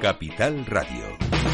Capital 0.00 0.64
Radio. 0.66 1.47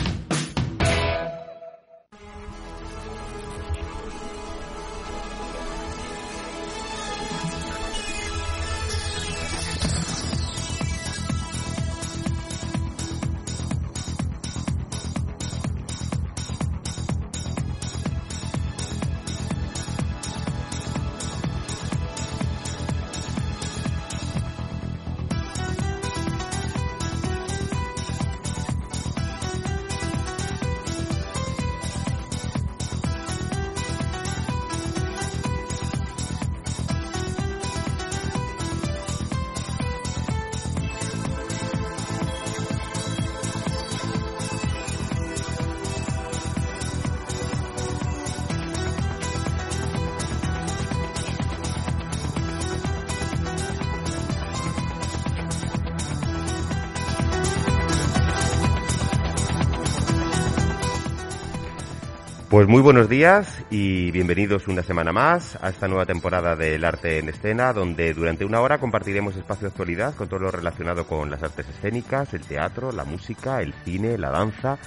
Pues 62.65 62.73
muy 62.73 62.80
buenos 62.80 63.10
días 63.10 63.62
y 63.68 64.11
bienvenidos 64.11 64.69
una 64.69 64.83
semana 64.83 65.12
más 65.12 65.59
a 65.62 65.69
esta 65.69 65.87
nueva 65.87 66.07
temporada 66.07 66.57
del 66.57 66.83
Arte 66.83 67.19
en 67.19 67.29
Escena, 67.29 67.75
donde 67.75 68.15
durante 68.15 68.47
una 68.47 68.62
hora 68.62 68.79
compartiremos 68.79 69.37
espacio 69.37 69.67
de 69.67 69.73
actualidad 69.73 70.15
con 70.15 70.29
todo 70.29 70.41
lo 70.41 70.51
relacionado 70.51 71.07
con 71.07 71.31
las 71.31 71.42
artes 71.42 71.69
escénicas, 71.69 72.33
el 72.33 72.41
teatro, 72.41 72.91
la 72.91 73.05
música, 73.05 73.61
el 73.61 73.75
cine, 73.85 74.17
la 74.17 74.31
danza. 74.31 74.79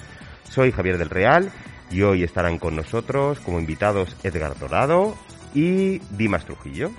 Soy 0.50 0.72
Javier 0.72 0.98
del 0.98 1.08
Real 1.08 1.52
y 1.92 2.02
hoy 2.02 2.24
estarán 2.24 2.58
con 2.58 2.74
nosotros 2.74 3.38
como 3.38 3.60
invitados 3.60 4.16
Edgar 4.24 4.58
Dorado 4.58 5.14
y 5.54 6.00
Dimas 6.10 6.46
Trujillo. 6.46 6.90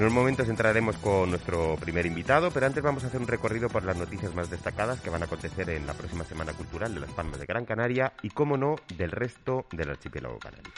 Momentos 0.00 0.48
entraremos 0.48 0.96
con 0.96 1.30
nuestro 1.30 1.76
primer 1.76 2.06
invitado, 2.06 2.50
pero 2.50 2.66
antes 2.66 2.82
vamos 2.82 3.04
a 3.04 3.06
hacer 3.06 3.20
un 3.20 3.28
recorrido 3.28 3.68
por 3.68 3.84
las 3.84 3.96
noticias 3.96 4.34
más 4.34 4.50
destacadas 4.50 5.00
que 5.00 5.10
van 5.10 5.22
a 5.22 5.26
acontecer 5.26 5.70
en 5.70 5.86
la 5.86 5.94
próxima 5.94 6.24
Semana 6.24 6.52
Cultural 6.52 6.92
de 6.94 7.00
las 7.00 7.10
Palmas 7.10 7.38
de 7.38 7.46
Gran 7.46 7.64
Canaria 7.64 8.12
y, 8.22 8.30
como 8.30 8.56
no, 8.56 8.76
del 8.96 9.10
resto 9.10 9.66
del 9.72 9.90
archipiélago 9.90 10.38
canario. 10.38 10.72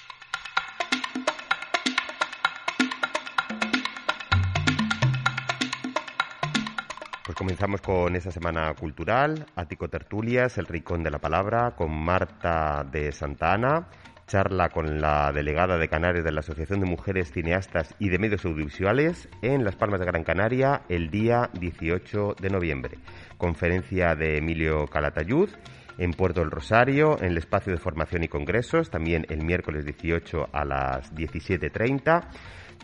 Pues 7.24 7.36
comenzamos 7.36 7.80
con 7.80 8.14
esa 8.16 8.30
semana 8.30 8.72
cultural, 8.74 9.46
Ático 9.56 9.88
Tertulias, 9.88 10.58
el 10.58 10.66
Rincón 10.66 11.02
de 11.02 11.10
la 11.10 11.18
Palabra, 11.18 11.74
con 11.76 11.90
Marta 11.90 12.84
de 12.90 13.12
Santa 13.12 13.52
Ana 13.52 13.88
charla 14.26 14.70
con 14.70 15.00
la 15.00 15.32
delegada 15.32 15.78
de 15.78 15.88
Canarias 15.88 16.24
de 16.24 16.32
la 16.32 16.40
Asociación 16.40 16.80
de 16.80 16.86
Mujeres 16.86 17.32
Cineastas 17.32 17.94
y 17.98 18.08
de 18.08 18.18
Medios 18.18 18.44
Audiovisuales 18.44 19.28
en 19.42 19.64
Las 19.64 19.76
Palmas 19.76 20.00
de 20.00 20.06
Gran 20.06 20.24
Canaria 20.24 20.82
el 20.88 21.10
día 21.10 21.50
18 21.54 22.36
de 22.40 22.50
noviembre. 22.50 22.98
Conferencia 23.38 24.14
de 24.14 24.38
Emilio 24.38 24.86
Calatayud 24.86 25.50
en 25.98 26.12
Puerto 26.12 26.40
del 26.40 26.50
Rosario, 26.50 27.18
en 27.20 27.26
el 27.26 27.38
espacio 27.38 27.72
de 27.72 27.78
formación 27.78 28.24
y 28.24 28.28
congresos, 28.28 28.90
también 28.90 29.26
el 29.30 29.44
miércoles 29.44 29.84
18 29.84 30.48
a 30.52 30.64
las 30.64 31.14
17.30. 31.14 32.28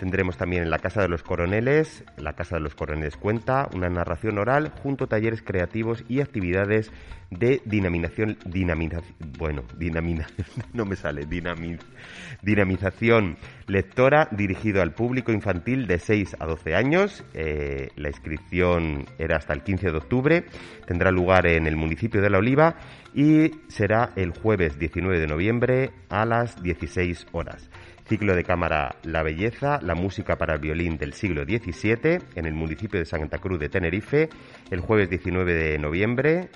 Tendremos 0.02 0.36
también 0.36 0.64
en 0.64 0.70
la 0.70 0.80
Casa 0.80 1.00
de 1.00 1.08
los 1.08 1.22
Coroneles, 1.22 2.02
la 2.16 2.32
Casa 2.32 2.56
de 2.56 2.60
los 2.60 2.74
Coroneles 2.74 3.16
cuenta, 3.16 3.68
una 3.72 3.88
narración 3.88 4.36
oral 4.36 4.72
junto 4.82 5.04
a 5.04 5.06
talleres 5.06 5.42
creativos 5.42 6.02
y 6.08 6.20
actividades 6.20 6.90
de 7.30 7.62
dinamización, 7.66 8.36
bueno, 9.38 9.62
dinamina, 9.78 10.26
no 10.72 10.86
me 10.86 10.96
sale, 10.96 11.24
dinamización 12.42 13.36
lectora 13.68 14.26
dirigido 14.32 14.82
al 14.82 14.92
público 14.92 15.30
infantil 15.30 15.86
de 15.86 16.00
6 16.00 16.36
a 16.40 16.46
12 16.46 16.74
años. 16.74 17.24
Eh, 17.32 17.90
la 17.94 18.08
inscripción 18.08 19.06
era 19.18 19.36
hasta 19.36 19.52
el 19.52 19.62
15 19.62 19.92
de 19.92 19.96
octubre, 19.96 20.44
tendrá 20.84 21.12
lugar 21.12 21.46
en 21.46 21.68
el 21.68 21.76
municipio 21.76 22.20
de 22.20 22.28
La 22.28 22.38
Oliva 22.38 22.74
y 23.14 23.52
será 23.68 24.10
el 24.16 24.32
jueves 24.32 24.80
19 24.80 25.20
de 25.20 25.26
noviembre 25.28 25.90
a 26.08 26.26
las 26.26 26.60
16 26.60 27.28
horas. 27.30 27.70
Ciclo 28.06 28.34
de 28.34 28.44
cámara 28.44 28.96
La 29.04 29.22
Belleza, 29.22 29.80
la 29.80 29.94
música 29.94 30.36
para 30.36 30.54
el 30.54 30.60
violín 30.60 30.96
del 30.96 31.12
siglo 31.12 31.44
XVII 31.44 32.18
en 32.34 32.46
el 32.46 32.54
municipio 32.54 32.98
de 32.98 33.06
Santa 33.06 33.38
Cruz 33.38 33.58
de 33.60 33.68
Tenerife, 33.68 34.28
el 34.70 34.80
jueves 34.80 35.08
19 35.08 35.54
de 35.54 35.78
noviembre 35.78 36.50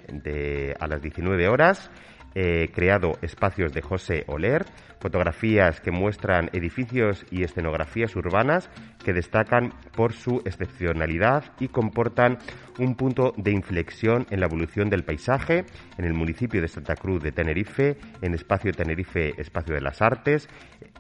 a 0.79 0.87
las 0.87 1.01
19 1.01 1.49
horas. 1.49 1.91
Eh, 2.39 2.69
creado 2.71 3.17
espacios 3.23 3.73
de 3.73 3.81
José 3.81 4.25
Oler, 4.27 4.67
fotografías 5.01 5.81
que 5.81 5.91
muestran 5.91 6.51
edificios 6.53 7.25
y 7.31 7.45
escenografías 7.45 8.15
urbanas 8.15 8.69
que 9.03 9.15
destacan 9.15 9.73
por 9.97 10.13
su 10.13 10.43
excepcionalidad 10.45 11.45
y 11.61 11.69
comportan 11.69 12.37
un 12.79 12.95
punto 12.95 13.33
de 13.39 13.53
inflexión 13.53 14.27
en 14.29 14.41
la 14.41 14.47
evolución 14.49 14.91
del 14.91 15.03
paisaje 15.03 15.65
en 15.97 16.05
el 16.05 16.13
municipio 16.13 16.61
de 16.61 16.69
Santa 16.69 16.95
Cruz 16.95 17.23
de 17.23 17.33
Tenerife, 17.33 17.97
en 18.21 18.35
Espacio 18.35 18.71
Tenerife, 18.73 19.33
Espacio 19.41 19.75
de 19.75 19.81
las 19.81 20.03
Artes. 20.03 20.47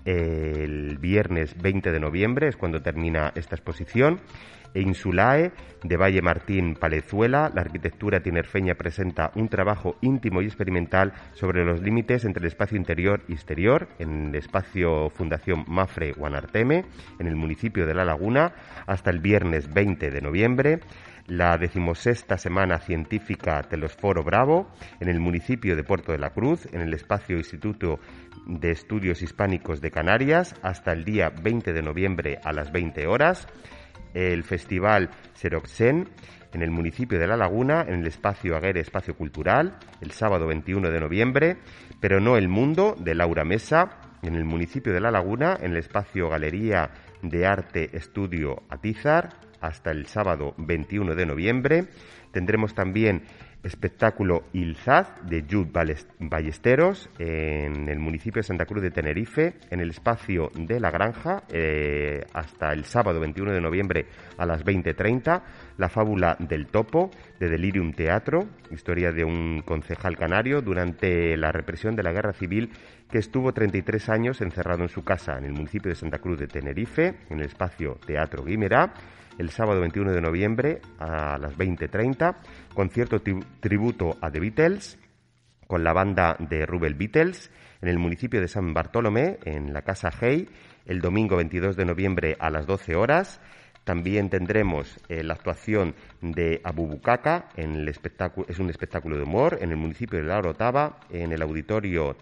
El 0.07 0.97
viernes 0.97 1.55
20 1.61 1.93
de 1.93 2.01
noviembre 2.01 2.49
es 2.49 2.57
cuando 2.57 2.81
termina 2.81 3.33
esta 3.35 3.57
exposición 3.57 4.21
e 4.77 4.83
Insulae 4.83 5.53
de 5.83 5.97
Valle 5.97 6.21
Martín 6.21 6.75
Palezuela, 6.75 7.51
la 7.55 7.63
arquitectura 7.63 8.21
tinerfeña 8.21 8.75
presenta 8.75 9.33
un 9.35 9.49
trabajo 9.49 9.97
íntimo 10.03 10.43
y 10.43 10.45
experimental 10.45 11.15
sobre 11.33 11.65
los 11.65 11.81
límites 11.81 12.25
entre 12.27 12.43
el 12.43 12.49
espacio 12.49 12.77
interior 12.77 13.23
y 13.27 13.33
exterior 13.33 13.89
en 13.99 14.29
el 14.29 14.35
espacio 14.35 15.09
Fundación 15.11 15.65
Mafre 15.67 16.13
Guanarteme, 16.13 16.85
en 17.19 17.27
el 17.27 17.37
municipio 17.37 17.87
de 17.87 17.95
La 17.95 18.05
Laguna, 18.05 18.53
hasta 18.87 19.11
el 19.11 19.21
viernes 19.21 19.73
20 19.73 20.11
de 20.11 20.21
noviembre. 20.21 20.81
La 21.27 21.59
decimosexta 21.59 22.39
Semana 22.39 22.79
Científica 22.79 23.61
Telosforo 23.63 24.23
Bravo 24.23 24.69
en 25.01 25.09
el 25.09 25.19
municipio 25.19 25.75
de 25.75 25.83
Puerto 25.83 26.13
de 26.13 26.19
la 26.19 26.31
Cruz, 26.31 26.69
en 26.73 26.83
el 26.83 26.95
espacio 26.95 27.37
Instituto 27.37 27.99
de 28.47 28.71
Estudios 28.71 29.23
Hispánicos 29.23 29.81
de 29.81 29.91
Canarias, 29.91 30.55
hasta 30.63 30.93
el 30.93 31.05
día 31.05 31.31
20 31.31 31.73
de 31.73 31.83
noviembre 31.83 32.39
a 32.45 32.53
las 32.53 32.71
20 32.71 33.09
horas 33.09 33.49
el 34.17 34.45
Festival 34.45 35.11
Seroxen 35.35 36.09
en 36.55 36.63
el 36.63 36.71
municipio 36.71 37.19
de 37.19 37.27
La 37.27 37.37
Laguna, 37.37 37.85
en 37.87 38.01
el 38.01 38.07
espacio 38.07 38.57
Aguere 38.57 38.81
Espacio 38.81 39.15
Cultural, 39.15 39.77
el 40.01 40.11
sábado 40.13 40.47
21 40.47 40.91
de 40.91 41.01
noviembre, 41.01 41.59
pero 42.01 42.19
no 42.19 42.39
el 42.39 42.49
mundo 42.49 42.97
de 42.99 43.15
Laura 43.15 43.45
Mesa, 43.45 43.99
en 44.23 44.35
el 44.35 44.45
municipio 44.45 44.95
de 44.95 45.01
La 45.01 45.11
Laguna, 45.11 45.59
en 45.61 45.73
el 45.73 45.77
espacio 45.77 46.31
Galería 46.31 46.91
de 47.23 47.47
Arte 47.47 47.95
Estudio 47.95 48.63
Atizar, 48.71 49.37
hasta 49.61 49.91
el 49.91 50.07
sábado 50.07 50.55
21 50.57 51.15
de 51.15 51.27
noviembre. 51.27 51.89
Tendremos 52.33 52.75
también 52.75 53.25
espectáculo 53.67 54.45
Ilzaz 54.53 55.09
de 55.25 55.45
Jude 55.49 55.71
Ballesteros 56.21 57.11
en 57.19 57.89
el 57.89 57.99
municipio 57.99 58.41
de 58.41 58.47
Santa 58.47 58.65
Cruz 58.65 58.83
de 58.83 58.91
Tenerife, 58.91 59.55
en 59.71 59.81
el 59.81 59.91
espacio 59.91 60.51
de 60.55 60.81
La 60.81 60.91
Granja, 60.91 61.43
eh, 61.53 62.25
hasta 62.33 62.73
el 62.73 62.85
sábado 62.85 63.21
21 63.21 63.53
de 63.53 63.61
noviembre 63.61 64.07
a 64.39 64.47
las 64.47 64.65
20.30. 64.65 65.43
La 65.79 65.89
fábula 65.89 66.37
del 66.39 66.67
topo 66.69 67.11
de 67.39 67.49
Delirium 67.49 67.93
Teatro, 67.93 68.49
historia 68.71 69.13
de 69.13 69.25
un 69.25 69.63
concejal 69.63 70.17
canario 70.17 70.63
durante 70.63 71.37
la 71.37 71.53
represión 71.53 71.97
de 71.97 72.03
la 72.03 72.13
guerra 72.13 72.33
civil 72.33 72.71
que 73.11 73.19
estuvo 73.19 73.53
33 73.53 74.09
años 74.09 74.41
encerrado 74.41 74.83
en 74.83 74.89
su 74.89 75.05
casa 75.05 75.39
en 75.39 75.45
el 75.45 75.53
municipio 75.53 75.91
de 75.91 75.97
Santa 75.97 76.19
Cruz 76.19 76.39
de 76.39 76.47
Tenerife, 76.47 77.17
en 77.31 77.41
el 77.41 77.47
espacio 77.47 77.99
Teatro 78.07 78.45
Guimerá 78.45 78.93
el 79.39 79.51
sábado 79.51 79.81
21 79.81 80.13
de 80.13 80.21
noviembre 80.21 80.81
a 80.99 81.39
las 81.39 81.57
20.30, 81.57 82.37
concierto 82.75 83.21
tributo 83.61 84.17
a 84.21 84.31
The 84.31 84.41
Beatles 84.41 84.99
con 85.67 85.85
la 85.85 85.93
banda 85.93 86.37
de 86.39 86.65
Rubel 86.67 86.95
Beatles 86.95 87.51
en 87.83 87.89
el 87.89 87.99
municipio 87.99 88.41
de 88.41 88.49
San 88.49 88.73
Bartolomé, 88.73 89.39
en 89.45 89.73
la 89.73 89.83
Casa 89.83 90.11
Hey, 90.19 90.49
el 90.87 91.01
domingo 91.01 91.37
22 91.37 91.77
de 91.77 91.85
noviembre 91.85 92.37
a 92.39 92.51
las 92.51 92.67
12 92.67 92.95
horas. 92.97 93.41
También 93.85 94.31
tendremos 94.31 94.99
eh, 95.09 95.23
la 95.23 95.35
actuación 95.35 95.95
de 96.21 96.61
Abubucaca, 96.65 97.51
en 97.57 97.77
el 97.77 97.89
espectáculo, 97.89 98.47
es 98.49 98.59
un 98.59 98.71
espectáculo 98.71 99.17
de 99.17 99.23
humor 99.23 99.59
en 99.61 99.71
el 99.71 99.77
municipio 99.77 100.19
de 100.19 100.25
La 100.25 100.39
Orotava, 100.39 100.99
en 101.11 101.33
el 101.33 101.43
auditorio 101.43 102.17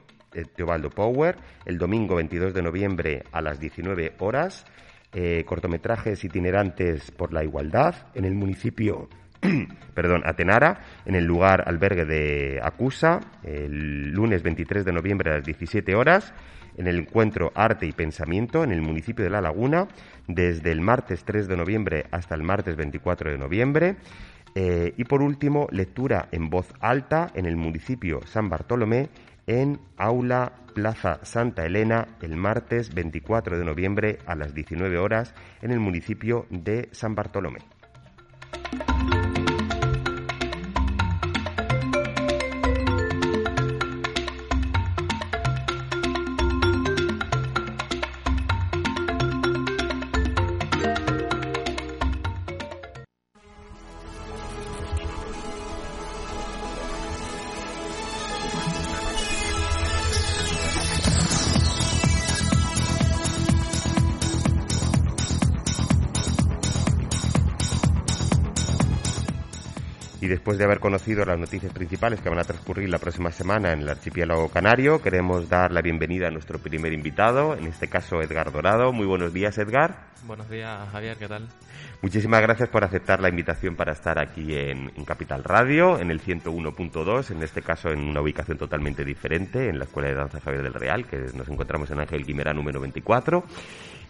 Teobaldo 0.57 0.91
Power, 0.91 1.37
el 1.65 1.79
domingo 1.79 2.17
22 2.17 2.53
de 2.53 2.63
noviembre 2.63 3.23
a 3.33 3.41
las 3.41 3.61
19 3.61 4.15
horas. 4.19 4.67
Eh, 5.15 5.45
cortometrajes 5.47 6.25
itinerantes 6.25 7.13
por 7.13 7.33
la 7.33 7.45
igualdad 7.45 7.95
en 8.15 8.25
el 8.25 8.35
municipio 8.35 9.09
perdón, 9.95 10.23
Atenara, 10.25 10.81
en 11.05 11.15
el 11.15 11.25
lugar 11.25 11.65
albergue 11.67 12.05
de 12.05 12.61
Acusa, 12.63 13.21
el 13.43 14.11
lunes 14.11 14.43
23 14.43 14.85
de 14.85 14.93
noviembre 14.93 15.31
a 15.31 15.35
las 15.37 15.45
17 15.45 15.95
horas, 15.95 16.33
en 16.77 16.87
el 16.89 16.99
encuentro 16.99 17.53
Arte 17.55 17.87
y 17.87 17.93
Pensamiento 17.93 18.65
en 18.65 18.73
el 18.73 18.83
municipio 18.83 19.25
de 19.25 19.31
La 19.31 19.41
Laguna, 19.41 19.87
desde 20.27 20.73
el 20.73 20.81
martes 20.81 21.25
3 21.25 21.47
de 21.47 21.57
noviembre 21.57 22.07
hasta 22.11 22.35
el 22.35 22.43
martes 22.43 22.77
24 22.77 23.31
de 23.31 23.39
noviembre. 23.39 23.97
Eh, 24.57 24.95
y 24.97 25.05
por 25.05 25.21
último, 25.23 25.67
lectura 25.71 26.29
en 26.31 26.49
voz 26.49 26.73
alta 26.81 27.31
en 27.35 27.47
el 27.47 27.57
municipio 27.57 28.21
San 28.27 28.49
Bartolomé 28.49 29.09
en 29.47 29.81
Aula 29.97 30.53
Plaza 30.75 31.21
Santa 31.23 31.65
Elena 31.65 32.09
el 32.23 32.37
martes 32.37 32.95
24 32.95 33.59
de 33.59 33.65
noviembre 33.65 34.19
a 34.27 34.35
las 34.35 34.55
19 34.55 34.99
horas 34.99 35.35
en 35.63 35.71
el 35.71 35.81
municipio 35.81 36.47
de 36.51 36.89
San 36.93 37.15
Bartolomé. 37.15 37.61
Después 70.55 70.59
de 70.59 70.65
haber 70.67 70.79
conocido 70.79 71.25
las 71.25 71.39
noticias 71.39 71.73
principales 71.73 72.21
que 72.21 72.29
van 72.29 72.39
a 72.39 72.45
transcurrir 72.45 72.89
la 72.89 72.99
próxima 72.99 73.33
semana 73.33 73.73
en 73.73 73.81
el 73.81 73.89
archipiélago 73.89 74.49
canario, 74.51 75.03
queremos 75.03 75.49
dar 75.49 75.73
la 75.73 75.83
bienvenida 75.83 76.29
a 76.29 76.31
nuestro 76.31 76.61
primer 76.61 76.93
invitado, 76.93 77.57
en 77.57 77.67
este 77.67 77.89
caso 77.89 78.23
Edgar 78.23 78.53
Dorado. 78.53 78.93
Muy 78.93 79.05
buenos 79.05 79.33
días, 79.33 79.59
Edgar. 79.59 80.13
Buenos 80.25 80.49
días, 80.49 80.89
Javier, 80.93 81.17
¿qué 81.17 81.27
tal? 81.27 81.49
Muchísimas 82.03 82.41
gracias 82.41 82.69
por 82.69 82.85
aceptar 82.85 83.21
la 83.21 83.31
invitación 83.31 83.75
para 83.75 83.93
estar 83.93 84.17
aquí 84.21 84.55
en, 84.55 84.91
Capital 85.05 85.43
Radio, 85.43 85.99
en 85.99 86.13
el 86.13 86.21
101.2, 86.23 87.33
en 87.33 87.43
este 87.43 87.61
caso 87.61 87.89
en 87.89 88.01
una 88.01 88.21
ubicación 88.21 88.57
totalmente 88.57 89.05
diferente, 89.05 89.69
en 89.69 89.79
la 89.79 89.87
Escuela 89.87 90.11
de 90.11 90.15
Danza 90.15 90.41
Javier 90.41 90.63
del 90.63 90.75
Real, 90.75 91.05
que 91.05 91.19
nos 91.35 91.49
encontramos 91.49 91.91
en 91.91 91.99
Ángel 91.99 92.25
Guimera 92.25 92.55
número 92.55 92.81
24. 92.81 93.45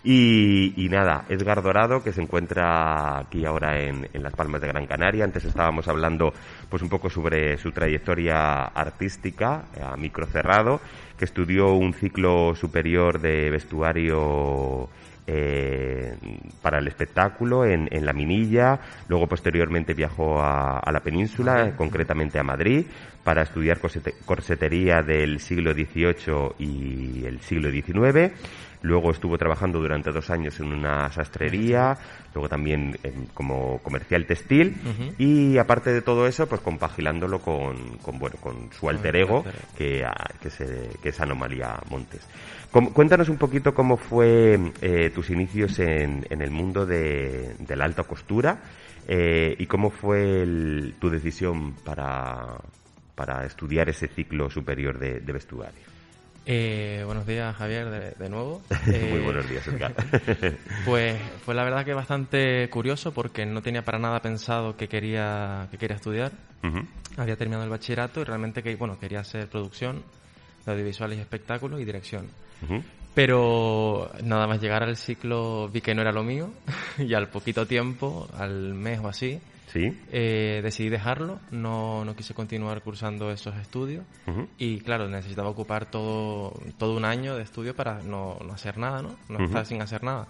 Y, 0.06 0.86
nada, 0.90 1.24
Edgar 1.30 1.62
Dorado, 1.62 2.02
que 2.02 2.12
se 2.12 2.20
encuentra 2.20 3.18
aquí 3.20 3.46
ahora 3.46 3.80
en, 3.80 4.06
Las 4.12 4.34
Palmas 4.34 4.60
de 4.60 4.68
Gran 4.68 4.86
Canaria. 4.86 5.24
Antes 5.24 5.46
estábamos 5.46 5.88
hablando 5.88 6.34
pues 6.68 6.82
un 6.82 6.90
poco 6.90 7.08
sobre 7.08 7.56
su 7.56 7.72
trayectoria 7.72 8.64
artística 8.64 9.64
a 9.82 9.96
micro 9.96 10.26
cerrado, 10.26 10.82
que 11.16 11.24
estudió 11.24 11.72
un 11.72 11.94
ciclo 11.94 12.54
superior 12.54 13.18
de 13.18 13.48
vestuario 13.48 14.90
eh, 15.26 16.16
para 16.60 16.78
el 16.78 16.88
espectáculo 16.88 17.64
en, 17.64 17.88
La 18.04 18.12
Minilla, 18.12 18.78
luego 19.08 19.26
posteriormente 19.26 19.94
viajó 19.94 20.40
a, 20.40 20.82
la 20.92 21.00
península, 21.00 21.74
concretamente 21.76 22.38
a 22.38 22.42
Madrid, 22.42 22.86
para 23.22 23.42
estudiar 23.42 23.78
corsetería 24.24 25.02
del 25.02 25.40
siglo 25.40 25.72
XVIII 25.72 26.54
y 26.58 27.24
el 27.24 27.40
siglo 27.40 27.70
XIX 27.70 28.32
Luego 28.84 29.12
estuvo 29.12 29.38
trabajando 29.38 29.80
durante 29.80 30.12
dos 30.12 30.28
años 30.28 30.60
en 30.60 30.70
una 30.70 31.10
sastrería, 31.10 31.96
luego 32.34 32.50
también 32.50 32.94
como 33.32 33.78
comercial 33.78 34.26
textil. 34.26 34.76
Y 35.16 35.56
aparte 35.56 35.90
de 35.90 36.02
todo 36.02 36.26
eso, 36.26 36.46
pues 36.46 36.60
compaginándolo 36.60 37.38
con, 37.38 37.98
bueno, 38.18 38.36
con 38.42 38.70
su 38.78 38.86
alter 38.90 39.16
ego, 39.16 39.42
que, 39.74 40.04
ah, 40.04 40.12
que, 40.38 41.08
es 41.08 41.18
Anomalía 41.18 41.80
Montes. 41.88 42.28
cuéntanos 42.92 43.30
un 43.30 43.38
poquito 43.38 43.72
cómo 43.72 43.96
fue 43.96 44.60
eh, 44.82 45.10
tus 45.14 45.30
inicios 45.30 45.78
en, 45.78 46.26
el 46.28 46.50
mundo 46.50 46.84
de, 46.84 47.54
la 47.68 47.84
alta 47.84 48.02
costura 48.02 48.62
eh, 49.08 49.54
y 49.58 49.66
cómo 49.66 49.90
fue 49.90 50.44
tu 51.00 51.08
decisión 51.08 51.72
para, 51.84 52.58
para 53.14 53.46
estudiar 53.46 53.88
ese 53.88 54.08
ciclo 54.08 54.50
superior 54.50 54.98
de 54.98 55.32
vestuario. 55.32 55.94
Eh, 56.46 57.02
buenos 57.06 57.26
días, 57.26 57.56
Javier, 57.56 58.14
de, 58.18 58.28
nuevo. 58.28 58.60
Muy 58.86 59.20
buenos 59.20 59.48
días, 59.48 59.66
Edgar. 59.66 59.94
pues 60.84 61.16
fue 61.44 61.54
la 61.54 61.64
verdad 61.64 61.84
que 61.84 61.94
bastante 61.94 62.68
curioso 62.68 63.12
porque 63.12 63.46
no 63.46 63.62
tenía 63.62 63.82
para 63.82 63.98
nada 63.98 64.20
pensado 64.20 64.76
que 64.76 64.86
quería, 64.88 65.68
que 65.70 65.78
quería 65.78 65.96
estudiar. 65.96 66.32
Había 67.16 67.36
terminado 67.36 67.64
el 67.64 67.70
bachillerato 67.70 68.20
y 68.20 68.24
realmente 68.24 68.62
que, 68.62 68.74
bueno, 68.76 68.98
quería 68.98 69.20
hacer 69.20 69.48
producción, 69.48 70.02
audiovisuales 70.66 71.18
y 71.18 71.20
espectáculos 71.20 71.80
y 71.80 71.84
dirección. 71.84 72.26
Pero 73.14 74.10
nada 74.24 74.46
más 74.46 74.60
llegar 74.60 74.82
al 74.82 74.96
ciclo 74.96 75.68
vi 75.68 75.80
que 75.80 75.94
no 75.94 76.02
era 76.02 76.12
lo 76.12 76.24
mío 76.24 76.50
y 76.98 77.14
al 77.14 77.28
poquito 77.28 77.66
tiempo, 77.66 78.28
al 78.36 78.74
mes 78.74 78.98
o 79.00 79.08
así, 79.08 79.40
eh, 79.76 80.60
decidí 80.62 80.88
dejarlo, 80.88 81.40
no, 81.50 82.04
no 82.04 82.14
quise 82.14 82.34
continuar 82.34 82.82
cursando 82.82 83.30
esos 83.30 83.56
estudios 83.56 84.04
y 84.58 84.78
claro, 84.80 85.08
necesitaba 85.08 85.48
ocupar 85.48 85.86
todo, 85.86 86.54
todo 86.78 86.96
un 86.96 87.04
año 87.04 87.36
de 87.36 87.42
estudio 87.42 87.74
para 87.74 88.00
no, 88.02 88.38
no 88.44 88.52
hacer 88.52 88.78
nada, 88.78 89.02
¿no? 89.02 89.16
No 89.28 89.44
estar 89.44 89.66
sin 89.66 89.82
hacer 89.82 90.04
nada. 90.04 90.28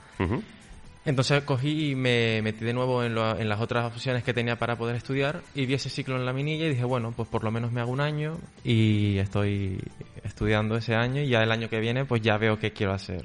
Entonces 1.04 1.42
cogí 1.44 1.90
y 1.90 1.94
me 1.94 2.40
metí 2.40 2.64
de 2.64 2.72
nuevo 2.72 3.04
en, 3.04 3.19
en, 3.19 3.48
las 3.48 3.60
otras 3.60 3.84
opciones 3.84 4.25
que 4.25 4.32
tenía 4.32 4.56
para 4.56 4.76
poder 4.76 4.96
estudiar 4.96 5.42
y 5.54 5.66
vi 5.66 5.75
ese 5.75 5.90
ciclo 5.90 6.16
en 6.16 6.25
la 6.25 6.32
minilla 6.32 6.64
y 6.64 6.70
dije, 6.70 6.84
bueno, 6.84 7.12
pues 7.14 7.28
por 7.28 7.44
lo 7.44 7.50
menos 7.50 7.72
me 7.72 7.82
hago 7.82 7.92
un 7.92 8.00
año 8.00 8.38
y 8.64 9.19
estoy 9.19 9.78
estudiando 10.25 10.76
ese 10.76 10.94
año 10.94 11.23
y 11.23 11.29
ya 11.29 11.43
el 11.43 11.53
año 11.53 11.69
que 11.69 11.81
viene 11.81 12.05
pues 12.05 12.23
ya 12.23 12.37
veo 12.38 12.59
qué 12.59 12.73
quiero 12.73 12.93
hacer. 12.93 13.25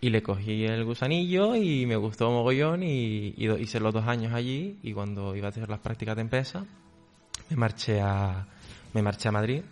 Y 0.00 0.10
le 0.10 0.22
cogí 0.22 0.64
el 0.64 0.84
gusanillo 0.84 1.56
y 1.56 1.86
me 1.86 1.96
gustó 1.96 2.30
mogollón 2.30 2.82
y, 2.82 3.34
hice 3.36 3.80
los 3.80 3.92
dos 3.92 4.06
años 4.06 4.32
allí 4.32 4.78
y 4.82 4.92
cuando 4.92 5.34
iba 5.36 5.46
a 5.46 5.50
hacer 5.50 5.68
las 5.68 5.80
prácticas 5.80 6.16
de 6.16 6.22
empresa 6.22 6.64
me 7.50 7.56
marché 7.56 8.00
a, 8.00 8.46
me 8.94 9.02
marché 9.02 9.28
a 9.28 9.32
Madrid 9.32 9.62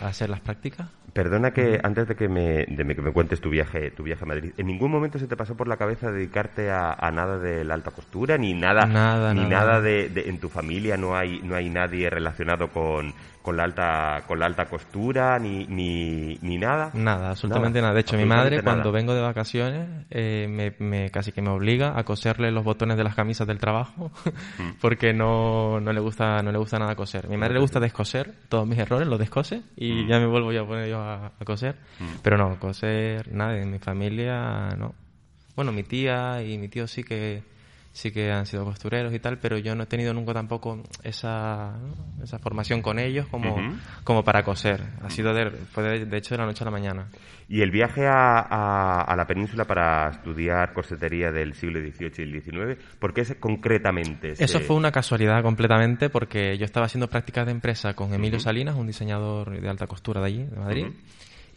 a 0.00 0.08
hacer 0.08 0.30
las 0.30 0.40
prácticas. 0.40 0.88
Perdona 1.12 1.52
que 1.52 1.80
antes 1.82 2.06
de 2.06 2.14
que 2.14 2.28
me, 2.28 2.64
de 2.66 2.94
que 2.94 3.02
me 3.02 3.12
cuentes 3.12 3.40
tu 3.40 3.50
viaje, 3.50 3.90
tu 3.90 4.04
viaje 4.04 4.22
a 4.22 4.26
Madrid, 4.26 4.52
¿en 4.56 4.66
ningún 4.66 4.90
momento 4.90 5.18
se 5.18 5.26
te 5.26 5.36
pasó 5.36 5.56
por 5.56 5.66
la 5.66 5.76
cabeza 5.76 6.12
dedicarte 6.12 6.70
a, 6.70 6.94
nada 7.12 7.38
de 7.38 7.64
la 7.64 7.74
alta 7.74 7.90
costura 7.90 8.38
ni 8.38 8.54
nada, 8.54 8.86
nada 8.86 9.34
ni 9.34 9.44
nada, 9.46 9.80
de, 9.80 10.12
en 10.26 10.38
tu 10.38 10.48
familia 10.48 10.96
no 10.96 11.16
hay 11.16 11.40
no 11.42 11.56
hay 11.56 11.70
nadie 11.70 12.08
relacionado 12.10 12.68
con, 12.68 13.14
con 13.48 13.56
la 13.56 13.64
alta 13.64 14.24
con 14.26 14.38
la 14.38 14.44
alta 14.44 14.66
costura 14.66 15.38
ni, 15.38 15.64
ni, 15.68 16.38
ni 16.42 16.58
nada 16.58 16.90
nada 16.92 17.30
absolutamente 17.30 17.80
nada, 17.80 17.94
de 17.94 18.00
hecho 18.00 18.18
mi 18.18 18.26
madre 18.26 18.62
cuando 18.62 18.92
vengo 18.92 19.14
de 19.14 19.22
vacaciones 19.22 20.04
eh, 20.10 20.46
me, 20.50 20.74
me, 20.86 21.10
casi 21.10 21.32
que 21.32 21.40
me 21.40 21.48
obliga 21.48 21.98
a 21.98 22.04
coserle 22.04 22.50
los 22.50 22.62
botones 22.62 22.98
de 22.98 23.04
las 23.04 23.14
camisas 23.14 23.46
del 23.46 23.56
trabajo 23.58 24.12
mm. 24.58 24.72
porque 24.82 25.14
no, 25.14 25.80
no 25.80 25.94
le 25.94 26.00
gusta 26.00 26.42
no 26.42 26.52
le 26.52 26.58
gusta 26.58 26.78
nada 26.78 26.94
coser 26.94 27.26
mi 27.26 27.38
madre 27.38 27.54
le 27.54 27.60
gusta 27.60 27.80
descoser 27.80 28.34
todos 28.50 28.68
mis 28.68 28.78
errores 28.78 29.08
los 29.08 29.18
descose 29.18 29.62
y 29.76 29.92
mm. 29.92 30.08
ya 30.08 30.18
me 30.18 30.26
vuelvo 30.26 30.52
yo 30.52 30.64
a 30.64 30.66
poner 30.66 30.90
yo 30.90 31.00
a, 31.00 31.32
coser 31.46 31.76
mm. 32.00 32.18
pero 32.22 32.36
no 32.36 32.58
coser 32.60 33.32
nada 33.32 33.56
en 33.56 33.70
mi 33.70 33.78
familia 33.78 34.76
no 34.76 34.94
bueno 35.56 35.72
mi 35.72 35.84
tía 35.84 36.42
y 36.42 36.58
mi 36.58 36.68
tío 36.68 36.86
sí 36.86 37.02
que 37.02 37.42
sí 37.92 38.12
que 38.12 38.30
han 38.30 38.46
sido 38.46 38.64
costureros 38.64 39.12
y 39.12 39.18
tal, 39.18 39.38
pero 39.38 39.58
yo 39.58 39.74
no 39.74 39.84
he 39.84 39.86
tenido 39.86 40.14
nunca 40.14 40.32
tampoco 40.32 40.82
esa, 41.02 41.76
esa 42.22 42.38
formación 42.38 42.82
con 42.82 42.98
ellos 42.98 43.26
como, 43.26 43.56
como 44.04 44.22
para 44.24 44.42
coser. 44.42 44.82
Ha 45.02 45.10
sido 45.10 45.34
de, 45.34 45.50
fue 45.50 46.04
de, 46.04 46.16
hecho 46.16 46.34
de 46.34 46.38
la 46.38 46.46
noche 46.46 46.62
a 46.62 46.66
la 46.66 46.70
mañana. 46.70 47.08
¿Y 47.48 47.62
el 47.62 47.70
viaje 47.70 48.06
a, 48.06 48.40
a, 49.00 49.16
la 49.16 49.26
península 49.26 49.64
para 49.64 50.10
estudiar 50.10 50.72
corsetería 50.74 51.32
del 51.32 51.54
siglo 51.54 51.80
XVIII 51.80 52.12
y 52.18 52.22
el 52.22 52.42
XIX, 52.42 52.84
por 52.98 53.14
qué 53.14 53.22
es 53.22 53.34
concretamente? 53.40 54.34
Eso 54.38 54.60
fue 54.60 54.76
una 54.76 54.92
casualidad 54.92 55.42
completamente 55.42 56.10
porque 56.10 56.58
yo 56.58 56.66
estaba 56.66 56.86
haciendo 56.86 57.08
prácticas 57.08 57.46
de 57.46 57.52
empresa 57.52 57.94
con 57.94 58.12
Emilio 58.12 58.38
Salinas, 58.38 58.76
un 58.76 58.86
diseñador 58.86 59.60
de 59.60 59.68
alta 59.68 59.86
costura 59.86 60.20
de 60.20 60.26
allí, 60.26 60.44
de 60.44 60.56
Madrid. 60.56 60.86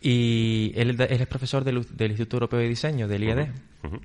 Y 0.02 0.72
él, 0.76 1.00
él, 1.00 1.22
es 1.22 1.28
profesor 1.28 1.64
del, 1.64 1.86
del, 1.96 2.12
Instituto 2.12 2.38
Europeo 2.38 2.60
de 2.60 2.68
Diseño, 2.68 3.08
del 3.08 3.24
IED. 3.24 3.48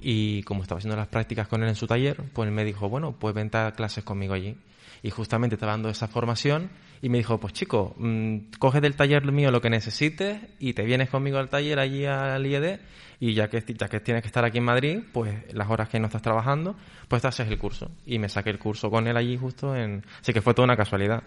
y 0.02 0.42
como 0.42 0.62
estaba 0.62 0.78
haciendo 0.78 0.96
las 0.96 1.08
prácticas 1.08 1.48
con 1.48 1.62
él 1.62 1.70
en 1.70 1.74
su 1.74 1.86
taller, 1.86 2.22
pues 2.34 2.46
él 2.46 2.54
me 2.54 2.64
dijo, 2.64 2.88
bueno, 2.90 3.16
pues 3.18 3.34
vente 3.34 3.56
a 3.56 3.72
clases 3.72 4.04
conmigo 4.04 4.34
allí. 4.34 4.56
Y 5.02 5.10
justamente 5.10 5.54
estaba 5.54 5.72
dando 5.72 5.88
esa 5.88 6.06
formación 6.06 6.68
y 7.00 7.08
me 7.08 7.18
dijo, 7.18 7.38
pues 7.38 7.54
chico, 7.54 7.94
mmm, 7.98 8.36
coge 8.58 8.80
del 8.80 8.94
taller 8.94 9.24
mío 9.32 9.50
lo 9.50 9.60
que 9.60 9.70
necesites 9.70 10.38
y 10.58 10.74
te 10.74 10.82
vienes 10.82 11.08
conmigo 11.08 11.38
al 11.38 11.48
taller 11.48 11.78
allí 11.78 12.04
al 12.04 12.44
IED 12.44 12.78
y 13.18 13.34
ya 13.34 13.48
que, 13.48 13.62
ya 13.66 13.88
que 13.88 14.00
tienes 14.00 14.22
que 14.22 14.26
estar 14.26 14.44
aquí 14.44 14.58
en 14.58 14.64
Madrid, 14.64 15.00
pues 15.12 15.52
las 15.54 15.70
horas 15.70 15.88
que 15.88 15.98
no 15.98 16.06
estás 16.06 16.22
trabajando, 16.22 16.76
pues 17.08 17.22
te 17.22 17.28
haces 17.28 17.48
el 17.48 17.58
curso. 17.58 17.90
Y 18.04 18.18
me 18.18 18.28
saqué 18.28 18.50
el 18.50 18.58
curso 18.58 18.90
con 18.90 19.06
él 19.06 19.16
allí 19.16 19.36
justo 19.36 19.74
en... 19.74 20.04
Así 20.20 20.32
que 20.32 20.42
fue 20.42 20.52
toda 20.52 20.64
una 20.64 20.76
casualidad. 20.76 21.22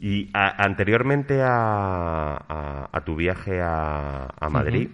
Y 0.00 0.30
anteriormente 0.32 1.40
a, 1.42 2.88
a, 2.92 3.00
tu 3.04 3.16
viaje 3.16 3.60
a, 3.60 4.48
Madrid, 4.48 4.90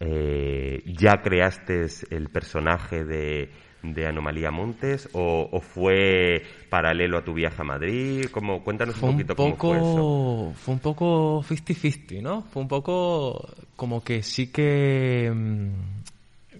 eh, 0.00 0.82
¿ya 0.86 1.22
creaste 1.22 1.86
el 2.10 2.28
personaje 2.28 3.04
de, 3.04 3.50
de 3.82 4.06
Anomalía 4.06 4.50
Montes 4.50 5.08
o, 5.14 5.58
fue 5.60 6.42
paralelo 6.68 7.18
a 7.18 7.24
tu 7.24 7.32
viaje 7.32 7.62
a 7.62 7.64
Madrid? 7.64 8.26
Como, 8.30 8.62
cuéntanos 8.62 9.02
un 9.02 9.12
poquito 9.12 9.34
cómo 9.36 9.56
fue 9.56 9.78
eso. 9.78 10.52
Fue 10.54 10.74
un 10.74 10.80
poco 10.80 11.42
50-50, 11.42 12.20
¿no? 12.20 12.42
Fue 12.42 12.60
un 12.62 12.68
poco 12.68 13.48
como 13.76 14.02
que 14.02 14.22
sí 14.22 14.52
que... 14.52 15.32
Mm, 15.34 16.03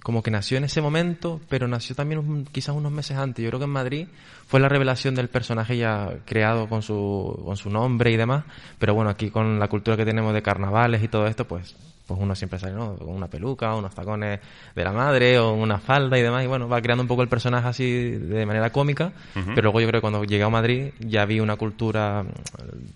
como 0.05 0.23
que 0.23 0.31
nació 0.31 0.59
en 0.59 0.65
ese 0.65 0.83
momento, 0.83 1.41
pero 1.49 1.67
nació 1.67 1.97
también 1.97 2.45
quizás 2.53 2.77
unos 2.77 2.93
meses 2.93 3.17
antes. 3.17 3.43
Yo 3.43 3.49
creo 3.49 3.59
que 3.59 3.65
en 3.65 3.71
Madrid 3.71 4.07
fue 4.47 4.61
la 4.61 4.69
revelación 4.69 5.15
del 5.15 5.29
personaje 5.29 5.79
ya 5.79 6.19
creado 6.27 6.69
con 6.69 6.83
su, 6.83 7.41
con 7.43 7.57
su 7.57 7.71
nombre 7.71 8.13
y 8.13 8.17
demás, 8.19 8.45
pero 8.79 8.93
bueno, 8.93 9.09
aquí 9.09 9.31
con 9.31 9.59
la 9.59 9.67
cultura 9.67 9.97
que 9.97 10.05
tenemos 10.05 10.35
de 10.35 10.43
carnavales 10.43 11.03
y 11.03 11.09
todo 11.09 11.27
esto, 11.27 11.47
pues 11.47 11.75
pues 12.07 12.21
uno 12.21 12.35
siempre 12.35 12.59
sale 12.59 12.75
¿no? 12.75 12.97
con 12.97 13.09
una 13.09 13.29
peluca, 13.29 13.75
unos 13.75 13.95
tacones 13.95 14.39
de 14.75 14.85
la 14.85 14.93
madre 14.93 15.39
o 15.39 15.55
una 15.55 15.79
falda 15.79 16.19
y 16.19 16.23
demás, 16.23 16.45
y 16.45 16.47
bueno, 16.47 16.69
va 16.69 16.83
creando 16.83 17.01
un 17.01 17.09
poco 17.09 17.23
el 17.23 17.29
personaje 17.29 17.67
así 17.67 18.11
de 18.11 18.45
manera 18.45 18.69
cómica, 18.69 19.11
pero 19.33 19.63
luego 19.63 19.81
yo 19.81 19.89
creo 19.89 20.01
que 20.01 20.03
cuando 20.03 20.23
llegué 20.23 20.43
a 20.43 20.51
Madrid 20.51 20.93
ya 21.01 21.25
vi 21.25 21.41
una 21.41 21.57
cultura 21.57 22.27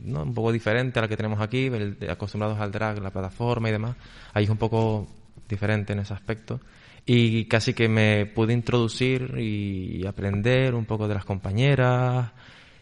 ¿no? 0.05 0.25
un 0.25 0.35
poco 0.35 0.53
diferente 0.53 0.99
a 0.99 1.03
la 1.03 1.09
que 1.09 1.17
tenemos 1.17 1.41
aquí, 1.41 1.71
acostumbrados 2.07 2.61
al 2.61 2.71
drag, 2.71 3.01
la 3.01 3.09
plataforma 3.09 3.71
y 3.71 3.73
demás, 3.73 3.97
ahí 4.35 4.45
es 4.45 4.51
un 4.51 4.59
poco 4.59 5.09
diferente 5.49 5.95
en 5.95 6.01
ese 6.01 6.13
aspecto 6.13 6.61
y 7.11 7.47
casi 7.47 7.73
que 7.73 7.89
me 7.89 8.27
pude 8.27 8.53
introducir 8.53 9.35
y 9.39 10.07
aprender 10.07 10.75
un 10.75 10.85
poco 10.85 11.09
de 11.09 11.15
las 11.15 11.25
compañeras. 11.25 12.33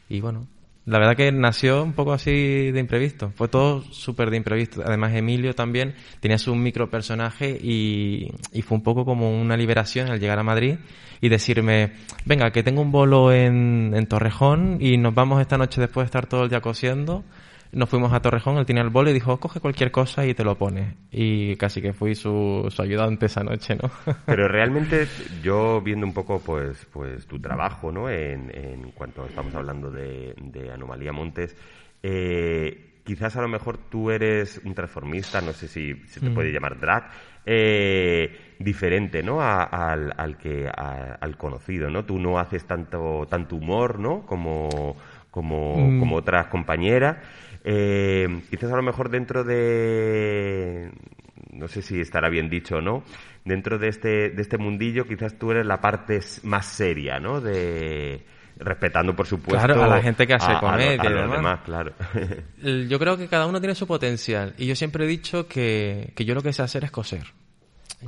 Y 0.08 0.20
bueno, 0.20 0.48
la 0.84 0.98
verdad 0.98 1.16
que 1.16 1.30
nació 1.30 1.84
un 1.84 1.92
poco 1.92 2.12
así 2.12 2.72
de 2.72 2.80
imprevisto, 2.80 3.30
fue 3.36 3.46
todo 3.46 3.82
súper 3.92 4.30
de 4.30 4.36
imprevisto. 4.36 4.82
Además 4.84 5.14
Emilio 5.14 5.54
también 5.54 5.94
tenía 6.18 6.38
su 6.38 6.56
micro 6.56 6.90
personaje 6.90 7.56
y, 7.62 8.32
y, 8.52 8.62
fue 8.62 8.78
un 8.78 8.82
poco 8.82 9.04
como 9.04 9.30
una 9.40 9.56
liberación 9.56 10.10
al 10.10 10.18
llegar 10.18 10.40
a 10.40 10.42
Madrid 10.42 10.76
y 11.20 11.28
decirme, 11.28 11.92
venga, 12.24 12.50
que 12.50 12.64
tengo 12.64 12.82
un 12.82 12.90
bolo 12.90 13.32
en, 13.32 13.92
en 13.94 14.06
Torrejón 14.06 14.78
y 14.80 14.96
nos 14.96 15.14
vamos 15.14 15.40
esta 15.40 15.56
noche 15.56 15.80
después 15.80 16.02
de 16.04 16.06
estar 16.06 16.26
todo 16.26 16.42
el 16.42 16.50
día 16.50 16.60
cosiendo 16.60 17.24
nos 17.72 17.88
fuimos 17.88 18.12
a 18.12 18.20
Torrejón, 18.20 18.58
él 18.58 18.66
tenía 18.66 18.82
el 18.82 18.90
bolo 18.90 19.10
y 19.10 19.12
dijo, 19.12 19.38
coge 19.38 19.60
cualquier 19.60 19.90
cosa 19.90 20.26
y 20.26 20.34
te 20.34 20.44
lo 20.44 20.56
pone. 20.56 20.94
Y 21.10 21.56
casi 21.56 21.82
que 21.82 21.92
fui 21.92 22.14
su, 22.14 22.66
su 22.70 22.82
ayudante 22.82 23.26
esa 23.26 23.42
noche, 23.42 23.76
¿no? 23.76 23.90
Pero 24.26 24.48
realmente 24.48 25.06
yo 25.42 25.80
viendo 25.80 26.06
un 26.06 26.12
poco 26.12 26.40
pues, 26.40 26.86
pues 26.92 27.26
tu 27.26 27.38
trabajo, 27.40 27.90
¿no? 27.92 28.08
En, 28.08 28.50
en 28.54 28.92
cuanto 28.92 29.26
estamos 29.26 29.54
hablando 29.54 29.90
de, 29.90 30.34
de 30.36 30.70
Anomalía 30.70 31.12
Montes, 31.12 31.56
eh, 32.02 33.00
quizás 33.04 33.36
a 33.36 33.42
lo 33.42 33.48
mejor 33.48 33.78
tú 33.78 34.10
eres 34.10 34.60
un 34.64 34.74
transformista, 34.74 35.40
no 35.40 35.52
sé 35.52 35.68
si 35.68 35.94
se 36.06 36.20
te 36.20 36.30
mm. 36.30 36.34
puede 36.34 36.52
llamar 36.52 36.78
drag, 36.78 37.10
eh, 37.44 38.54
diferente, 38.58 39.22
¿no? 39.22 39.40
al, 39.40 40.12
al, 40.16 40.36
que 40.36 40.68
al 40.68 41.36
conocido, 41.36 41.90
¿no? 41.90 42.04
Tú 42.04 42.18
no 42.18 42.38
haces 42.38 42.64
tanto 42.64 43.26
tanto 43.28 43.56
humor, 43.56 44.00
¿no? 44.00 44.26
Como 44.26 44.96
como, 45.36 45.76
mm. 45.76 46.00
como 46.00 46.16
otras 46.16 46.46
compañeras. 46.46 47.18
Eh, 47.68 48.42
quizás 48.48 48.72
a 48.72 48.76
lo 48.76 48.82
mejor 48.82 49.10
dentro 49.10 49.42
de, 49.42 50.88
no 51.50 51.66
sé 51.66 51.82
si 51.82 52.00
estará 52.00 52.28
bien 52.28 52.48
dicho 52.48 52.76
o 52.76 52.80
no, 52.80 53.02
dentro 53.44 53.76
de 53.76 53.88
este, 53.88 54.30
de 54.30 54.40
este 54.40 54.56
mundillo 54.56 55.04
quizás 55.04 55.36
tú 55.36 55.50
eres 55.50 55.66
la 55.66 55.80
parte 55.80 56.20
más 56.44 56.64
seria, 56.66 57.18
¿no? 57.18 57.40
De, 57.40 58.24
respetando 58.58 59.16
por 59.16 59.26
supuesto 59.26 59.66
claro, 59.66 59.82
a 59.82 59.88
la 59.88 60.00
gente 60.00 60.28
que 60.28 60.34
hace 60.34 60.54
comedia 60.60 61.02
a, 61.02 61.10
los 61.10 61.32
demás, 61.32 61.60
claro. 61.64 61.92
yo 62.88 62.98
creo 63.00 63.16
que 63.16 63.26
cada 63.26 63.46
uno 63.46 63.58
tiene 63.58 63.74
su 63.74 63.88
potencial 63.88 64.54
y 64.56 64.66
yo 64.66 64.76
siempre 64.76 65.04
he 65.04 65.08
dicho 65.08 65.48
que, 65.48 66.12
que 66.14 66.24
yo 66.24 66.36
lo 66.36 66.42
que 66.42 66.52
sé 66.52 66.62
hacer 66.62 66.84
es 66.84 66.92
coser 66.92 67.32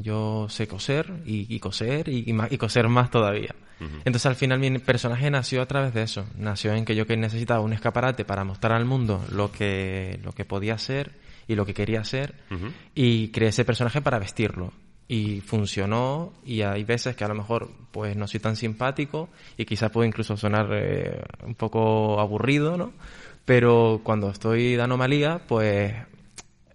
yo 0.00 0.49
sé 0.49 0.67
coser 0.67 1.23
y, 1.25 1.59
coser 1.59 2.09
y, 2.09 2.25
y, 2.50 2.59
coser 2.59 2.88
más 2.88 3.11
todavía. 3.11 3.55
Entonces 3.81 4.26
al 4.26 4.35
final 4.35 4.59
mi 4.59 4.78
personaje 4.78 5.31
nació 5.31 5.62
a 5.62 5.67
través 5.67 5.95
de 5.95 6.02
eso. 6.02 6.26
Nació 6.37 6.75
en 6.75 6.85
que 6.85 6.97
yo 6.97 7.07
que 7.07 7.17
necesitaba 7.17 7.61
un 7.61 7.73
escaparate 7.73 8.25
para 8.25 8.45
mostrar 8.45 8.73
al 8.73 8.85
mundo 8.85 9.25
lo 9.31 9.52
que, 9.52 10.19
lo 10.25 10.33
que 10.33 10.45
podía 10.45 10.78
ser 10.78 11.12
y 11.47 11.55
lo 11.55 11.64
que 11.64 11.75
quería 11.75 12.05
ser 12.05 12.35
y 12.95 13.28
creé 13.28 13.50
ese 13.50 13.64
personaje 13.64 14.00
para 14.00 14.19
vestirlo. 14.19 14.73
Y 15.11 15.40
funcionó 15.40 16.35
y 16.45 16.61
hay 16.61 16.85
veces 16.85 17.17
que 17.17 17.25
a 17.25 17.28
lo 17.28 17.35
mejor 17.35 17.71
pues 17.93 18.14
no 18.14 18.26
soy 18.26 18.40
tan 18.40 18.57
simpático 18.57 19.31
y 19.57 19.64
quizás 19.64 19.90
puedo 19.90 20.07
incluso 20.07 20.37
sonar 20.37 20.69
eh, 20.73 21.23
un 21.47 21.55
poco 21.55 22.21
aburrido, 22.21 22.76
¿no? 22.76 22.93
Pero 23.47 24.02
cuando 24.05 24.28
estoy 24.28 24.76
de 24.76 24.83
anomalía, 24.83 25.40
pues 25.49 25.95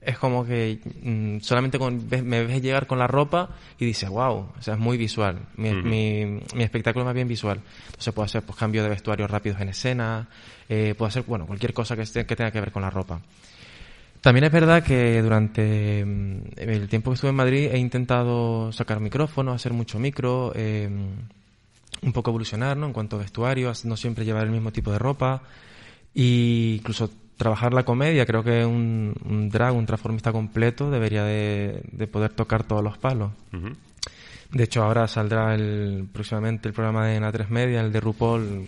es 0.05 0.17
como 0.17 0.45
que 0.45 0.79
mm, 1.01 1.39
solamente 1.39 1.79
me 2.21 2.45
ves 2.45 2.61
llegar 2.61 2.87
con 2.87 2.99
la 2.99 3.07
ropa 3.07 3.49
y 3.79 3.85
dices, 3.85 4.09
wow, 4.09 4.49
o 4.57 4.61
sea, 4.61 4.75
es 4.75 4.79
muy 4.79 4.97
visual. 4.97 5.39
Mi, 5.57 5.73
mi, 5.73 6.41
espectáculo 6.63 7.03
es 7.03 7.05
más 7.07 7.15
bien 7.15 7.27
visual. 7.27 7.61
Entonces 7.87 8.13
puedo 8.13 8.25
hacer 8.25 8.43
pues, 8.43 8.57
cambios 8.57 8.83
de 8.83 8.89
vestuario 8.89 9.27
rápidos 9.27 9.59
en 9.61 9.69
escena, 9.69 10.27
eh, 10.69 10.95
puedo 10.97 11.07
hacer, 11.07 11.23
bueno, 11.23 11.45
cualquier 11.45 11.73
cosa 11.73 11.95
que, 11.95 12.03
que 12.03 12.35
tenga 12.35 12.51
que 12.51 12.59
ver 12.59 12.71
con 12.71 12.81
la 12.81 12.89
ropa. 12.89 13.21
También 14.21 14.45
es 14.45 14.51
verdad 14.51 14.83
que 14.83 15.21
durante 15.21 16.05
mm, 16.05 16.37
el 16.57 16.87
tiempo 16.87 17.11
que 17.11 17.15
estuve 17.15 17.31
en 17.31 17.35
Madrid 17.35 17.69
he 17.71 17.77
intentado 17.77 18.71
sacar 18.71 18.99
micrófono, 18.99 19.51
hacer 19.51 19.73
mucho 19.73 19.99
micro, 19.99 20.53
eh, 20.55 20.89
un 22.01 22.13
poco 22.13 22.31
evolucionar, 22.31 22.77
¿no? 22.77 22.87
En 22.87 22.93
cuanto 22.93 23.15
a 23.15 23.19
vestuario, 23.19 23.71
no 23.83 23.97
siempre 23.97 24.25
llevar 24.25 24.45
el 24.45 24.51
mismo 24.51 24.71
tipo 24.71 24.91
de 24.91 24.99
ropa. 24.99 25.43
Y 26.13 26.75
incluso 26.79 27.09
trabajar 27.37 27.73
la 27.73 27.83
comedia, 27.83 28.25
creo 28.25 28.43
que 28.43 28.65
un, 28.65 29.13
un 29.25 29.49
drag, 29.49 29.75
un 29.75 29.85
transformista 29.85 30.31
completo, 30.31 30.91
debería 30.91 31.23
de, 31.23 32.07
poder 32.11 32.33
tocar 32.33 32.63
todos 32.63 32.83
los 32.83 32.97
palos. 32.97 33.31
De 34.51 34.63
hecho, 34.63 34.83
ahora 34.83 35.07
saldrá 35.07 35.55
el, 35.55 36.07
próximamente 36.11 36.67
el 36.67 36.73
programa 36.73 37.07
de 37.07 37.19
la 37.19 37.31
3 37.31 37.49
Media, 37.49 37.81
el 37.81 37.91
de 37.91 37.99
RuPaul, 37.99 38.65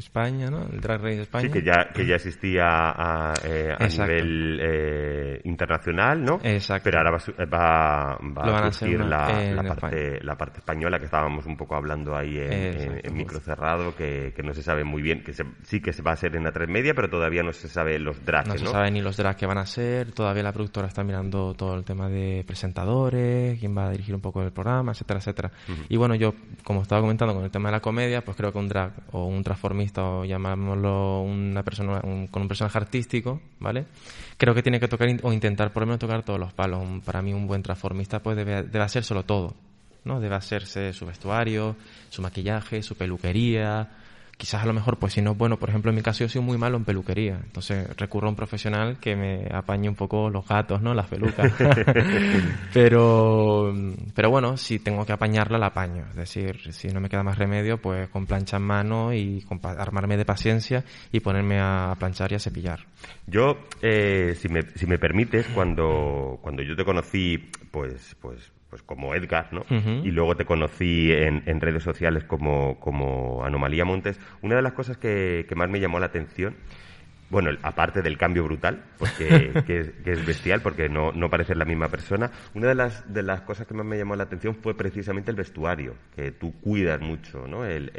España, 0.00 0.50
¿no? 0.50 0.66
El 0.70 0.80
Drag 0.80 1.00
Race 1.00 1.22
España. 1.22 1.46
Sí, 1.46 1.52
que 1.52 1.62
ya, 1.62 1.88
que 1.92 2.06
ya 2.06 2.16
existía 2.16 2.64
a, 2.66 3.34
eh, 3.44 3.74
a 3.78 3.86
nivel 3.86 4.60
eh, 4.62 5.40
internacional, 5.44 6.22
¿no? 6.22 6.38
Exacto. 6.42 6.84
Pero 6.84 6.98
ahora 6.98 7.10
va, 7.10 8.18
va, 8.18 8.66
a 8.66 8.72
surgir 8.72 9.00
la, 9.00 9.28
la, 9.52 9.74
parte, 9.74 10.18
la 10.22 10.36
parte 10.36 10.58
española 10.58 10.98
que 10.98 11.06
estábamos 11.06 11.46
un 11.46 11.56
poco 11.56 11.76
hablando 11.76 12.16
ahí 12.16 12.38
en, 12.38 13.00
en, 13.02 13.14
micro 13.14 13.40
cerrado, 13.40 13.94
que, 13.94 14.32
que, 14.34 14.42
no 14.42 14.52
se 14.52 14.62
sabe 14.62 14.84
muy 14.84 15.02
bien, 15.02 15.22
que 15.22 15.32
sí 15.32 15.80
que 15.80 15.92
se 15.92 16.02
va 16.02 16.12
a 16.12 16.16
ser 16.16 16.36
en 16.36 16.44
la 16.44 16.52
3 16.52 16.68
media, 16.68 16.94
pero 16.94 17.08
todavía 17.08 17.42
no 17.42 17.52
se 17.52 17.68
sabe 17.68 17.98
los 17.98 18.24
drags, 18.24 18.48
¿no? 18.48 18.54
No 18.54 18.60
se 18.60 18.66
sabe 18.66 18.90
ni 18.90 19.00
los 19.00 19.16
drags 19.16 19.36
que 19.36 19.46
van 19.46 19.58
a 19.58 19.66
ser, 19.66 20.12
todavía 20.12 20.42
la 20.42 20.52
productora 20.52 20.88
está 20.88 21.02
mirando 21.02 21.54
todo 21.54 21.74
el 21.74 21.84
tema 21.84 22.08
de 22.08 22.44
presentadores, 22.46 23.58
quién 23.58 23.76
va 23.76 23.86
a 23.86 23.90
dirigir 23.90 24.14
un 24.14 24.20
poco 24.20 24.42
el 24.42 24.52
programa, 24.52 24.92
etcétera, 24.92 25.20
etcétera. 25.20 25.52
Y 25.88 25.96
bueno, 25.96 26.14
yo, 26.14 26.34
como 26.64 26.82
estaba 26.82 27.00
comentando 27.00 27.34
con 27.34 27.44
el 27.44 27.50
tema 27.50 27.68
de 27.68 27.72
la 27.72 27.80
comedia, 27.80 28.24
pues 28.24 28.36
creo 28.36 28.52
que 28.52 28.58
un 28.58 28.68
drag 28.68 28.92
o 29.12 29.26
un 29.26 29.42
transformista 29.42 29.85
o 29.94 30.24
llamámoslo 30.24 31.20
una 31.22 31.62
persona 31.62 32.00
con 32.00 32.42
un 32.42 32.48
personaje 32.48 32.78
artístico, 32.78 33.40
¿vale? 33.58 33.86
Creo 34.36 34.54
que 34.54 34.62
tiene 34.62 34.80
que 34.80 34.88
tocar 34.88 35.08
o 35.22 35.32
intentar 35.32 35.72
por 35.72 35.82
lo 35.82 35.86
menos 35.86 36.00
tocar 36.00 36.22
todos 36.22 36.38
los 36.38 36.52
palos. 36.52 36.82
Para 37.04 37.22
mí 37.22 37.32
un 37.32 37.46
buen 37.46 37.62
transformista 37.62 38.20
pues 38.20 38.36
debe, 38.36 38.62
debe 38.62 38.84
hacer 38.84 39.04
solo 39.04 39.24
todo, 39.24 39.54
¿no? 40.04 40.20
Debe 40.20 40.34
hacerse 40.34 40.92
su 40.92 41.06
vestuario, 41.06 41.76
su 42.10 42.22
maquillaje, 42.22 42.82
su 42.82 42.96
peluquería, 42.96 43.88
quizás 44.36 44.62
a 44.62 44.66
lo 44.66 44.72
mejor, 44.72 44.98
pues 44.98 45.14
si 45.14 45.22
no, 45.22 45.34
bueno, 45.34 45.58
por 45.58 45.70
ejemplo, 45.70 45.90
en 45.90 45.96
mi 45.96 46.02
caso 46.02 46.20
yo 46.20 46.28
soy 46.28 46.42
muy 46.42 46.58
malo 46.58 46.76
en 46.76 46.84
peluquería, 46.84 47.40
entonces 47.42 47.96
recurro 47.96 48.26
a 48.26 48.30
un 48.30 48.36
profesional 48.36 48.98
que 49.00 49.16
me 49.16 49.48
apañe 49.50 49.88
un 49.88 49.94
poco 49.94 50.28
los 50.28 50.46
gatos, 50.46 50.82
¿no? 50.82 50.94
Las 50.94 51.06
pelucas. 51.06 51.52
pero, 52.74 53.74
pero 54.14 54.30
bueno, 54.30 54.56
si 54.56 54.78
tengo 54.78 55.06
que 55.06 55.12
apañarla, 55.12 55.58
la 55.58 55.66
apaño. 55.68 56.04
Es 56.10 56.16
decir, 56.16 56.72
si 56.72 56.88
no 56.88 57.00
me 57.00 57.08
queda 57.08 57.22
más 57.22 57.38
remedio, 57.38 57.78
pues 57.78 58.08
con 58.08 58.26
plancha 58.26 58.58
en 58.58 58.62
mano 58.64 59.12
y 59.12 59.44
armarme 59.62 60.16
de 60.16 60.24
paciencia 60.24 60.84
y 61.12 61.20
ponerme 61.20 61.58
a 61.60 61.94
planchar 61.98 62.32
y 62.32 62.34
a 62.34 62.38
cepillar. 62.38 62.80
Yo, 63.26 63.56
eh, 63.80 64.34
si, 64.38 64.48
me, 64.48 64.62
si 64.62 64.86
me 64.86 64.98
permites, 64.98 65.46
cuando, 65.48 66.38
cuando 66.42 66.62
yo 66.62 66.76
te 66.76 66.84
conocí, 66.84 67.38
pues, 67.70 68.16
pues 68.20 68.52
pues 68.70 68.82
como 68.82 69.14
Edgar, 69.14 69.48
¿no? 69.52 69.64
Y 70.04 70.10
luego 70.10 70.36
te 70.36 70.44
conocí 70.44 71.12
en, 71.12 71.42
en, 71.46 71.60
redes 71.60 71.82
sociales 71.82 72.24
como, 72.24 72.80
como 72.80 73.44
Anomalía 73.44 73.84
Montes. 73.84 74.18
Una 74.42 74.56
de 74.56 74.62
las 74.62 74.72
cosas 74.72 74.96
que, 74.96 75.46
que 75.48 75.54
más 75.54 75.68
me 75.68 75.80
llamó 75.80 76.00
la 76.00 76.06
atención 76.06 76.56
bueno, 77.28 77.50
aparte 77.62 78.02
del 78.02 78.16
cambio 78.16 78.44
brutal, 78.44 78.84
porque 78.98 79.52
que, 79.66 79.80
es, 80.04 80.26
bestial, 80.26 80.60
porque 80.62 80.88
no, 80.88 81.12
no 81.12 81.28
parecen 81.28 81.58
la 81.58 81.64
misma 81.64 81.88
persona, 81.88 82.30
una 82.54 82.68
de 82.68 82.74
las, 82.74 83.12
de 83.12 83.22
las 83.22 83.42
cosas 83.42 83.66
que 83.66 83.74
más 83.74 83.86
me 83.86 83.98
llamó 83.98 84.14
la 84.16 84.24
atención 84.24 84.54
fue 84.54 84.76
precisamente 84.76 85.30
el 85.30 85.36
vestuario, 85.36 85.94
que 86.14 86.32
tú 86.32 86.52
cuidas 86.60 87.00
mucho, 87.00 87.46
¿no? 87.46 87.64
El, 87.64 87.92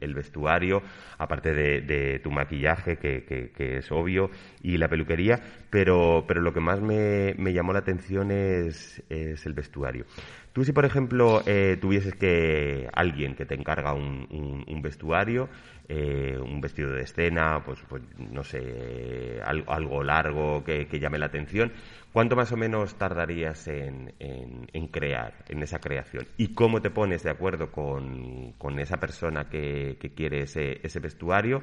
el, 0.00 0.14
vestuario, 0.14 0.82
aparte 1.18 1.52
de, 1.52 2.18
tu 2.20 2.30
maquillaje, 2.30 2.96
que, 2.96 3.22
que, 3.24 3.76
es 3.78 3.92
obvio, 3.92 4.30
y 4.62 4.76
la 4.76 4.88
peluquería, 4.88 5.40
pero, 5.70 6.24
pero 6.26 6.40
lo 6.40 6.52
que 6.52 6.60
más 6.60 6.80
me, 6.80 7.34
me 7.38 7.52
llamó 7.52 7.72
la 7.72 7.80
atención 7.80 8.30
es, 8.30 9.02
es 9.08 9.46
el 9.46 9.52
vestuario. 9.52 10.04
Tú 10.52 10.64
si, 10.64 10.72
por 10.72 10.84
ejemplo, 10.84 11.42
eh, 11.46 11.78
tuvieses 11.80 12.14
que 12.14 12.88
alguien 12.92 13.36
que 13.36 13.46
te 13.46 13.54
encarga 13.54 13.94
un, 13.94 14.64
un, 14.66 14.82
vestuario, 14.82 15.48
eh, 15.88 16.36
un 16.40 16.60
vestido 16.60 16.90
de 16.90 17.02
escena, 17.02 17.62
pues, 17.64 17.78
pues 17.88 18.02
no 18.18 18.42
sé, 18.42 19.40
algo, 19.44 19.72
algo 19.72 20.02
largo 20.02 20.64
que, 20.64 20.88
llame 21.00 21.18
la 21.18 21.26
atención, 21.26 21.72
¿cuánto 22.12 22.34
más 22.34 22.50
o 22.50 22.56
menos 22.56 22.96
tardarías 22.96 23.68
en, 23.68 24.12
en, 24.18 24.88
crear, 24.88 25.34
en 25.48 25.62
esa 25.62 25.78
creación? 25.78 26.26
¿Y 26.36 26.48
cómo 26.48 26.82
te 26.82 26.90
pones 26.90 27.22
de 27.22 27.30
acuerdo 27.30 27.70
con, 27.70 28.52
con 28.58 28.80
esa 28.80 28.96
persona 28.96 29.48
que, 29.48 29.98
que 30.00 30.14
quiere 30.14 30.42
ese, 30.42 30.80
ese 30.82 30.98
vestuario? 30.98 31.62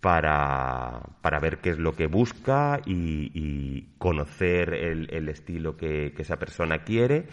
Para, 0.00 1.00
para, 1.22 1.40
ver 1.40 1.58
qué 1.58 1.70
es 1.70 1.78
lo 1.78 1.92
que 1.92 2.06
busca 2.06 2.80
y, 2.84 3.88
conocer 3.98 4.74
el, 4.74 5.28
estilo 5.28 5.76
que, 5.76 6.12
esa 6.18 6.36
persona 6.36 6.84
quiere 6.84 7.26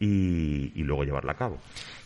y, 0.00 0.82
luego 0.82 1.04
llevarla 1.04 1.32
a 1.32 1.36
cabo. 1.36 1.58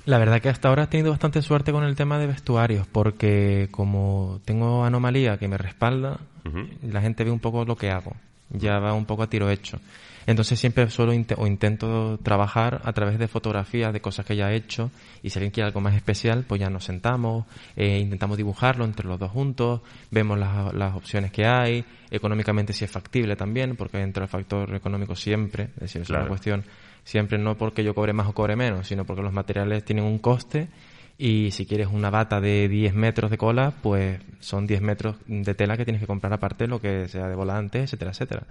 La 0.05 0.19
verdad 0.19 0.43
que 0.43 0.49
hasta 0.51 0.69
ahora 0.69 0.85
he 0.85 0.87
tenido 0.89 1.11
bastante 1.11 1.41
suerte 1.41 1.73
con 1.73 1.85
el 1.85 1.97
tema 1.97 2.19
de 2.19 2.27
vestuarios, 2.27 2.87
porque 2.87 3.69
como 3.71 4.41
tengo 4.45 4.85
anomalía 4.85 5.39
que 5.39 5.49
me 5.49 5.57
respalda, 5.57 6.19
la 6.83 7.01
gente 7.01 7.25
ve 7.25 7.31
un 7.31 7.41
poco 7.41 7.65
lo 7.65 7.77
que 7.77 7.91
hago, 7.91 8.15
ya 8.51 8.79
va 8.79 8.93
un 8.93 9.07
poco 9.07 9.23
a 9.23 9.31
tiro 9.31 9.49
hecho. 9.49 9.79
Entonces 10.27 10.59
siempre 10.59 10.89
suelo 10.89 11.13
o 11.37 11.47
intento 11.47 12.19
trabajar 12.23 12.81
a 12.85 12.93
través 12.95 13.19
de 13.19 13.29
fotografías 13.29 13.93
de 13.93 14.01
cosas 14.01 14.25
que 14.25 14.37
ya 14.37 14.51
he 14.51 14.57
hecho 14.57 14.91
y 15.23 15.31
si 15.31 15.39
alguien 15.39 15.51
quiere 15.51 15.67
algo 15.67 15.81
más 15.83 15.95
especial, 15.95 16.45
pues 16.49 16.61
ya 16.63 16.71
nos 16.71 16.85
sentamos, 16.85 17.45
eh, 17.77 17.99
intentamos 17.99 18.39
dibujarlo 18.39 18.87
entre 18.87 19.07
los 19.07 19.19
dos 19.19 19.31
juntos, 19.31 19.83
vemos 20.11 20.39
las, 20.39 20.73
las, 20.73 20.95
opciones 20.95 21.31
que 21.31 21.45
hay, 21.47 21.85
económicamente 22.11 22.73
si 22.73 22.87
es 22.87 22.91
factible 22.91 23.37
también, 23.37 23.77
porque 23.77 24.01
entra 24.01 24.25
el 24.25 24.31
factor 24.31 24.75
económico 24.75 25.15
siempre, 25.15 25.65
es 25.75 25.81
decir, 25.81 26.03
es 26.03 26.11
una 26.11 26.27
cuestión 26.27 26.65
siempre 27.05 27.39
no 27.39 27.57
porque 27.57 27.85
yo 27.85 27.95
cobre 27.95 28.13
más 28.13 28.27
o 28.27 28.33
cobre 28.33 28.57
menos, 28.57 28.89
sino 28.89 29.05
porque 29.05 29.23
los 29.23 29.33
materiales 29.33 29.85
tienen 29.85 30.05
un 30.05 30.19
coste 30.19 30.69
y 31.17 31.51
si 31.53 31.67
quieres 31.67 31.89
una 31.93 32.11
bata 32.11 32.41
de 32.41 32.69
10 32.69 32.95
metros 32.95 33.31
de 33.31 33.39
cola, 33.39 33.73
pues 33.83 34.21
son 34.41 34.67
10 34.67 34.81
metros 34.83 35.17
de 35.27 35.55
tela 35.55 35.77
que 35.77 35.85
tienes 35.85 36.01
que 36.01 36.07
comprar 36.07 36.33
aparte, 36.33 36.67
lo 36.67 36.81
que 36.81 37.09
sea 37.09 37.29
de 37.29 37.37
volante, 37.37 37.83
etcétera, 37.83 38.11
etcétera. 38.11 38.47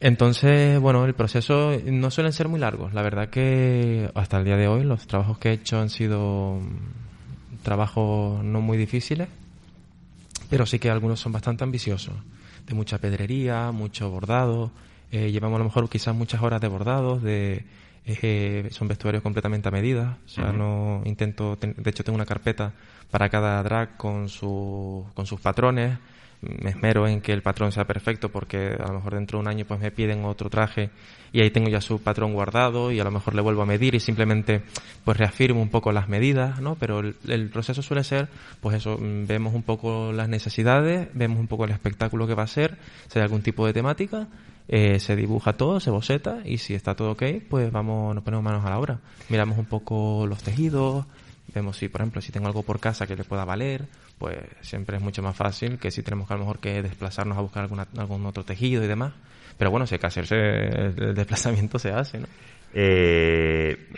Entonces, 0.00 0.80
bueno, 0.80 1.04
el 1.04 1.14
proceso 1.14 1.72
no 1.86 2.10
suelen 2.10 2.32
ser 2.32 2.48
muy 2.48 2.58
largos. 2.58 2.92
La 2.92 3.02
verdad 3.02 3.30
que 3.30 4.10
hasta 4.14 4.38
el 4.38 4.44
día 4.44 4.56
de 4.56 4.68
hoy 4.68 4.82
los 4.82 5.06
trabajos 5.06 5.38
que 5.38 5.50
he 5.50 5.52
hecho 5.52 5.78
han 5.78 5.90
sido 5.90 6.60
trabajos 7.62 8.42
no 8.44 8.60
muy 8.60 8.76
difíciles, 8.76 9.28
pero 10.50 10.66
sí 10.66 10.78
que 10.78 10.90
algunos 10.90 11.20
son 11.20 11.32
bastante 11.32 11.64
ambiciosos, 11.64 12.14
de 12.66 12.74
mucha 12.74 12.98
pedrería, 12.98 13.70
mucho 13.70 14.10
bordado, 14.10 14.72
eh, 15.14 15.30
llevamos 15.30 15.56
a 15.56 15.58
lo 15.60 15.66
mejor 15.66 15.88
quizás 15.88 16.12
muchas 16.12 16.42
horas 16.42 16.60
de 16.60 16.66
bordados, 16.66 17.22
de, 17.22 17.64
eh, 18.04 18.66
son 18.72 18.88
vestuarios 18.88 19.22
completamente 19.22 19.68
a 19.68 19.70
medida. 19.70 20.18
O 20.26 20.28
sea, 20.28 20.50
no 20.50 21.02
intento, 21.04 21.56
de 21.56 21.90
hecho 21.90 22.02
tengo 22.02 22.16
una 22.16 22.26
carpeta 22.26 22.72
para 23.12 23.28
cada 23.28 23.62
drag 23.62 23.96
con, 23.96 24.28
su, 24.28 25.06
con 25.14 25.24
sus 25.24 25.40
patrones. 25.40 25.96
Me 26.40 26.70
esmero 26.70 27.06
en 27.06 27.20
que 27.20 27.32
el 27.32 27.42
patrón 27.42 27.70
sea 27.70 27.86
perfecto 27.86 28.28
porque 28.28 28.76
a 28.78 28.88
lo 28.88 28.94
mejor 28.94 29.14
dentro 29.14 29.38
de 29.38 29.42
un 29.42 29.48
año 29.48 29.64
pues 29.64 29.80
me 29.80 29.92
piden 29.92 30.24
otro 30.24 30.50
traje 30.50 30.90
y 31.32 31.40
ahí 31.40 31.50
tengo 31.50 31.70
ya 31.70 31.80
su 31.80 32.02
patrón 32.02 32.34
guardado 32.34 32.90
y 32.90 33.00
a 33.00 33.04
lo 33.04 33.12
mejor 33.12 33.34
le 33.34 33.40
vuelvo 33.40 33.62
a 33.62 33.66
medir 33.66 33.94
y 33.94 34.00
simplemente 34.00 34.62
pues 35.04 35.16
reafirmo 35.16 35.62
un 35.62 35.70
poco 35.70 35.90
las 35.92 36.08
medidas, 36.08 36.60
¿no? 36.60 36.74
Pero 36.74 36.98
el, 36.98 37.16
el 37.28 37.48
proceso 37.48 37.80
suele 37.80 38.04
ser 38.04 38.28
pues 38.60 38.76
eso, 38.76 38.98
mm, 38.98 39.26
vemos 39.26 39.54
un 39.54 39.62
poco 39.62 40.12
las 40.12 40.28
necesidades, 40.28 41.08
vemos 41.14 41.38
un 41.38 41.46
poco 41.46 41.64
el 41.64 41.70
espectáculo 41.70 42.26
que 42.26 42.34
va 42.34 42.42
a 42.42 42.48
ser, 42.48 42.76
si 43.08 43.20
hay 43.20 43.22
algún 43.22 43.40
tipo 43.40 43.64
de 43.64 43.72
temática 43.72 44.26
eh, 44.68 44.98
se 44.98 45.16
dibuja 45.16 45.54
todo, 45.54 45.80
se 45.80 45.90
boceta 45.90 46.38
y 46.44 46.58
si 46.58 46.74
está 46.74 46.94
todo 46.94 47.12
ok, 47.12 47.22
pues 47.48 47.70
vamos, 47.70 48.14
nos 48.14 48.24
ponemos 48.24 48.44
manos 48.44 48.64
a 48.64 48.70
la 48.70 48.78
obra. 48.78 49.00
Miramos 49.28 49.58
un 49.58 49.66
poco 49.66 50.26
los 50.26 50.42
tejidos, 50.42 51.06
vemos 51.54 51.76
si, 51.76 51.88
por 51.88 52.00
ejemplo, 52.00 52.20
si 52.20 52.32
tengo 52.32 52.46
algo 52.46 52.62
por 52.62 52.80
casa 52.80 53.06
que 53.06 53.16
le 53.16 53.24
pueda 53.24 53.44
valer, 53.44 53.86
pues 54.18 54.38
siempre 54.62 54.96
es 54.96 55.02
mucho 55.02 55.22
más 55.22 55.36
fácil 55.36 55.78
que 55.78 55.90
si 55.90 56.02
tenemos 56.02 56.26
que 56.26 56.34
a 56.34 56.36
lo 56.36 56.44
mejor 56.44 56.58
que 56.60 56.82
desplazarnos 56.82 57.36
a 57.36 57.42
buscar 57.42 57.64
alguna, 57.64 57.86
algún 57.96 58.24
otro 58.26 58.44
tejido 58.44 58.82
y 58.82 58.86
demás. 58.86 59.12
Pero 59.58 59.70
bueno, 59.70 59.86
si 59.86 59.94
hay 59.94 59.98
que 59.98 60.06
hacerse 60.06 60.36
el 60.36 61.14
desplazamiento 61.14 61.78
se 61.78 61.90
hace, 61.92 62.20
¿no? 62.20 62.26
Eh, 62.72 63.88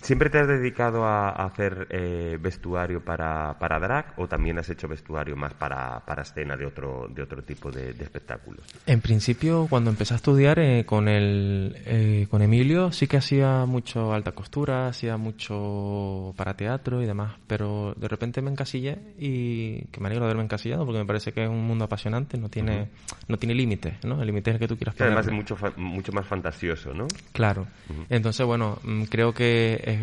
¿Siempre 0.00 0.30
te 0.30 0.38
has 0.38 0.48
dedicado 0.48 1.04
a, 1.04 1.30
hacer 1.30 1.86
eh, 1.90 2.38
vestuario 2.40 3.04
para, 3.04 3.58
para, 3.58 3.78
drag 3.78 4.14
o 4.16 4.26
también 4.26 4.58
has 4.58 4.70
hecho 4.70 4.88
vestuario 4.88 5.36
más 5.36 5.52
para, 5.52 6.00
para 6.06 6.22
escena 6.22 6.56
de 6.56 6.64
otro, 6.64 7.06
de 7.08 7.22
otro 7.22 7.42
tipo 7.42 7.70
de, 7.70 7.90
espectáculos? 7.90 8.64
En 8.86 9.02
principio, 9.02 9.66
cuando 9.68 9.90
empecé 9.90 10.14
a 10.14 10.16
estudiar 10.16 10.58
eh, 10.58 10.86
con, 10.86 11.06
el, 11.08 11.76
eh, 11.84 12.26
con 12.30 12.40
Emilio, 12.40 12.92
sí 12.92 13.06
que 13.06 13.18
hacía 13.18 13.66
mucho 13.66 14.14
alta 14.14 14.32
costura, 14.32 14.88
hacía 14.88 15.18
mucho 15.18 16.32
para 16.36 16.54
teatro 16.54 17.02
y 17.02 17.06
demás, 17.06 17.34
pero 17.46 17.94
de 17.96 18.08
repente 18.08 18.40
me 18.40 18.50
encasillé 18.50 18.98
y 19.18 19.84
que 19.86 20.00
me 20.00 20.06
alegro 20.06 20.24
de 20.24 20.30
haberme 20.30 20.44
encasillado 20.44 20.86
porque 20.86 20.98
me 20.98 21.06
parece 21.06 21.32
que 21.32 21.44
es 21.44 21.48
un 21.50 21.66
mundo 21.66 21.84
apasionante, 21.84 22.38
no 22.38 22.48
tiene, 22.48 22.88
no 23.28 23.36
tiene 23.36 23.54
límites, 23.54 24.02
¿no? 24.04 24.20
El 24.20 24.28
límite 24.28 24.50
es 24.50 24.54
el 24.54 24.60
que 24.60 24.68
tú 24.68 24.76
quieras 24.76 24.94
poner. 24.94 25.12
Además 25.12 25.26
es 25.26 25.32
mucho, 25.32 25.56
mucho 25.76 26.12
más 26.12 26.26
fantasioso, 26.26 26.94
¿no? 26.94 27.06
Claro. 27.32 27.66
Entonces, 28.08 28.46
bueno, 28.46 28.78
mm, 28.82 29.04
creo 29.04 29.34
que 29.34 29.73
es 29.82 30.00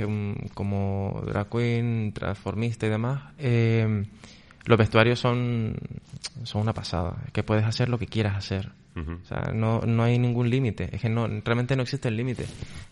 como 0.54 1.24
drag 1.26 1.50
queen, 1.50 2.12
transformista 2.14 2.86
y 2.86 2.90
demás, 2.90 3.22
eh, 3.38 4.06
los 4.66 4.78
vestuarios 4.78 5.20
son, 5.20 5.76
son 6.44 6.62
una 6.62 6.74
pasada. 6.74 7.16
Que 7.34 7.44
puedes 7.44 7.66
hacer 7.66 7.90
lo 7.90 7.98
que 7.98 8.08
quieras 8.08 8.36
hacer. 8.36 8.72
O 8.96 9.26
sea, 9.26 9.52
no, 9.54 9.82
no 9.82 10.04
hay 10.04 10.20
ningún 10.20 10.50
límite. 10.50 10.90
Es 10.92 11.02
que 11.02 11.10
no, 11.10 11.28
realmente 11.28 11.76
no 11.76 11.84
existe 11.84 12.10
el 12.10 12.18
límite. 12.18 12.46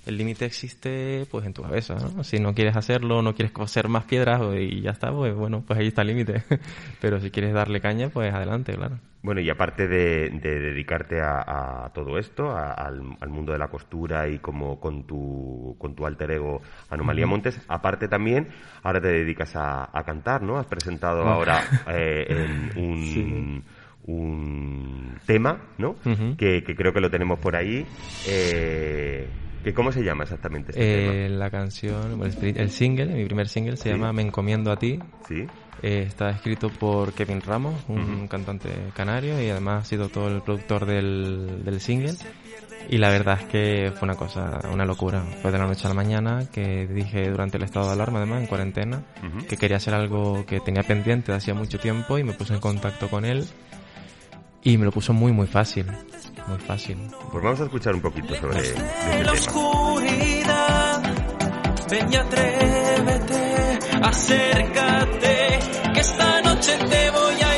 El 0.06 0.18
límite 0.18 0.46
existe 0.46 1.26
pues 1.30 1.46
en 1.46 1.54
tu 1.54 1.62
cabeza, 1.62 1.96
¿no? 1.96 2.24
Si 2.24 2.40
no 2.40 2.54
quieres 2.54 2.76
hacerlo, 2.78 3.22
no 3.22 3.36
quieres 3.36 3.52
coser 3.52 3.90
más 3.90 4.06
piedras 4.06 4.42
y 4.58 4.82
ya 4.82 4.92
está, 4.92 5.12
pues 5.12 5.36
bueno, 5.36 5.64
pues 5.66 5.80
ahí 5.80 5.88
está 5.88 6.04
el 6.04 6.10
límite. 6.10 6.44
Pero 7.02 7.20
si 7.20 7.32
quieres 7.32 7.54
darle 7.54 7.82
caña, 7.82 8.10
pues 8.10 8.34
adelante, 8.34 8.74
claro. 8.76 9.00
Bueno, 9.22 9.42
y 9.42 9.50
aparte 9.50 9.90
de, 9.90 10.30
dedicarte 10.30 11.20
a, 11.22 11.92
todo 11.94 12.18
esto, 12.18 12.56
al, 12.56 13.02
mundo 13.28 13.52
de 13.52 13.60
la 13.60 13.68
costura 13.68 14.30
y 14.30 14.40
como 14.40 14.80
con 14.80 15.04
tu, 15.04 15.76
con 15.78 15.94
tu 15.94 16.06
alter 16.06 16.32
ego 16.32 16.62
Anomalía 16.90 17.28
Montes, 17.28 17.60
aparte 17.68 18.08
también, 18.08 18.48
ahora 18.82 19.02
te 19.02 19.10
dedicas 19.10 19.52
a, 19.56 19.90
cantar, 20.06 20.42
¿no? 20.42 20.58
Has 20.58 20.68
presentado 20.68 21.24
ahora 21.24 21.62
eh, 21.90 22.48
un, 22.78 23.64
un 24.06 25.18
tema, 25.26 25.62
¿no? 25.78 25.96
que, 26.38 26.64
creo 26.64 26.94
que 26.94 27.02
lo 27.02 27.10
tenemos 27.10 27.40
por 27.40 27.56
ahí. 27.56 27.86
Eh, 28.28 29.28
que 29.64 29.74
¿Cómo 29.74 29.92
se 29.92 30.04
llama 30.04 30.24
exactamente 30.24 30.72
este 30.72 31.26
eh, 31.26 31.30
La 31.30 31.50
canción, 31.50 32.22
el 32.24 32.70
single, 32.70 33.08
mi 33.08 33.26
primer 33.26 33.48
single, 33.48 33.76
se 33.76 33.90
llama 33.90 34.14
Me 34.14 34.22
encomiendo 34.22 34.72
a 34.72 34.78
ti. 34.78 35.00
Sí. 35.28 35.46
Eh, 35.82 36.04
está 36.08 36.30
escrito 36.30 36.70
por 36.70 37.14
Kevin 37.14 37.42
Ramos, 37.42 37.76
un 37.88 38.28
cantante 38.28 38.70
canario, 38.96 39.42
y 39.42 39.50
además 39.50 39.84
ha 39.84 39.86
sido 39.86 40.10
todo 40.10 40.28
el 40.28 40.42
productor 40.42 40.86
del, 40.86 41.64
del 41.64 41.80
single. 41.80 42.16
Y 42.90 42.98
la 42.98 43.10
verdad 43.10 43.40
es 43.40 43.46
que 43.46 43.92
fue 43.96 44.08
una 44.08 44.16
cosa, 44.16 44.60
una 44.72 44.84
locura. 44.84 45.22
Fue 45.42 45.52
de 45.52 45.60
la 45.60 45.68
noche 45.68 45.86
a 45.86 45.90
la 45.90 45.94
mañana 45.94 46.50
que 46.52 46.88
dije 46.88 47.30
durante 47.30 47.58
el 47.58 47.64
estado 47.64 47.88
de 47.88 47.94
alarma, 47.94 48.18
además, 48.18 48.42
en 48.42 48.48
cuarentena, 48.48 49.04
que 49.48 49.58
quería 49.58 49.78
hacer 49.78 49.94
algo 49.94 50.46
que 50.46 50.60
tenía 50.60 50.82
pendiente 50.84 51.32
de 51.32 51.38
hacía 51.38 51.54
mucho 51.54 51.80
tiempo 51.80 52.18
y 52.18 52.24
me 52.24 52.34
puse 52.34 52.54
en 52.54 52.60
contacto 52.60 53.08
con 53.08 53.26
él. 53.26 53.46
Y 54.64 54.78
me 54.78 54.86
lo 54.86 54.92
puso 54.92 55.14
muy, 55.14 55.32
muy 55.32 55.48
fácil. 55.48 55.86
Muy 56.48 56.58
fácil. 56.60 56.98
Pues 57.32 57.44
vamos 57.44 57.60
a 57.62 57.64
escuchar 57.64 57.96
un 57.96 58.02
poquito 58.02 58.36
sobre 58.36 58.60
este 58.60 59.24
la 59.24 59.32
oscuridad, 59.32 61.04
ven 61.90 62.12
y 62.12 62.16
atrévete, 62.16 63.80
acércate 64.02 65.60
que 65.94 66.00
esta 66.00 66.42
noche 66.42 66.78
te 66.78 67.12
voy 67.12 67.42
a 67.42 67.49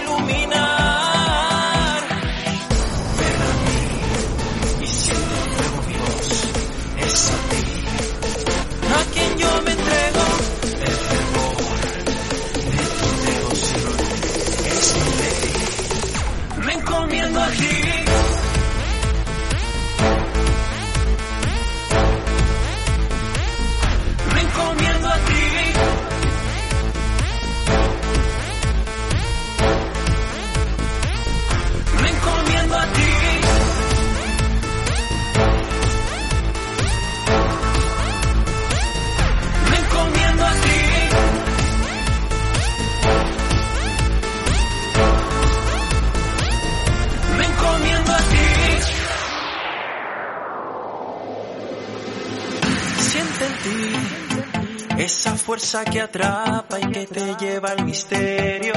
fuerza 55.62 55.86
que 55.86 56.02
atrapa 56.02 56.80
y 56.80 56.92
que 56.92 57.06
te 57.06 57.36
lleva 57.36 57.70
al 57.70 57.86
misterio. 57.86 58.74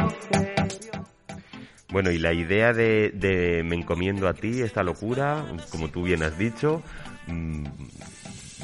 Bueno, 1.91 2.11
y 2.11 2.19
la 2.19 2.33
idea 2.33 2.73
de, 2.73 3.11
de 3.15 3.63
me 3.65 3.77
encomiendo 3.77 4.29
a 4.29 4.35
ti, 4.35 4.61
esta 4.61 4.83
locura, 4.83 5.47
como 5.71 5.89
tú 5.89 6.03
bien 6.03 6.23
has 6.23 6.37
dicho, 6.37 6.83
mm, 7.27 7.65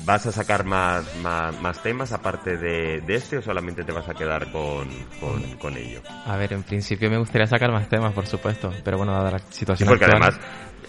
¿Vas 0.05 0.27
a 0.27 0.33
sacar 0.33 0.65
más, 0.65 1.05
más, 1.17 1.83
temas 1.83 2.13
aparte 2.13 2.57
de, 2.57 3.03
este 3.09 3.39
o 3.39 3.43
solamente 3.43 3.85
te 3.85 3.93
vas 3.93 4.09
a 4.09 4.15
quedar 4.15 4.51
con, 4.51 4.89
con, 5.59 5.77
ello? 5.77 6.01
A 6.27 6.37
ver, 6.37 6.53
en 6.53 6.63
principio 6.63 7.11
me 7.11 7.19
gustaría 7.19 7.47
sacar 7.47 7.71
más 7.71 7.89
temas, 7.89 8.13
por 8.15 8.27
supuesto, 8.27 8.73
pero 8.83 8.97
bueno, 8.97 9.13
dada 9.13 9.33
la 9.33 9.39
situación 9.51 9.89
porque 9.89 10.07
además 10.07 10.39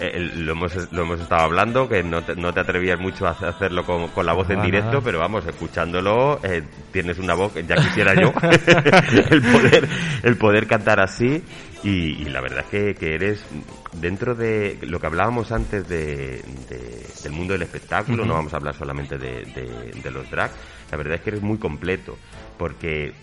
eh, 0.03 0.31
lo, 0.37 0.53
hemos, 0.53 0.91
lo 0.91 1.03
hemos 1.03 1.19
estado 1.19 1.43
hablando, 1.43 1.87
que 1.87 2.01
no 2.01 2.23
te, 2.23 2.35
no 2.35 2.51
te 2.51 2.59
atrevías 2.59 2.99
mucho 2.99 3.27
a 3.27 3.31
hacerlo 3.31 3.85
con, 3.85 4.07
con 4.07 4.25
la 4.25 4.33
voz 4.33 4.49
en 4.49 4.63
directo, 4.63 4.99
pero 5.03 5.19
vamos, 5.19 5.45
escuchándolo, 5.45 6.39
eh, 6.41 6.63
tienes 6.91 7.19
una 7.19 7.35
voz, 7.35 7.53
ya 7.53 7.75
quisiera 7.75 8.15
yo, 8.15 8.33
el, 9.29 9.41
poder, 9.43 9.87
el 10.23 10.37
poder 10.37 10.65
cantar 10.65 10.99
así 11.01 11.43
y, 11.83 12.25
la 12.25 12.41
verdad 12.41 12.65
es 12.71 12.97
que, 12.97 13.13
eres, 13.13 13.45
dentro 13.93 14.33
de 14.33 14.79
lo 14.81 14.99
que 14.99 15.05
hablábamos 15.05 15.51
antes 15.51 15.87
de, 15.87 16.41
del 17.21 17.31
mundo 17.31 17.53
del 17.53 17.61
espectáculo, 17.61 18.25
no 18.25 18.33
vamos 18.33 18.55
a 18.55 18.57
hablar 18.57 18.73
solamente 18.73 19.19
de, 19.19 20.11
los 20.11 20.31
drags, 20.31 20.55
la 20.89 20.97
verdad 20.97 21.13
es 21.15 21.21
que 21.21 21.29
eres 21.29 21.43
muy 21.43 21.59
completo, 21.59 22.17
porque 22.57 23.13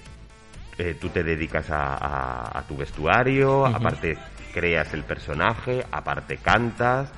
eh, 0.79 0.97
tú 1.01 1.09
te 1.09 1.25
dedicas 1.25 1.67
a, 1.71 2.65
tu 2.69 2.77
vestuario, 2.77 3.67
aparte 3.67 4.17
creas 4.53 4.95
el 4.95 5.05
personaje, 5.05 5.85
aparte 5.91 6.39
cantas, 6.39 7.11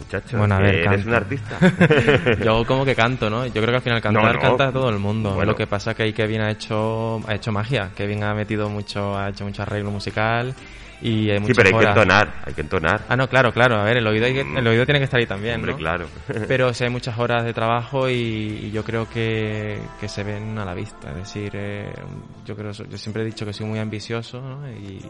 Muchacho, 0.00 0.38
bueno, 0.38 0.58
eres 0.58 1.06
un 1.06 1.14
artista. 1.14 1.58
Yo 2.44 2.64
como 2.64 2.84
que 2.84 2.94
canto, 2.94 3.28
¿no? 3.28 3.46
Yo 3.46 3.52
creo 3.52 3.68
que 3.68 3.76
al 3.76 3.82
final 3.82 4.00
cantar 4.00 4.38
canta 4.38 4.72
todo 4.72 4.88
el 4.88 4.98
mundo. 4.98 5.44
Lo 5.44 5.54
que 5.54 5.66
pasa 5.66 5.90
es 5.90 5.96
que 5.96 6.02
ahí 6.04 6.12
Kevin 6.12 6.40
ha 6.40 6.50
hecho 6.50 7.20
ha 7.26 7.34
hecho 7.34 7.52
magia. 7.52 7.90
Kevin 7.94 8.24
ha 8.24 8.34
metido 8.34 8.68
mucho, 8.68 9.16
ha 9.16 9.28
hecho 9.28 9.44
mucho 9.44 9.62
arreglo 9.62 9.90
musical 9.90 10.54
y 11.02 11.30
hay 11.30 11.44
Sí, 11.44 11.52
pero 11.54 11.76
hay 11.76 11.84
que 11.84 11.88
entonar, 11.88 12.32
hay 12.46 12.54
que 12.54 12.60
entonar. 12.60 13.02
Ah, 13.08 13.16
no, 13.16 13.28
claro, 13.28 13.52
claro. 13.52 13.76
A 13.76 13.84
ver, 13.84 13.96
el 13.96 14.06
oído, 14.06 14.26
el 14.26 14.66
oído 14.66 14.84
tiene 14.84 15.00
que 15.00 15.04
estar 15.04 15.18
ahí 15.18 15.26
también, 15.26 15.56
Hombre, 15.56 15.74
claro. 15.74 16.06
pero 16.48 16.72
sí 16.72 16.84
hay 16.84 16.90
muchas 16.90 17.18
horas 17.18 17.44
de 17.44 17.52
trabajo 17.52 18.08
y, 18.08 18.70
yo 18.70 18.84
creo 18.84 19.08
que, 19.08 19.80
que, 20.00 20.08
se 20.08 20.22
ven 20.22 20.56
a 20.58 20.64
la 20.64 20.74
vista. 20.74 21.10
Es 21.10 21.16
decir, 21.16 21.50
eh, 21.54 21.92
yo 22.44 22.54
creo, 22.54 22.70
yo 22.70 22.96
siempre 22.96 23.22
he 23.22 23.26
dicho 23.26 23.44
que 23.44 23.52
soy 23.52 23.66
muy 23.66 23.80
ambicioso 23.80 24.40
¿no? 24.40 24.68
y 24.70 25.00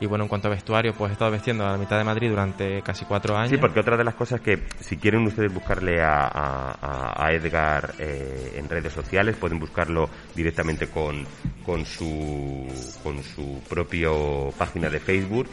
y 0.00 0.06
bueno, 0.06 0.24
en 0.24 0.28
cuanto 0.28 0.48
a 0.48 0.50
vestuario, 0.50 0.94
pues 0.94 1.10
he 1.10 1.12
estado 1.12 1.30
vestiendo 1.30 1.66
a 1.66 1.72
la 1.72 1.78
mitad 1.78 1.98
de 1.98 2.04
Madrid 2.04 2.30
durante 2.30 2.80
casi 2.82 3.04
cuatro 3.04 3.36
años. 3.36 3.50
Sí, 3.50 3.58
porque 3.58 3.80
otra 3.80 3.98
de 3.98 4.04
las 4.04 4.14
cosas 4.14 4.40
que, 4.40 4.62
si 4.80 4.96
quieren 4.96 5.26
ustedes 5.26 5.52
buscarle 5.52 6.00
a, 6.02 7.14
a, 7.16 7.32
Edgar 7.32 7.94
eh, 7.98 8.54
en 8.56 8.68
redes 8.68 8.92
sociales, 8.94 9.36
pueden 9.36 9.58
buscarlo 9.58 10.08
directamente 10.34 10.88
con, 10.88 11.26
con, 11.64 11.84
su, 11.84 12.66
con 13.02 13.22
su 13.22 13.62
propio 13.68 14.52
página 14.56 14.88
de 14.88 15.00
Facebook, 15.00 15.48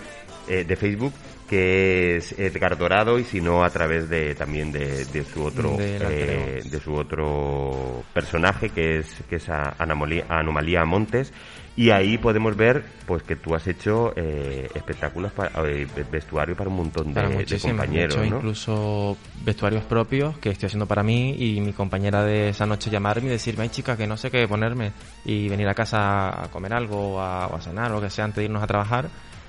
eh, 0.47 0.63
de 0.63 0.75
Facebook 0.77 1.13
que 1.47 2.17
es 2.17 2.38
Edgar 2.38 2.77
Dorado 2.77 3.17
y 3.19 3.23
si 3.23 3.41
no 3.41 3.63
a 3.63 3.69
través 3.69 4.10
de 4.10 4.36
también 4.36 4.71
de, 4.71 5.05
de 5.05 5.23
su 5.23 5.43
otro 5.43 5.77
de, 5.77 5.97
eh, 6.01 6.79
su 6.83 6.93
otro 6.93 8.03
personaje 8.13 8.69
que 8.69 8.99
es 8.99 9.15
que 9.29 9.38
es 9.38 9.49
Anomalía, 9.49 10.25
Anomalía 10.29 10.86
Montes. 10.86 11.33
Y 11.77 11.91
ahí 11.91 12.17
podemos 12.17 12.57
ver 12.57 12.83
pues 13.05 13.21
que 13.21 13.36
tú 13.36 13.53
has 13.53 13.67
hecho 13.67 14.12
eh, 14.15 14.67
espectáculos 14.73 15.31
para, 15.31 15.51
eh, 15.69 15.86
vestuario 16.12 16.55
para 16.55 16.71
un 16.71 16.77
montón 16.77 17.13
de, 17.13 17.45
compañeros 17.62 18.17
he 18.17 18.25
hecho 18.25 18.25
incluso 18.25 19.15
vestuarios 19.43 19.83
propios 19.83 20.39
que 20.39 20.49
estoy 20.49 20.65
haciendo 20.65 20.88
para 20.88 21.03
mí 21.03 21.36
y 21.38 21.62
mi 21.62 21.73
compañera 21.73 22.23
de 22.23 22.49
esa 22.49 22.65
noche 22.65 22.89
llamarme 22.89 23.27
y 23.27 23.29
decirme 23.29 23.62
ay 23.62 23.69
chica 23.69 23.95
que 23.95 24.07
no 24.07 24.17
sé 24.17 24.31
qué 24.31 24.47
ponerme 24.47 24.91
y 25.23 25.49
venir 25.49 25.67
a 25.67 25.75
casa 25.75 26.45
a 26.45 26.49
comer 26.49 26.73
algo 26.73 27.17
o 27.17 27.21
a, 27.21 27.62
cenar 27.62 27.91
o 27.91 27.95
lo 27.95 28.01
que 28.01 28.10
sea 28.10 28.25
antes 28.25 28.38
de 28.38 28.45
irnos 28.45 28.63
a 28.63 28.67
trabajar 28.67 29.07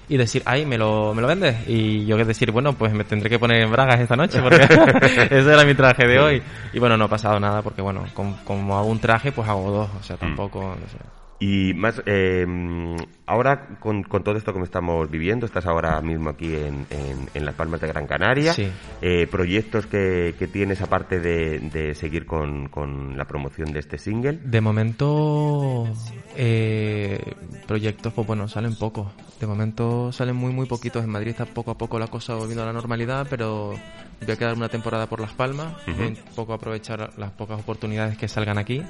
y 0.08 0.16
decir, 0.16 0.42
ay, 0.46 0.64
¿me 0.64 0.78
lo, 0.78 1.14
¿me 1.14 1.20
lo 1.20 1.28
vendes? 1.28 1.68
Y 1.68 2.06
yo 2.06 2.16
que 2.16 2.24
decir, 2.24 2.50
bueno, 2.50 2.72
pues 2.72 2.92
me 2.92 3.04
tendré 3.04 3.28
que 3.28 3.38
poner 3.38 3.62
en 3.62 3.70
bragas 3.70 4.00
esta 4.00 4.16
noche 4.16 4.40
porque 4.40 4.62
ese 5.30 5.52
era 5.52 5.64
mi 5.64 5.74
traje 5.74 6.06
de 6.06 6.18
hoy. 6.18 6.42
Y 6.72 6.78
bueno, 6.78 6.96
no 6.96 7.04
ha 7.04 7.08
pasado 7.08 7.38
nada 7.38 7.62
porque, 7.62 7.82
bueno, 7.82 8.04
como, 8.14 8.78
hago 8.78 8.88
un 8.88 9.00
traje, 9.00 9.32
pues 9.32 9.48
hago 9.48 9.70
dos, 9.70 9.90
o 9.98 10.02
sea, 10.02 10.16
mm. 10.16 10.20
tampoco... 10.20 10.76
Y 11.40 11.72
más, 11.74 12.02
eh, 12.04 12.44
ahora 13.26 13.78
con, 13.78 14.02
con, 14.02 14.24
todo 14.24 14.36
esto 14.36 14.52
que 14.52 14.60
estamos 14.60 15.08
viviendo, 15.08 15.46
estás 15.46 15.66
ahora 15.66 16.00
mismo 16.00 16.30
aquí 16.30 16.52
en, 16.52 16.84
en, 17.32 17.44
Las 17.46 17.54
Palmas 17.54 17.80
de 17.80 17.86
Gran 17.86 18.08
Canaria, 18.08 18.52
eh, 19.00 19.28
proyectos 19.28 19.86
que, 19.86 20.34
que, 20.36 20.48
tienes 20.48 20.82
aparte 20.82 21.20
de, 21.20 21.60
de 21.60 21.94
seguir 21.94 22.26
con, 22.26 22.68
con, 22.68 23.16
la 23.16 23.24
promoción 23.24 23.72
de 23.72 23.78
este 23.78 23.98
single. 23.98 24.40
De 24.42 24.60
momento, 24.60 25.86
eh, 26.36 27.20
proyectos, 27.68 28.12
pues 28.12 28.26
bueno, 28.26 28.48
salen 28.48 28.74
pocos. 28.74 29.06
De 29.38 29.46
momento 29.46 30.10
salen 30.10 30.34
muy, 30.34 30.52
muy 30.52 30.66
poquitos. 30.66 31.04
En 31.04 31.10
Madrid 31.10 31.30
está 31.30 31.46
poco 31.46 31.70
a 31.70 31.78
poco 31.78 32.00
la 32.00 32.08
cosa 32.08 32.34
volviendo 32.34 32.64
a 32.64 32.66
la 32.66 32.72
normalidad, 32.72 33.28
pero 33.30 33.74
voy 34.20 34.30
a 34.32 34.36
quedar 34.36 34.56
una 34.56 34.68
temporada 34.68 35.06
por 35.06 35.20
Las 35.20 35.34
Palmas, 35.34 35.74
un 35.86 36.16
poco 36.34 36.52
aprovechar 36.52 37.16
las 37.16 37.30
pocas 37.30 37.60
oportunidades 37.60 38.18
que 38.18 38.26
salgan 38.26 38.58
aquí. 38.58 38.82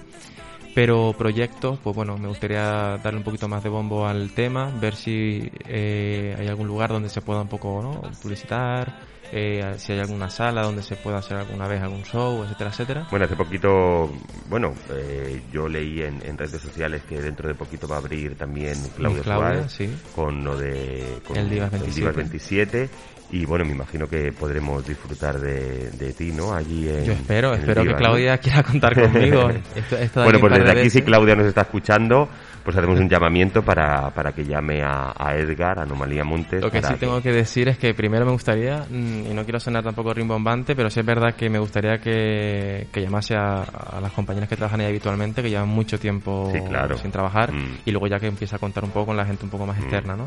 Pero 0.75 1.15
proyectos, 1.17 1.79
pues 1.83 1.95
bueno, 1.97 2.17
me 2.19 2.29
gustaría 2.29 2.99
darle 2.99 3.19
un 3.19 3.25
poquito 3.25 3.49
más 3.49 3.63
de 3.63 3.69
bombo 3.69 4.07
al 4.07 4.31
tema, 4.31 4.71
ver 4.81 4.95
si 4.95 5.51
eh, 5.67 6.37
hay 6.39 6.47
algún 6.47 6.67
lugar 6.67 6.91
donde 6.91 7.09
se 7.09 7.21
pueda 7.21 7.43
un 7.43 7.49
poco 7.49 7.83
¿no? 7.83 8.03
publicitar, 8.23 9.01
eh, 9.31 9.75
si 9.77 9.93
hay 9.93 10.01
alguna 10.01 10.31
sala 10.31 10.63
donde 10.63 10.83
se 10.83 10.97
pueda 10.97 11.19
hacer 11.19 11.37
alguna 11.37 11.69
vez 11.69 11.83
algún 11.83 12.03
show, 12.05 12.43
etcétera, 12.45 12.71
etcétera. 12.71 13.07
Bueno, 13.11 13.27
hace 13.27 13.37
poquito, 13.37 14.11
bueno, 14.49 14.75
eh, 14.91 15.43
yo 15.53 15.69
leí 15.69 16.03
en, 16.03 16.39
redes 16.39 16.61
sociales 16.63 17.03
que 17.03 17.21
dentro 17.21 17.49
de 17.49 17.55
poquito 17.55 17.87
va 17.87 17.97
a 17.97 17.99
abrir 17.99 18.37
también 18.37 18.77
Claudio, 18.97 19.23
Claudia, 19.23 19.69
sí. 19.69 19.93
con 20.15 20.45
lo 20.45 20.57
de 20.57 21.21
con 21.27 21.37
el 21.37 21.51
Divas 21.51 21.71
27. 21.73 22.17
27 22.17 22.91
y 23.31 23.45
bueno, 23.45 23.65
me 23.65 23.73
imagino 23.73 24.07
que 24.07 24.33
podremos 24.33 24.87
disfrutar 24.87 25.39
de, 25.39 25.91
de 25.91 26.13
ti, 26.13 26.33
¿no? 26.33 26.53
Allí 26.55 26.89
en, 26.89 27.05
Yo 27.05 27.13
espero, 27.13 27.55
espero 27.55 27.85
que 27.85 27.95
Claudia 27.95 28.39
quiera 28.39 28.63
contar 28.63 28.95
conmigo. 28.95 29.43
bueno, 30.15 30.41
pues 30.41 30.53
desde 30.55 30.71
aquí 30.71 30.91
si 30.91 31.03
Claudia 31.03 31.35
nos 31.35 31.47
está 31.47 31.63
escuchando, 31.63 32.29
pues 32.69 32.77
hacemos 32.77 33.01
un 33.01 33.09
llamamiento 33.09 33.63
para, 33.63 34.11
para 34.11 34.33
que 34.33 34.45
llame 34.45 34.83
a, 34.83 35.15
a 35.17 35.37
Edgar, 35.37 35.79
a 35.79 35.85
Anomalía 35.85 36.23
Montes. 36.23 36.63
Lo 36.63 36.71
que 36.71 36.83
sí 36.83 36.95
tengo 37.01 37.23
que 37.23 37.33
decir 37.33 37.67
es 37.67 37.79
que 37.79 37.95
primero 37.95 38.27
me 38.27 38.33
gustaría, 38.33 38.85
mm, 38.91 39.31
y 39.31 39.35
no 39.35 39.43
quiero 39.45 39.59
sonar 39.59 39.83
tampoco 39.83 40.13
rimbombante, 40.13 40.77
pero 40.77 40.91
sí 40.91 41.01
es 41.01 41.07
verdad 41.07 41.35
que 41.35 41.49
me 41.49 41.59
gustaría 41.59 41.97
que, 41.97 42.89
que 42.93 43.01
llamase 43.01 43.35
a, 43.37 43.65
las 44.03 44.13
compañeras 44.13 44.51
que 44.51 44.57
trabajan 44.57 44.81
ahí 44.81 44.87
habitualmente, 44.89 45.43
que 45.43 45.49
llevan 45.49 45.71
mucho 45.71 45.99
tiempo 45.99 46.53
sin 47.01 47.11
trabajar, 47.11 47.55
mm. 47.55 47.79
y 47.87 47.91
luego 47.91 48.07
ya 48.07 48.19
que 48.19 48.27
empieza 48.27 48.57
a 48.57 48.59
contar 48.59 48.85
un 48.85 48.91
poco 48.91 49.07
con 49.07 49.17
la 49.17 49.25
gente 49.25 49.45
un 49.45 49.51
poco 49.51 49.65
más 49.65 49.79
mm. 49.79 49.83
externa, 49.83 50.15
¿no? 50.15 50.27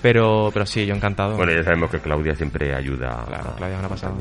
Pero, 0.00 0.50
pero 0.52 0.66
sí, 0.66 0.86
yo 0.86 0.94
encantado. 0.94 1.36
Bueno, 1.36 1.52
ya 1.52 1.64
sabemos 1.64 1.90
que 1.90 1.98
Claudia 1.98 2.36
siempre 2.40 2.74
ayuda. 2.74 3.24
Claro, 3.26 3.54
Claudia 3.54 3.74
es 3.74 3.80
una 3.80 3.88
pasada. 3.90 4.14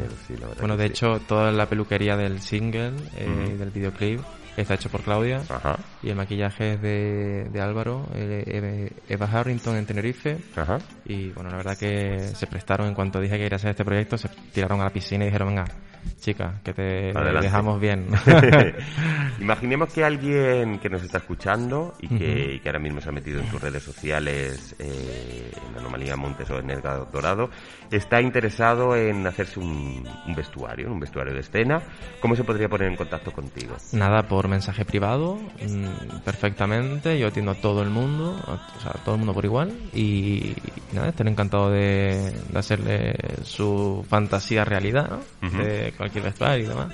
bueno, 0.60 0.76
de 0.76 0.86
hecho, 0.86 1.22
toda 1.26 1.54
la 1.54 1.68
peluquería 1.68 2.18
del 2.18 2.42
single, 2.42 2.92
eh, 3.16 3.56
del 3.58 3.72
videoclip, 3.72 4.20
Está 4.58 4.74
hecho 4.74 4.90
por 4.90 5.04
Claudia. 5.04 5.42
Y 6.04 6.10
el 6.10 6.18
maquillaje 6.18 6.74
es 6.74 6.82
de, 6.82 7.48
de 7.50 7.62
Álvaro, 7.62 8.06
Eva 9.08 9.26
Harrington 9.32 9.78
en 9.78 9.86
Tenerife. 9.86 10.38
Y 11.06 11.30
bueno, 11.30 11.50
la 11.50 11.56
verdad 11.56 11.78
que 11.78 12.20
se 12.36 12.46
prestaron 12.46 12.88
en 12.88 12.94
cuanto 12.94 13.22
dije 13.22 13.38
que 13.38 13.46
iría 13.46 13.56
a 13.56 13.60
hacer 13.60 13.70
este 13.70 13.86
proyecto, 13.86 14.18
se 14.18 14.28
tiraron 14.54 14.82
a 14.82 14.84
la 14.84 14.90
piscina 14.90 15.24
y 15.24 15.28
dijeron, 15.28 15.48
venga, 15.50 15.66
chica, 16.20 16.60
que 16.64 16.74
te 16.74 17.14
dejamos 17.42 17.80
bien. 17.80 18.08
Imaginemos 19.40 19.94
que 19.94 20.04
alguien 20.04 20.80
que 20.80 20.90
nos 20.90 21.04
está 21.04 21.20
escuchando 21.20 21.94
y 22.02 22.08
que, 22.08 22.62
ahora 22.66 22.80
mismo 22.80 23.02
se 23.02 23.10
ha 23.10 23.12
metido 23.12 23.40
en 23.40 23.48
tus 23.50 23.62
redes 23.62 23.84
sociales, 23.84 24.76
eh, 24.80 25.52
en 25.70 25.80
Anomalía 25.80 26.16
Montes 26.16 26.50
o 26.50 26.60
en 26.60 26.70
El 26.70 26.82
Dorado, 26.82 27.50
está 27.92 28.22
interesado 28.22 28.96
en 28.96 29.26
hacerse 29.26 29.60
un, 29.60 30.06
vestuario, 30.36 30.92
un 30.92 31.00
vestuario 31.00 31.34
de 31.34 31.40
escena. 31.40 31.82
¿Cómo 32.22 32.36
se 32.36 32.44
podría 32.44 32.68
poner 32.68 32.90
en 32.90 32.96
contacto 32.96 33.32
contigo? 33.32 33.76
Nada, 33.94 34.24
por 34.24 34.48
mensaje 34.48 34.86
privado, 34.86 35.36
mm, 35.36 36.20
perfectamente. 36.24 37.18
Yo 37.18 37.28
atiendo 37.28 37.52
a 37.52 37.56
todo 37.56 37.82
el 37.82 37.90
mundo, 37.90 38.40
o 38.46 38.80
sea, 38.80 38.92
a 38.92 39.04
todo 39.04 39.16
el 39.16 39.20
mundo 39.20 39.34
por 39.34 39.46
igual. 39.46 39.72
Y, 39.94 40.56
nada, 40.92 41.10
estoy 41.10 41.28
encantado 41.28 41.70
de, 41.72 42.34
hacerle 42.56 43.16
su 43.44 44.06
fantasía 44.10 44.66
realidad, 44.66 45.10
¿no? 45.10 45.20
Cualquier 45.92 46.24
vestuario 46.26 46.66
y 46.66 46.68
demás. 46.68 46.94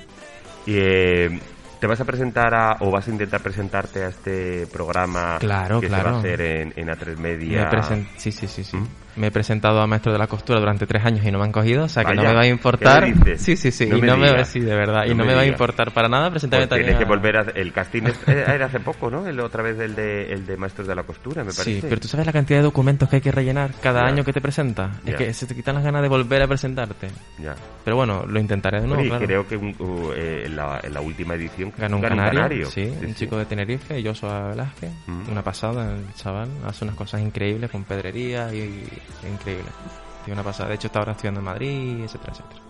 Y, 0.66 0.76
eh, 0.76 1.40
¿Te 1.80 1.86
vas 1.86 2.00
a 2.00 2.04
presentar 2.04 2.54
a, 2.54 2.78
o 2.80 2.90
vas 2.90 3.06
a 3.06 3.10
intentar 3.10 3.42
presentarte 3.42 4.02
a 4.02 4.08
este 4.08 4.66
programa 4.66 5.36
claro, 5.38 5.78
que 5.78 5.88
claro. 5.88 6.04
se 6.04 6.10
va 6.10 6.16
a 6.16 6.20
hacer 6.20 6.40
en, 6.40 6.72
en 6.74 6.88
A3 6.88 7.16
Media? 7.16 7.70
sí, 8.16 8.32
sí, 8.32 8.48
sí, 8.48 8.64
sí. 8.64 8.78
Me 9.16 9.28
he 9.28 9.30
presentado 9.30 9.80
a 9.80 9.86
maestro 9.86 10.12
de 10.12 10.18
la 10.18 10.26
costura 10.26 10.58
durante 10.60 10.86
tres 10.86 11.04
años 11.04 11.24
y 11.24 11.30
no 11.30 11.38
me 11.38 11.44
han 11.44 11.52
cogido, 11.52 11.84
o 11.84 11.88
sea 11.88 12.04
que 12.04 12.14
no 12.14 12.22
me 12.22 12.32
va 12.34 12.42
a 12.42 12.46
importar. 12.46 13.06
Sí, 13.38 13.56
sí, 13.56 13.70
sí, 13.70 13.86
no 13.86 13.96
y 13.96 14.00
me 14.02 14.06
no 14.06 14.16
me, 14.16 14.44
sí, 14.44 14.60
de 14.60 14.74
verdad, 14.74 15.04
y 15.06 15.10
No 15.10 15.16
me 15.16 15.26
me, 15.26 15.34
va 15.34 15.40
a 15.42 15.46
importar 15.46 15.90
para 15.92 16.08
nada 16.08 16.30
presentarme 16.30 16.66
Pues 16.66 16.70
también. 16.70 16.86
tienes 16.88 16.98
que 17.04 17.08
volver 17.08 17.36
a... 17.36 17.40
El 17.54 17.72
casting 17.72 18.02
eh, 18.26 18.44
era 18.46 18.66
hace 18.66 18.80
poco, 18.80 19.10
¿no? 19.10 19.26
El, 19.26 19.40
otra 19.40 19.62
vez 19.62 19.78
el 19.80 19.94
de, 19.94 20.32
el 20.32 20.46
de 20.46 20.56
Maestros 20.56 20.86
de 20.86 20.94
la 20.94 21.02
Costura, 21.04 21.42
me 21.42 21.50
parece. 21.52 21.64
Sí, 21.64 21.80
pero 21.82 22.00
tú 22.00 22.08
sabes 22.08 22.26
la 22.26 22.32
cantidad 22.32 22.58
de 22.60 22.64
documentos 22.64 23.08
que 23.08 23.16
hay 23.16 23.22
que 23.22 23.32
rellenar 23.32 23.70
cada 23.82 24.02
Ya. 24.02 24.06
año 24.08 24.24
que 24.24 24.32
te 24.32 24.40
presenta. 24.40 24.90
Ya. 25.04 25.12
Es 25.12 25.16
que 25.16 25.32
se 25.32 25.46
te 25.46 25.54
quitan 25.54 25.74
las 25.76 25.84
ganas 25.84 26.02
de 26.02 26.08
volver 26.08 26.42
a 26.42 26.46
presentarte. 26.46 27.08
Ya. 27.38 27.54
Pero 27.84 27.96
bueno, 27.96 28.24
lo 28.26 28.38
intentaré 28.40 28.80
de 28.80 28.86
nuevo, 28.86 29.00
Oye, 29.00 29.10
claro. 29.10 29.26
creo 29.26 29.48
que 29.48 29.56
un- 29.56 29.74
uh, 29.78 30.12
eh, 30.14 30.42
en, 30.46 30.56
la, 30.56 30.80
en 30.82 30.92
la 30.92 31.00
última 31.00 31.34
edición 31.34 31.72
Ganó 31.78 31.96
un 31.96 32.02
ganó 32.02 32.16
canario, 32.16 32.66
sí, 32.70 32.92
un 33.02 33.14
chico 33.14 33.38
de 33.38 33.46
Tenerife, 33.46 34.02
Joshua 34.04 34.48
Velázquez, 34.48 34.90
Mm. 35.06 35.30
una 35.30 35.42
pasada, 35.42 35.92
el 35.94 36.14
chaval, 36.14 36.48
hace 36.66 36.84
unas 36.84 36.96
cosas 36.96 37.20
increíbles 37.22 37.70
con 37.70 37.84
pedrería 37.84 38.52
y 38.52 38.84
increíble. 39.30 39.68
Tiene 40.24 40.40
una 40.40 40.44
pasada, 40.44 40.70
de 40.70 40.74
hecho 40.76 40.88
está 40.88 40.98
ahora 41.00 41.12
estudiando 41.12 41.40
en 41.40 41.44
Madrid, 41.44 42.00
etcétera, 42.04 42.32
etcétera. 42.32 42.60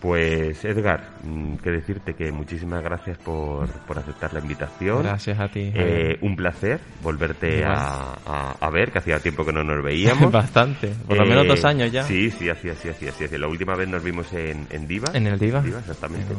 Pues 0.00 0.64
Edgar, 0.64 1.08
mm, 1.24 1.56
que 1.56 1.70
decirte 1.72 2.14
que 2.14 2.30
muchísimas 2.30 2.84
gracias 2.84 3.18
por, 3.18 3.68
por 3.80 3.98
aceptar 3.98 4.32
la 4.32 4.38
invitación. 4.38 5.02
Gracias 5.02 5.40
a 5.40 5.48
ti. 5.48 5.72
Eh, 5.74 6.16
un 6.20 6.36
placer 6.36 6.78
volverte 7.02 7.64
a, 7.64 8.12
a- 8.24 8.54
a 8.60 8.70
ver, 8.70 8.92
que 8.92 8.98
hacía 8.98 9.18
tiempo 9.18 9.44
que 9.44 9.52
no 9.52 9.64
nos 9.64 9.82
veíamos. 9.82 10.30
Bastante, 10.30 10.94
por 11.04 11.16
lo 11.16 11.24
Eh, 11.24 11.28
menos 11.28 11.48
dos 11.48 11.64
años 11.64 11.90
ya. 11.90 12.04
Sí, 12.04 12.30
sí, 12.30 12.48
así, 12.48 12.68
así, 12.68 12.88
así, 12.90 13.08
así. 13.08 13.38
La 13.38 13.48
última 13.48 13.74
vez 13.74 13.88
nos 13.88 14.00
vimos 14.04 14.32
en, 14.34 14.68
en 14.70 14.86
Diva. 14.86 15.08
En 15.14 15.26
el 15.26 15.36
Diva. 15.36 15.64
exactamente. 15.66 16.32
En 16.32 16.38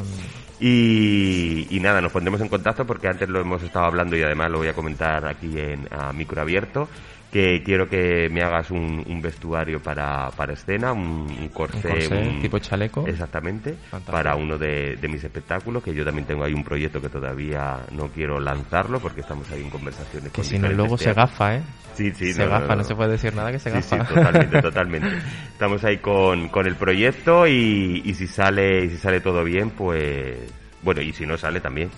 Y, 0.65 1.67
y 1.69 1.79
nada, 1.81 1.99
nos 1.99 2.13
pondremos 2.13 2.39
en 2.39 2.47
contacto 2.47 2.85
porque 2.85 3.09
antes 3.09 3.27
lo 3.27 3.41
hemos 3.41 3.61
estado 3.61 3.85
hablando 3.85 4.15
y 4.15 4.23
además 4.23 4.51
lo 4.51 4.59
voy 4.59 4.67
a 4.69 4.73
comentar 4.73 5.25
aquí 5.27 5.59
en 5.59 5.85
a 5.91 6.13
micro 6.13 6.41
abierto 6.41 6.87
que 7.31 7.61
quiero 7.63 7.87
que 7.87 8.27
me 8.31 8.41
hagas 8.41 8.71
un, 8.71 9.03
un 9.07 9.21
vestuario 9.21 9.79
para, 9.81 10.29
para 10.31 10.53
escena, 10.53 10.91
un, 10.93 11.27
un 11.29 11.49
corsé, 11.49 11.87
Un 11.87 11.93
corsé, 11.93 12.27
un- 12.29 12.41
tipo 12.41 12.57
chaleco. 12.59 13.05
Exactamente, 13.07 13.73
Fantástico. 13.91 14.11
para 14.11 14.35
uno 14.35 14.57
de, 14.57 14.95
de 14.95 15.07
mis 15.07 15.23
espectáculos, 15.23 15.83
que 15.83 15.93
yo 15.93 16.03
también 16.03 16.25
tengo 16.25 16.43
ahí 16.43 16.53
un 16.53 16.63
proyecto 16.63 16.99
que 16.99 17.09
todavía 17.09 17.85
no 17.91 18.07
quiero 18.07 18.39
lanzarlo 18.39 18.99
porque 18.99 19.21
estamos 19.21 19.49
ahí 19.51 19.61
en 19.61 19.69
conversaciones 19.69 20.31
Que 20.31 20.41
con 20.41 20.43
si 20.45 20.57
no 20.57 20.69
luego 20.69 20.97
se 20.97 21.13
gafa, 21.13 21.55
¿eh? 21.57 21.61
Sí, 21.93 22.11
sí, 22.15 22.33
se 22.33 22.43
no, 22.45 22.49
gafa, 22.49 22.67
no, 22.67 22.69
no, 22.69 22.75
no. 22.77 22.83
se 22.83 22.95
puede 22.95 23.11
decir 23.11 23.33
nada 23.35 23.51
que 23.51 23.59
se 23.59 23.69
Sí, 23.71 23.81
sí, 23.81 23.95
gafa. 23.97 24.15
totalmente, 24.15 24.61
totalmente. 24.61 25.09
Estamos 25.51 25.83
ahí 25.83 25.97
con, 25.97 26.47
con 26.49 26.65
el 26.65 26.75
proyecto 26.75 27.45
y, 27.45 28.01
y 28.05 28.13
si 28.15 28.25
sale 28.27 28.85
y 28.85 28.89
si 28.89 28.97
sale 28.97 29.19
todo 29.21 29.43
bien, 29.43 29.71
pues 29.71 30.37
bueno, 30.81 31.01
y 31.01 31.11
si 31.13 31.25
no 31.25 31.37
sale 31.37 31.59
también, 31.59 31.89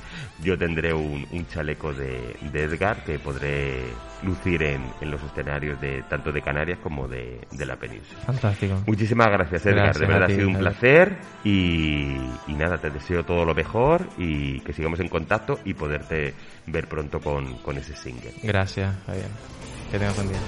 yo 0.44 0.58
tendré 0.58 0.94
un, 0.94 1.28
un 1.32 1.48
chaleco 1.48 1.94
de, 1.94 2.36
de 2.52 2.64
Edgar 2.64 3.04
que 3.04 3.20
podré 3.20 3.84
lucir 4.24 4.62
en, 4.64 4.84
en 5.02 5.12
los 5.12 5.22
escenarios 5.24 5.80
de 5.82 6.04
tanto 6.04 6.32
de 6.32 6.42
Canarias 6.42 6.80
como 6.82 7.08
de, 7.08 7.42
de 7.52 7.66
la 7.66 7.76
península. 7.76 8.20
Fantástico. 8.22 8.82
Muchísimas 8.86 9.28
gracias, 9.28 9.66
Edgar. 9.66 9.86
Gracias 9.86 10.00
de 10.00 10.08
verdad 10.08 10.28
ti, 10.28 10.34
ha 10.34 10.36
sido 10.36 10.50
un 10.50 10.58
placer 10.58 11.18
y, 11.44 12.16
y 12.48 12.54
nada, 12.54 12.78
te 12.78 12.90
deseo 12.90 13.24
todo 13.24 13.46
lo 13.46 13.56
mejor 13.56 14.08
y 14.18 14.60
que 14.62 14.74
sigamos 14.74 15.00
en 15.00 15.10
contacto 15.10 15.60
y 15.66 15.74
poderte 15.74 16.34
ver 16.68 16.88
pronto 16.88 17.20
con, 17.20 17.58
con 17.60 17.78
ese 17.78 17.96
single. 17.96 18.34
Gracias, 18.44 18.94
Javier. 19.06 19.28
Que 19.92 20.00
tengas 20.00 20.16
buen 20.16 20.30
día. 20.30 20.40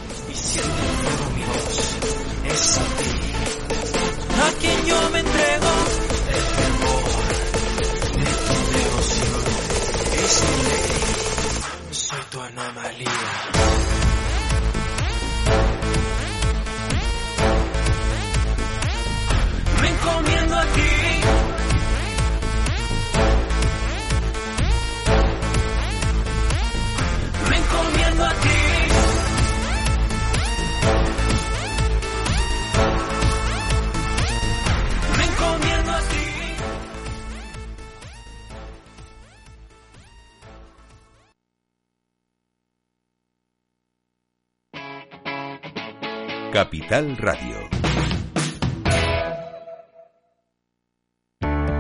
Capital 46.94 47.18
Radio. 47.18 47.58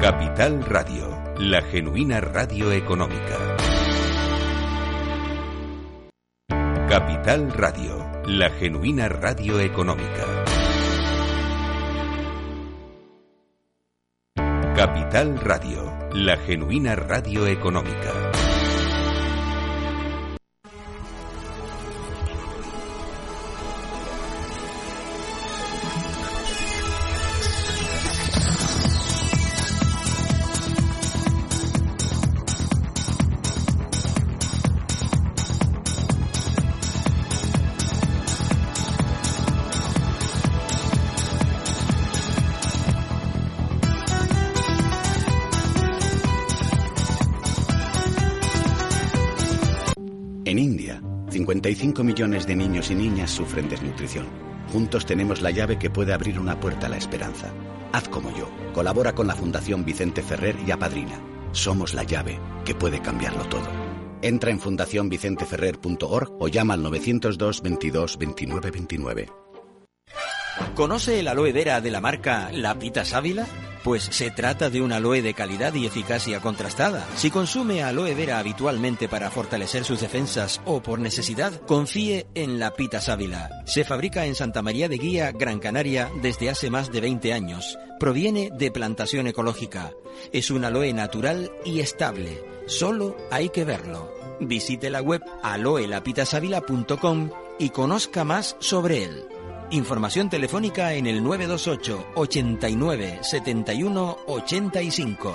Capital 0.02 0.64
Radio, 0.66 1.24
la 1.38 1.62
genuina 1.62 2.20
radio 2.20 2.72
económica. 2.72 3.38
Capital 6.90 7.52
Radio, 7.54 8.24
la 8.26 8.50
genuina 8.58 9.08
radio 9.08 9.60
económica. 9.60 10.44
Capital 14.76 15.38
Radio, 15.38 16.10
la 16.14 16.38
genuina 16.38 16.96
radio 16.96 17.46
económica. 17.46 18.33
55 51.84 52.04
millones 52.06 52.48
de 52.48 52.56
niños 52.56 52.92
y 52.92 52.96
niñas 52.96 53.30
sufren 53.30 53.68
desnutrición. 53.68 54.26
Juntos 54.72 55.06
tenemos 55.06 55.42
la 55.42 55.52
llave 55.52 55.78
que 55.78 55.90
puede 55.90 56.14
abrir 56.14 56.40
una 56.40 56.58
puerta 56.58 56.88
a 56.88 56.90
la 56.90 56.96
esperanza. 56.96 57.52
Haz 57.92 58.08
como 58.08 58.34
yo. 58.38 58.50
Colabora 58.74 59.14
con 59.14 59.28
la 59.28 59.36
Fundación 59.36 59.84
Vicente 59.84 60.24
Ferrer 60.24 60.56
y 60.66 60.72
apadrina. 60.72 61.20
Somos 61.52 61.94
la 61.94 62.04
llave 62.04 62.40
que 62.64 62.74
puede 62.74 63.02
cambiarlo 63.02 63.44
todo. 63.50 63.68
Entra 64.22 64.52
en 64.52 64.62
fundacionvicenteferrer.org 64.62 66.32
o 66.40 66.48
llama 66.48 66.76
al 66.76 66.84
902 66.84 67.62
22 67.62 68.18
29 68.18 68.72
29. 68.72 69.30
¿Conoce 70.76 71.20
el 71.20 71.28
aloe 71.28 71.52
vera 71.52 71.82
de 71.82 71.92
la 71.92 72.00
marca 72.00 72.50
La 72.54 72.80
Pita 72.80 73.04
Sábila? 73.04 73.46
Pues 73.84 74.04
se 74.04 74.32
trata 74.32 74.70
de 74.70 74.82
un 74.82 74.94
aloe 74.94 75.22
de 75.22 75.34
calidad 75.34 75.74
y 75.74 75.86
eficacia 75.86 76.40
contrastada. 76.40 77.06
Si 77.18 77.30
consume 77.30 77.84
aloe 77.84 78.16
vera 78.16 78.40
habitualmente 78.40 79.10
para 79.10 79.30
fortalecer 79.30 79.84
sus 79.84 80.00
defensas 80.00 80.62
o 80.66 80.82
por 80.82 81.00
necesidad, 81.00 81.52
confíe 81.68 82.26
en 82.34 82.60
La 82.60 82.74
Pita 82.74 83.02
Sábila. 83.02 83.50
Se 83.66 83.84
fabrica 83.84 84.26
en 84.26 84.36
Santa 84.36 84.62
María 84.62 84.88
de 84.88 84.98
Guía, 84.98 85.32
Gran 85.34 85.60
Canaria, 85.60 86.10
desde 86.22 86.50
hace 86.50 86.70
más 86.70 86.92
de 86.94 87.02
20 87.02 87.34
años. 87.34 87.78
Proviene 88.00 88.52
de 88.58 88.72
plantación 88.72 89.28
ecológica. 89.28 89.92
Es 90.32 90.50
un 90.50 90.64
aloe 90.64 90.94
natural 90.94 91.52
y 91.66 91.82
estable. 91.82 92.42
Solo 92.68 93.18
hay 93.32 93.50
que 93.50 93.66
verlo. 93.66 94.14
Visite 94.40 94.90
la 94.90 95.02
web 95.02 95.22
aloelapitasavila.com 95.44 97.32
y 97.60 97.70
conozca 97.70 98.24
más 98.24 98.56
sobre 98.60 99.04
él. 99.04 99.33
Información 99.72 100.30
telefónica 100.30 100.94
en 100.94 101.08
el 101.08 101.24
928 101.24 102.06
89 102.16 103.20
71 103.22 104.18
85. 104.28 105.34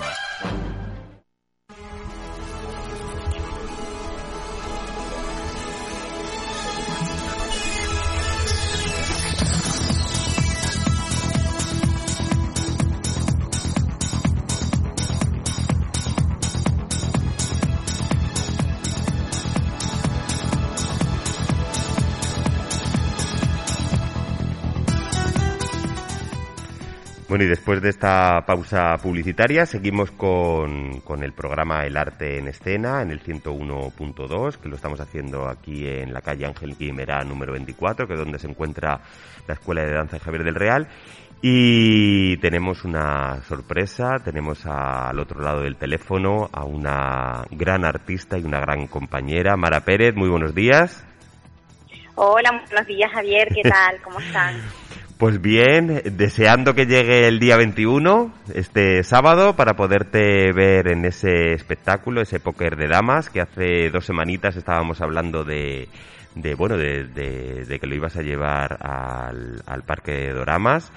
Bueno, 27.39 27.53
y 27.53 27.55
después 27.55 27.81
de 27.81 27.87
esta 27.87 28.43
pausa 28.45 28.97
publicitaria, 29.01 29.65
seguimos 29.65 30.11
con, 30.11 30.99
con, 30.99 31.23
el 31.23 31.31
programa 31.31 31.85
El 31.85 31.95
Arte 31.95 32.37
en 32.37 32.49
Escena 32.49 33.01
en 33.01 33.11
el 33.11 33.23
101.2, 33.23 34.57
que 34.57 34.67
lo 34.67 34.75
estamos 34.75 34.99
haciendo 34.99 35.47
aquí 35.47 35.87
en 35.87 36.13
la 36.13 36.19
calle 36.19 36.45
Ángel 36.45 36.75
Guimerá 36.77 37.23
número 37.23 37.53
24, 37.53 38.07
que 38.07 38.13
es 38.15 38.19
donde 38.19 38.39
se 38.39 38.47
encuentra 38.49 38.99
la 39.47 39.53
Escuela 39.53 39.83
de 39.83 39.93
Danza 39.93 40.19
Javier 40.19 40.43
del 40.43 40.55
Real. 40.55 40.89
Y 41.41 42.35
tenemos 42.39 42.83
una 42.83 43.41
sorpresa, 43.43 44.19
tenemos 44.21 44.65
al 44.65 45.17
otro 45.17 45.39
lado 45.39 45.61
del 45.61 45.77
teléfono 45.77 46.49
a 46.51 46.65
una 46.65 47.45
gran 47.51 47.85
artista 47.85 48.37
y 48.37 48.43
una 48.43 48.59
gran 48.59 48.87
compañera, 48.87 49.55
Mara 49.55 49.85
Pérez. 49.85 50.13
Muy 50.13 50.27
buenos 50.27 50.53
días. 50.53 51.05
Hola, 52.15 52.65
buenos 52.69 52.85
días 52.85 53.09
Javier, 53.13 53.47
¿qué 53.55 53.61
tal? 53.69 54.01
¿Cómo 54.01 54.19
están? 54.19 54.61
Pues 55.19 55.41
bien, 55.41 56.01
deseando 56.13 56.73
que 56.73 56.85
llegue 56.85 57.27
el 57.27 57.41
día 57.41 57.57
21, 57.57 58.33
este 58.53 59.03
sábado, 59.03 59.53
para 59.53 59.73
poderte 59.73 60.53
ver 60.53 60.87
en 60.87 61.03
ese 61.03 61.51
espectáculo, 61.51 62.21
ese 62.21 62.39
póker 62.39 62.77
de 62.77 62.87
damas, 62.87 63.29
que 63.29 63.41
hace 63.41 63.89
dos 63.89 64.05
semanitas 64.05 64.55
estábamos 64.55 65.01
hablando 65.01 65.43
de, 65.43 65.89
de 66.35 66.55
bueno, 66.55 66.77
de, 66.77 67.03
de, 67.03 67.79
que 67.81 67.85
lo 67.85 67.95
ibas 67.95 68.15
a 68.15 68.21
llevar 68.21 68.77
al, 68.79 69.83
Parque 69.85 70.13
de 70.13 70.31
Doramas. 70.31 70.89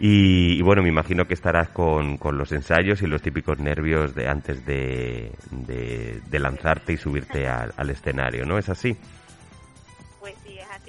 Y, 0.00 0.60
bueno, 0.62 0.82
me 0.82 0.88
imagino 0.88 1.26
que 1.26 1.34
estarás 1.34 1.68
con, 1.68 2.16
con, 2.18 2.36
los 2.36 2.50
ensayos 2.50 3.00
y 3.02 3.06
los 3.06 3.22
típicos 3.22 3.60
nervios 3.60 4.12
de 4.12 4.26
antes 4.26 4.66
de, 4.66 5.30
de, 5.52 6.38
lanzarte 6.40 6.94
y 6.94 6.96
subirte 6.96 7.46
al, 7.46 7.90
escenario, 7.90 8.44
¿no? 8.44 8.58
¿Es 8.58 8.70
así? 8.70 8.96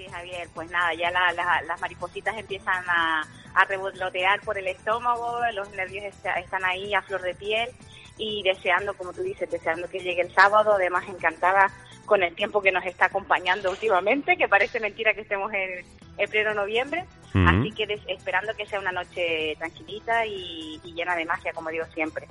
Javier. 0.09 0.47
Pues 0.53 0.69
nada, 0.71 0.93
ya 0.93 1.11
las 1.11 1.81
maripositas 1.81 2.37
empiezan 2.37 2.83
a, 2.87 3.21
a 3.53 3.65
revolotear 3.65 4.41
por 4.41 4.57
el 4.57 4.67
estómago, 4.67 5.39
los 5.53 5.69
nervios 5.71 6.05
están 6.05 6.65
ahí 6.65 6.93
a 6.93 7.01
flor 7.01 7.21
de 7.21 7.35
piel 7.35 7.69
y 8.17 8.43
deseando, 8.43 8.93
como 8.93 9.13
tú 9.13 9.21
dices, 9.21 9.49
deseando 9.49 9.89
que 9.89 9.99
llegue 9.99 10.21
el 10.21 10.31
sábado, 10.33 10.73
además 10.73 11.05
encantada 11.07 11.71
con 12.05 12.21
el 12.21 12.35
tiempo 12.35 12.61
que 12.61 12.71
nos 12.71 12.85
está 12.85 13.05
acompañando 13.05 13.69
últimamente, 13.69 14.35
que 14.35 14.47
parece 14.47 14.79
mentira 14.79 15.13
que 15.13 15.21
estemos 15.21 15.51
en, 15.53 15.85
el 16.17 16.27
pleno 16.27 16.53
noviembre, 16.53 17.05
así 17.33 17.71
que 17.71 17.87
esperando 18.07 18.53
que 18.57 18.65
sea 18.65 18.79
una 18.79 18.91
noche 18.91 19.55
tranquilita 19.57 20.25
y, 20.25 20.81
llena 20.83 21.15
de 21.15 21.23
magia, 21.23 21.53
como 21.53 21.69
digo 21.69 21.85
siempre. 21.93 22.27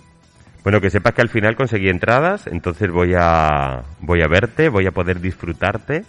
Bueno, 0.62 0.80
que 0.80 0.90
sepas 0.90 1.14
que 1.14 1.22
al 1.22 1.30
final 1.30 1.56
conseguí 1.56 1.88
entradas, 1.88 2.46
entonces 2.48 2.90
voy 2.90 3.14
a 3.16 3.84
voy 4.00 4.20
a 4.20 4.28
verte, 4.28 4.68
voy 4.68 4.86
a 4.86 4.90
poder 4.90 5.20
disfrutarte. 5.20 6.04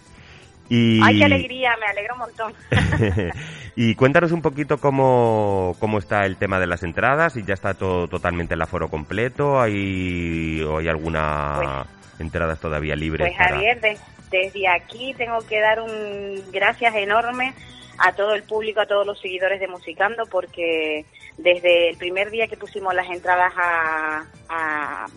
Y... 0.70 1.02
¡Ay, 1.04 1.18
qué 1.18 1.26
alegría! 1.26 1.76
Me 1.80 1.88
alegro 1.88 2.14
un 2.14 2.20
montón. 2.20 2.54
y 3.76 3.96
cuéntanos 3.96 4.32
un 4.32 4.42
poquito 4.42 4.78
cómo, 4.78 5.76
cómo 5.80 5.98
está 5.98 6.26
el 6.26 6.38
tema 6.38 6.60
de 6.60 6.68
las 6.68 6.84
entradas, 6.84 7.36
y 7.36 7.44
ya 7.44 7.56
está 7.56 7.74
todo 7.74 8.08
totalmente 8.08 8.54
el 8.54 8.62
aforo 8.62 8.88
completo, 8.90 9.60
¿hay, 9.60 10.62
o 10.62 10.78
hay 10.78 10.88
alguna 10.88 11.56
pues 11.58 12.20
entradas 12.20 12.60
todavía 12.60 12.96
libres? 12.96 13.28
Pues 13.28 13.38
Javier, 13.38 13.80
desde 14.30 14.68
aquí 14.68 15.14
tengo 15.18 15.40
que 15.48 15.60
dar 15.60 15.82
un 15.82 16.44
gracias 16.52 16.96
enorme 16.96 17.54
a 17.98 18.14
todo 18.14 18.34
el 18.36 18.44
público, 18.44 18.80
a 18.80 18.86
todos 18.86 19.06
los 19.06 19.20
seguidores 19.20 19.60
de 19.60 19.68
Musicando, 19.68 20.24
porque 20.30 21.06
desde 21.42 21.90
el 21.90 21.98
primer 21.98 22.30
día 22.30 22.48
que 22.48 22.58
pusimos 22.58 22.94
las 22.94 23.10
entradas 23.10 23.54
a, 23.56 24.26
a, 24.50 25.08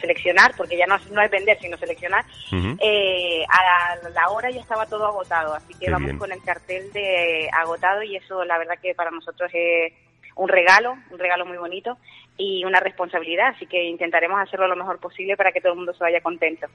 seleccionar, 0.00 0.52
porque 0.56 0.76
ya 0.76 0.86
no, 0.86 0.96
no, 1.12 1.20
es 1.20 1.30
vender, 1.30 1.58
sino 1.60 1.76
seleccionar, 1.76 2.24
eh, 2.80 3.44
a 3.48 4.08
la, 4.08 4.28
hora 4.30 4.50
ya 4.50 4.60
estaba 4.60 4.86
todo 4.86 5.06
agotado. 5.06 5.54
Así 5.54 5.74
que 5.74 5.90
vamos 5.90 6.12
con 6.14 6.32
el 6.32 6.42
cartel 6.42 6.90
de 6.92 7.50
agotado 7.52 8.02
y 8.02 8.16
eso 8.16 8.44
la 8.44 8.58
verdad 8.58 8.78
que 8.80 8.94
para 8.94 9.10
nosotros 9.10 9.50
es 9.52 9.92
un 10.34 10.48
regalo, 10.48 10.96
un 11.10 11.18
regalo 11.18 11.44
muy 11.44 11.58
bonito 11.58 11.98
y 12.38 12.64
una 12.64 12.80
responsabilidad, 12.80 13.48
así 13.48 13.66
que 13.66 13.84
intentaremos 13.84 14.40
hacerlo 14.40 14.68
lo 14.68 14.76
mejor 14.76 14.98
posible 14.98 15.36
para 15.36 15.52
que 15.52 15.60
todo 15.60 15.72
el 15.72 15.78
mundo 15.78 15.92
se 15.92 16.04
vaya 16.04 16.20
contento. 16.20 16.68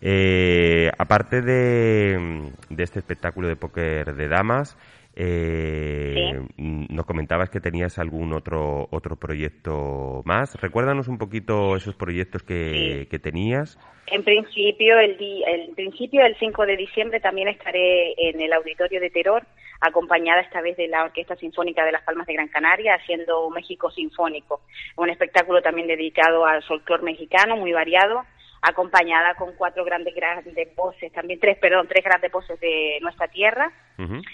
Eh, 0.00 0.90
aparte 0.98 1.42
de, 1.42 2.50
de, 2.70 2.82
este 2.82 2.98
espectáculo 2.98 3.46
de 3.46 3.56
póker 3.56 4.14
de 4.14 4.28
damas, 4.28 4.76
eh, 5.14 6.40
Nos 6.56 7.06
comentabas 7.06 7.50
que 7.50 7.60
tenías 7.60 7.98
algún 7.98 8.32
otro 8.32 8.88
otro 8.90 9.16
proyecto 9.16 10.22
más. 10.24 10.54
Recuérdanos 10.60 11.08
un 11.08 11.18
poquito 11.18 11.76
esos 11.76 11.94
proyectos 11.94 12.42
que, 12.42 13.06
que 13.10 13.18
tenías. 13.18 13.78
En 14.08 14.24
principio, 14.24 14.98
el, 14.98 15.16
el 15.20 15.74
principio 15.74 16.22
del 16.22 16.36
5 16.38 16.66
de 16.66 16.76
diciembre 16.76 17.20
también 17.20 17.48
estaré 17.48 18.12
en 18.16 18.40
el 18.40 18.52
Auditorio 18.52 19.00
de 19.00 19.10
Terror, 19.10 19.42
acompañada 19.80 20.40
esta 20.40 20.60
vez 20.60 20.76
de 20.76 20.88
la 20.88 21.04
Orquesta 21.04 21.36
Sinfónica 21.36 21.84
de 21.84 21.92
Las 21.92 22.02
Palmas 22.02 22.26
de 22.26 22.34
Gran 22.34 22.48
Canaria, 22.48 22.94
haciendo 22.94 23.48
México 23.50 23.90
Sinfónico, 23.90 24.60
un 24.96 25.08
espectáculo 25.08 25.62
también 25.62 25.86
dedicado 25.88 26.44
al 26.44 26.62
folclore 26.62 27.04
mexicano, 27.04 27.56
muy 27.56 27.72
variado, 27.72 28.24
acompañada 28.62 29.34
con 29.34 29.52
cuatro 29.56 29.84
grandes 29.84 30.14
grandes 30.14 30.74
voces, 30.76 31.12
también 31.12 31.40
tres, 31.40 31.58
perdón, 31.58 31.88
tres 31.88 32.04
grandes 32.04 32.30
voces 32.30 32.58
de 32.60 32.98
nuestra 33.02 33.28
tierra. 33.28 33.72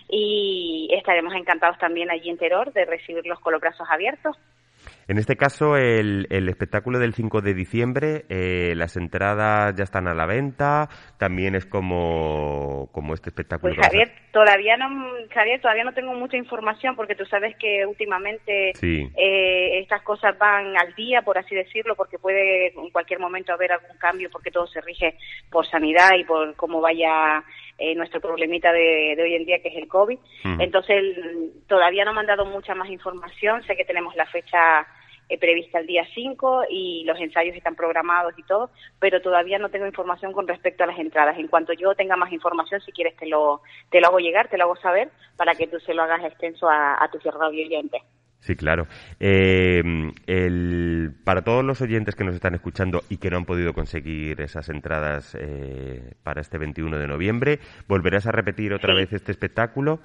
Y 0.09 0.89
estaremos 0.93 1.35
encantados 1.35 1.79
también 1.79 2.11
allí 2.11 2.29
en 2.31 2.39
Teror 2.39 2.73
de 2.73 2.85
recibirlos 2.85 3.41
con 3.41 3.53
los 3.53 3.61
brazos 3.61 3.87
abiertos. 3.91 4.39
En 5.09 5.17
este 5.17 5.37
caso, 5.37 5.79
el, 5.79 6.27
el 6.29 6.51
espectáculo 6.51 6.99
del 6.99 7.15
5 7.15 7.41
de 7.41 7.55
diciembre, 7.55 8.27
eh, 8.29 8.75
las 8.77 8.95
entradas 8.99 9.75
ya 9.75 9.85
están 9.85 10.07
a 10.07 10.13
la 10.13 10.27
venta, 10.27 10.91
también 11.17 11.55
es 11.55 11.65
como, 11.65 12.91
como 12.93 13.15
este 13.15 13.31
espectáculo. 13.31 13.75
Pues 13.75 13.87
Javier, 13.87 14.13
todavía 14.33 14.77
no, 14.77 14.87
Javier, 15.33 15.63
todavía 15.63 15.85
no 15.85 15.95
tengo 15.95 16.13
mucha 16.13 16.37
información 16.37 16.95
porque 16.95 17.15
tú 17.15 17.25
sabes 17.25 17.57
que 17.57 17.87
últimamente 17.87 18.73
eh, 18.83 19.81
estas 19.81 20.03
cosas 20.03 20.37
van 20.37 20.77
al 20.77 20.95
día, 20.95 21.23
por 21.23 21.39
así 21.39 21.55
decirlo, 21.55 21.97
porque 21.97 22.19
puede 22.19 22.67
en 22.67 22.91
cualquier 22.91 23.19
momento 23.19 23.55
haber 23.55 23.73
algún 23.73 23.97
cambio 23.97 24.29
porque 24.31 24.51
todo 24.51 24.67
se 24.67 24.83
rige 24.83 25.17
por 25.51 25.67
sanidad 25.67 26.11
y 26.19 26.25
por 26.25 26.55
cómo 26.57 26.83
vaya 26.83 27.43
eh, 27.79 27.95
nuestro 27.95 28.21
problemita 28.21 28.73
de, 28.73 29.17
hoy 29.19 29.37
en 29.37 29.47
día 29.47 29.63
que 29.63 29.69
es 29.69 29.77
el 29.77 29.89
COVID. 29.89 30.19
Entonces, 30.59 31.03
todavía 31.67 32.05
no 32.05 32.13
me 32.13 32.21
han 32.21 32.27
dado 32.27 32.45
mucha 32.45 32.75
más 32.75 32.91
información, 32.91 33.63
sé 33.63 33.75
que 33.75 33.87
tenemos 33.87 34.15
la 34.15 34.27
fecha 34.27 34.87
eh, 35.29 35.39
prevista 35.39 35.79
el 35.79 35.87
día 35.87 36.07
5 36.15 36.65
y 36.71 37.05
los 37.05 37.21
ensayos 37.21 37.55
están 37.55 37.75
programados 37.75 38.33
y 38.39 38.43
todo, 38.45 38.71
pero 38.99 39.21
todavía 39.21 39.59
no 39.59 39.69
tengo 39.69 39.87
información 39.87 40.33
con 40.33 40.49
respecto 40.49 40.85
a 40.85 40.87
las 40.87 40.99
entradas. 40.99 41.39
En 41.39 41.49
cuanto 41.49 41.73
yo 41.73 41.95
tenga 41.95 42.17
más 42.17 42.33
información, 42.33 42.81
si 42.81 42.93
quieres 42.93 43.17
te 43.17 43.27
lo, 43.27 43.61
te 43.91 44.01
lo 44.01 44.09
hago 44.09 44.19
llegar, 44.19 44.49
te 44.49 44.57
lo 44.57 44.65
hago 44.65 44.77
saber 44.77 45.11
para 45.37 45.55
que 45.55 45.67
tú 45.67 45.79
se 45.81 45.95
lo 45.95 46.03
hagas 46.03 46.25
extenso 46.25 46.69
a, 46.69 47.03
a 47.03 47.11
tus 47.11 47.23
radio 47.25 47.67
oyentes. 47.67 48.03
Sí, 48.41 48.55
claro. 48.55 48.87
Eh, 49.19 49.83
el, 50.27 51.11
para 51.25 51.43
todos 51.43 51.65
los 51.65 51.83
oyentes 51.83 52.15
que 52.15 52.25
nos 52.25 52.35
están 52.35 52.55
escuchando 52.55 53.03
y 53.11 53.19
que 53.19 53.31
no 53.31 53.37
han 53.37 53.45
podido 53.45 53.75
conseguir 53.75 54.41
esas 54.41 54.69
entradas 54.69 55.37
eh, 55.39 56.15
para 56.23 56.41
este 56.41 56.57
21 56.57 56.99
de 56.99 57.07
noviembre, 57.07 57.59
¿volverás 57.89 58.27
a 58.27 58.33
repetir 58.33 58.73
otra 58.73 58.95
vez 58.95 59.13
este 59.13 59.33
espectáculo? 59.33 60.01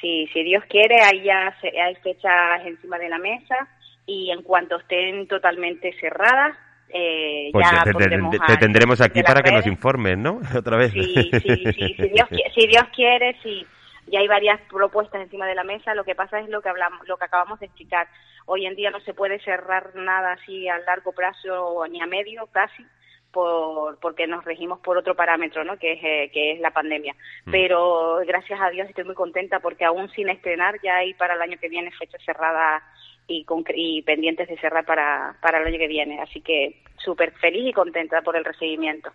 Sí, 0.00 0.28
si 0.32 0.42
Dios 0.42 0.62
quiere, 0.68 1.00
hay 1.00 1.22
ya 1.22 1.56
hay 1.84 1.94
fechas 1.96 2.66
encima 2.66 2.98
de 2.98 3.08
la 3.08 3.18
mesa 3.18 3.68
y 4.06 4.30
en 4.30 4.42
cuanto 4.42 4.76
estén 4.76 5.26
totalmente 5.28 5.92
cerradas, 6.00 6.56
eh, 6.94 7.48
pues 7.52 7.66
ya 7.70 7.84
te, 7.84 8.56
tendremos 8.58 9.00
aquí 9.00 9.22
para 9.22 9.42
que 9.42 9.50
nos 9.50 9.66
informes, 9.66 10.18
¿no? 10.18 10.40
Otra 10.56 10.76
vez. 10.76 10.92
Sí, 10.92 11.02
sí, 11.02 11.40
sí. 11.40 11.94
si, 11.96 12.08
Dios, 12.08 12.28
si 12.54 12.66
Dios 12.66 12.84
quiere, 12.94 13.36
sí. 13.42 13.66
Ya 14.08 14.18
hay 14.18 14.28
varias 14.28 14.60
propuestas 14.68 15.22
encima 15.22 15.46
de 15.46 15.54
la 15.54 15.64
mesa. 15.64 15.94
Lo 15.94 16.04
que 16.04 16.14
pasa 16.14 16.40
es 16.40 16.48
lo 16.48 16.60
que 16.60 16.68
hablamos, 16.68 17.06
lo 17.08 17.16
que 17.16 17.24
acabamos 17.24 17.60
de 17.60 17.66
explicar. 17.66 18.08
Hoy 18.46 18.66
en 18.66 18.74
día 18.74 18.90
no 18.90 19.00
se 19.00 19.14
puede 19.14 19.38
cerrar 19.40 19.94
nada 19.94 20.32
así 20.32 20.68
a 20.68 20.78
largo 20.80 21.12
plazo 21.12 21.86
ni 21.88 22.02
a 22.02 22.06
medio 22.06 22.46
casi 22.48 22.84
por, 23.32 23.98
porque 24.00 24.26
nos 24.26 24.44
regimos 24.44 24.80
por 24.80 24.98
otro 24.98 25.14
parámetro, 25.14 25.64
¿no? 25.64 25.78
Que 25.78 25.92
es, 25.92 26.00
eh, 26.02 26.30
que 26.32 26.52
es 26.52 26.60
la 26.60 26.72
pandemia. 26.72 27.14
Mm. 27.46 27.50
Pero 27.50 28.20
gracias 28.26 28.60
a 28.60 28.68
Dios 28.68 28.88
estoy 28.88 29.04
muy 29.04 29.14
contenta 29.14 29.60
porque 29.60 29.84
aún 29.84 30.10
sin 30.10 30.28
estrenar 30.28 30.78
ya 30.82 30.96
hay 30.96 31.14
para 31.14 31.34
el 31.34 31.40
año 31.40 31.56
que 31.58 31.68
viene 31.68 31.90
fecha 31.92 32.18
cerrada 32.26 32.82
y, 33.26 33.46
y 33.74 34.02
pendientes 34.02 34.48
de 34.48 34.58
cerrar 34.58 34.84
para, 34.84 35.36
para 35.40 35.58
el 35.58 35.66
año 35.66 35.78
que 35.78 35.88
viene. 35.88 36.20
Así 36.20 36.40
que 36.40 36.82
súper 36.96 37.32
feliz 37.32 37.68
y 37.68 37.72
contenta 37.72 38.22
por 38.22 38.36
el 38.36 38.44
recibimiento. 38.44 39.10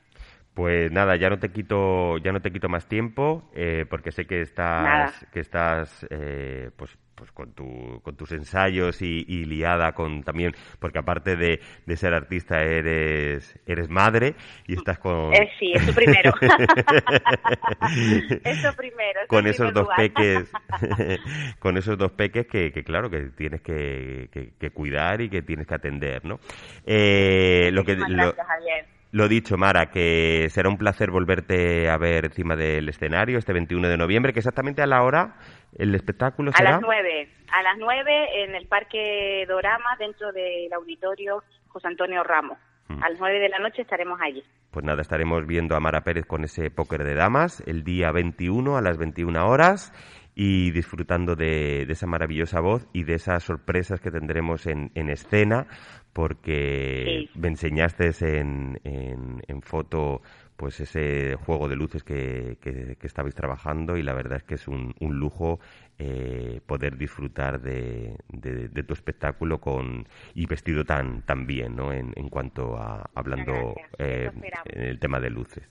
Pues 0.53 0.91
nada, 0.91 1.15
ya 1.15 1.29
no 1.29 1.37
te 1.37 1.51
quito, 1.51 2.17
ya 2.17 2.31
no 2.31 2.41
te 2.41 2.51
quito 2.51 2.67
más 2.67 2.87
tiempo, 2.87 3.47
eh, 3.53 3.85
porque 3.87 4.11
sé 4.11 4.25
que 4.25 4.41
estás, 4.41 5.23
que 5.31 5.39
estás, 5.39 6.05
eh, 6.09 6.71
pues, 6.75 6.97
pues 7.17 7.31
con, 7.31 7.51
tu, 7.53 7.99
con 8.03 8.15
tus 8.15 8.31
ensayos 8.31 9.01
y, 9.01 9.23
liada 9.45 9.93
con 9.93 10.23
también, 10.23 10.53
porque 10.79 10.99
aparte 10.99 11.35
de, 11.35 11.59
de, 11.85 11.97
ser 11.97 12.13
artista 12.13 12.61
eres, 12.61 13.59
eres 13.65 13.89
madre 13.89 14.35
y 14.67 14.75
estás 14.75 14.99
con. 14.99 15.33
Eh, 15.33 15.49
sí, 15.59 15.73
eso 15.73 15.91
primero. 15.93 16.31
eso 18.43 18.71
primero. 18.77 19.21
con 19.27 19.47
esos 19.47 19.73
dos 19.73 19.87
peques, 19.97 20.51
con 21.59 21.77
esos 21.77 21.97
dos 21.97 22.11
peques 22.11 22.45
que, 22.45 22.71
que 22.71 22.83
claro 22.83 23.09
que 23.09 23.31
tienes 23.35 23.61
que, 23.61 24.29
que, 24.31 24.69
cuidar 24.69 25.21
y 25.21 25.29
que 25.29 25.41
tienes 25.41 25.65
que 25.65 25.73
atender, 25.73 26.23
¿no? 26.23 26.39
Eh, 26.85 27.71
lo 27.73 27.83
que, 27.83 27.95
gracias, 27.95 28.45
Javier 28.45 28.96
lo 29.11 29.27
dicho, 29.27 29.57
Mara, 29.57 29.89
que 29.89 30.47
será 30.49 30.69
un 30.69 30.77
placer 30.77 31.11
volverte 31.11 31.89
a 31.89 31.97
ver 31.97 32.25
encima 32.25 32.55
del 32.55 32.89
escenario 32.89 33.37
este 33.37 33.53
21 33.53 33.87
de 33.87 33.97
noviembre, 33.97 34.33
que 34.33 34.39
exactamente 34.39 34.81
a 34.81 34.87
la 34.87 35.03
hora 35.03 35.35
el 35.77 35.95
espectáculo 35.95 36.51
será. 36.51 36.69
A 36.69 36.73
las 36.73 36.81
9, 36.81 37.29
a 37.51 37.63
las 37.63 37.77
9 37.77 38.43
en 38.43 38.55
el 38.55 38.67
Parque 38.67 39.45
Dorama, 39.47 39.95
dentro 39.99 40.31
del 40.31 40.71
auditorio 40.73 41.43
José 41.67 41.87
Antonio 41.87 42.23
Ramos. 42.23 42.57
Mm. 42.89 43.03
A 43.03 43.09
las 43.09 43.19
9 43.19 43.39
de 43.39 43.49
la 43.49 43.59
noche 43.59 43.81
estaremos 43.81 44.19
allí. 44.21 44.43
Pues 44.71 44.85
nada, 44.85 45.01
estaremos 45.01 45.45
viendo 45.47 45.75
a 45.75 45.79
Mara 45.79 46.01
Pérez 46.01 46.25
con 46.25 46.43
ese 46.43 46.69
póker 46.69 47.03
de 47.03 47.15
damas 47.15 47.63
el 47.65 47.83
día 47.83 48.11
21 48.11 48.77
a 48.77 48.81
las 48.81 48.97
21 48.97 49.47
horas 49.47 49.91
y 50.39 50.69
disfrutando 50.69 51.35
de, 51.35 51.81
esa 51.89 52.05
maravillosa 52.05 52.59
voz 52.59 52.87
y 52.93 53.05
de 53.05 53.15
esas 53.15 53.43
sorpresas 53.43 53.99
que 53.99 54.11
tendremos 54.11 54.67
en, 54.67 54.91
escena, 54.93 55.65
porque 56.13 57.27
me 57.33 57.47
enseñaste 57.47 58.11
en, 58.21 58.79
en, 58.83 59.61
foto 59.63 60.21
pues 60.55 60.79
ese 60.79 61.35
juego 61.37 61.67
de 61.67 61.75
luces 61.75 62.03
que, 62.03 62.59
que, 62.61 62.95
estabais 63.01 63.33
trabajando 63.33 63.97
y 63.97 64.03
la 64.03 64.13
verdad 64.13 64.37
es 64.37 64.43
que 64.43 64.55
es 64.55 64.67
un, 64.67 64.93
un 64.99 65.17
lujo 65.17 65.59
eh, 65.97 66.61
poder 66.67 66.97
disfrutar 66.97 67.59
de, 67.59 68.15
de, 68.29 68.83
tu 68.83 68.93
espectáculo 68.93 69.59
con 69.59 70.07
y 70.35 70.45
vestido 70.45 70.85
tan, 70.85 71.23
tan 71.23 71.47
bien, 71.47 71.75
¿no? 71.75 71.91
En, 71.91 72.13
en 72.15 72.29
cuanto 72.29 72.77
a 72.77 73.09
hablando 73.15 73.73
eh, 73.97 74.29
en 74.65 74.83
el 74.83 74.99
tema 74.99 75.19
de 75.19 75.31
luces. 75.31 75.67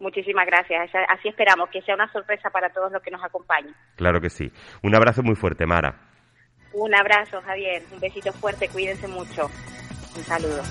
Muchísimas 0.00 0.46
gracias. 0.46 0.90
Así 1.08 1.28
esperamos 1.28 1.68
que 1.70 1.82
sea 1.82 1.94
una 1.94 2.10
sorpresa 2.12 2.50
para 2.50 2.70
todos 2.70 2.92
los 2.92 3.02
que 3.02 3.10
nos 3.10 3.22
acompañen. 3.22 3.74
Claro 3.96 4.20
que 4.20 4.30
sí. 4.30 4.50
Un 4.82 4.94
abrazo 4.94 5.22
muy 5.22 5.34
fuerte, 5.34 5.66
Mara. 5.66 5.94
Un 6.72 6.94
abrazo, 6.94 7.40
Javier. 7.42 7.82
Un 7.92 8.00
besito 8.00 8.32
fuerte. 8.32 8.68
Cuídense 8.68 9.08
mucho. 9.08 9.50
Un 10.16 10.22
saludo. 10.22 10.62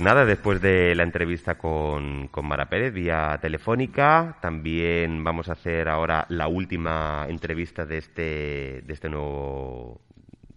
Pues 0.00 0.14
nada, 0.14 0.24
después 0.24 0.62
de 0.62 0.94
la 0.94 1.02
entrevista 1.02 1.58
con, 1.58 2.28
con, 2.28 2.48
Mara 2.48 2.70
Pérez 2.70 2.94
vía 2.94 3.36
telefónica, 3.38 4.38
también 4.40 5.22
vamos 5.22 5.50
a 5.50 5.52
hacer 5.52 5.90
ahora 5.90 6.24
la 6.30 6.48
última 6.48 7.26
entrevista 7.28 7.84
de 7.84 7.98
este, 7.98 8.80
de 8.80 8.92
este 8.94 9.10
nuevo 9.10 10.00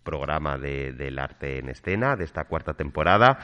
programa 0.02 0.58
de, 0.58 0.94
del 0.94 1.20
arte 1.20 1.60
en 1.60 1.68
escena, 1.68 2.16
de 2.16 2.24
esta 2.24 2.46
cuarta 2.46 2.76
temporada, 2.76 3.40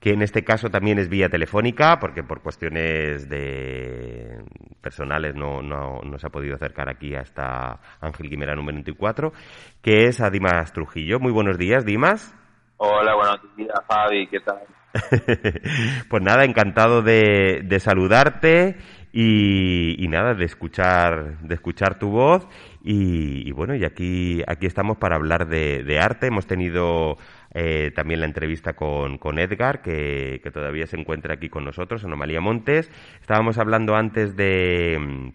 que 0.00 0.14
en 0.14 0.22
este 0.22 0.42
caso 0.42 0.70
también 0.70 0.98
es 0.98 1.10
vía 1.10 1.28
telefónica, 1.28 1.98
porque 2.00 2.22
por 2.22 2.40
cuestiones 2.40 3.28
de 3.28 4.42
personales 4.80 5.34
no, 5.34 5.60
no, 5.60 6.00
no 6.02 6.18
se 6.18 6.28
ha 6.28 6.30
podido 6.30 6.54
acercar 6.54 6.88
aquí 6.88 7.14
hasta 7.14 7.78
Ángel 8.00 8.30
Guimera 8.30 8.54
número 8.54 8.76
24, 8.76 9.34
que 9.82 10.06
es 10.06 10.18
a 10.22 10.30
Dimas 10.30 10.72
Trujillo. 10.72 11.20
Muy 11.20 11.30
buenos 11.30 11.58
días, 11.58 11.84
Dimas. 11.84 12.34
Hola, 12.78 13.14
buenos 13.14 13.54
días, 13.54 13.78
Fabi, 13.86 14.26
¿qué 14.28 14.40
tal? 14.40 14.62
pues 16.08 16.22
nada, 16.22 16.44
encantado 16.44 17.02
de, 17.02 17.76
saludarte 17.80 18.76
y, 19.12 20.06
nada, 20.08 20.34
de 20.34 20.44
escuchar, 20.44 21.38
de 21.40 21.54
escuchar 21.54 21.98
tu 21.98 22.10
voz. 22.10 22.46
Y, 22.82 23.50
bueno, 23.52 23.74
y 23.74 23.84
aquí, 23.84 24.42
aquí 24.46 24.66
estamos 24.66 24.96
para 24.98 25.16
hablar 25.16 25.48
de, 25.48 25.98
arte. 26.00 26.26
Hemos 26.26 26.46
tenido 26.46 27.16
eh, 27.54 27.90
también 27.94 28.20
la 28.20 28.26
entrevista 28.26 28.74
con, 28.74 29.18
con 29.18 29.38
Edgar, 29.38 29.82
que, 29.82 30.40
que, 30.42 30.50
todavía 30.50 30.86
se 30.86 30.98
encuentra 30.98 31.34
aquí 31.34 31.48
con 31.48 31.64
nosotros, 31.64 32.04
Anomalía 32.04 32.40
Montes. 32.40 32.90
Estábamos 33.20 33.58
hablando 33.58 33.94
antes 33.94 34.36
de 34.36 35.32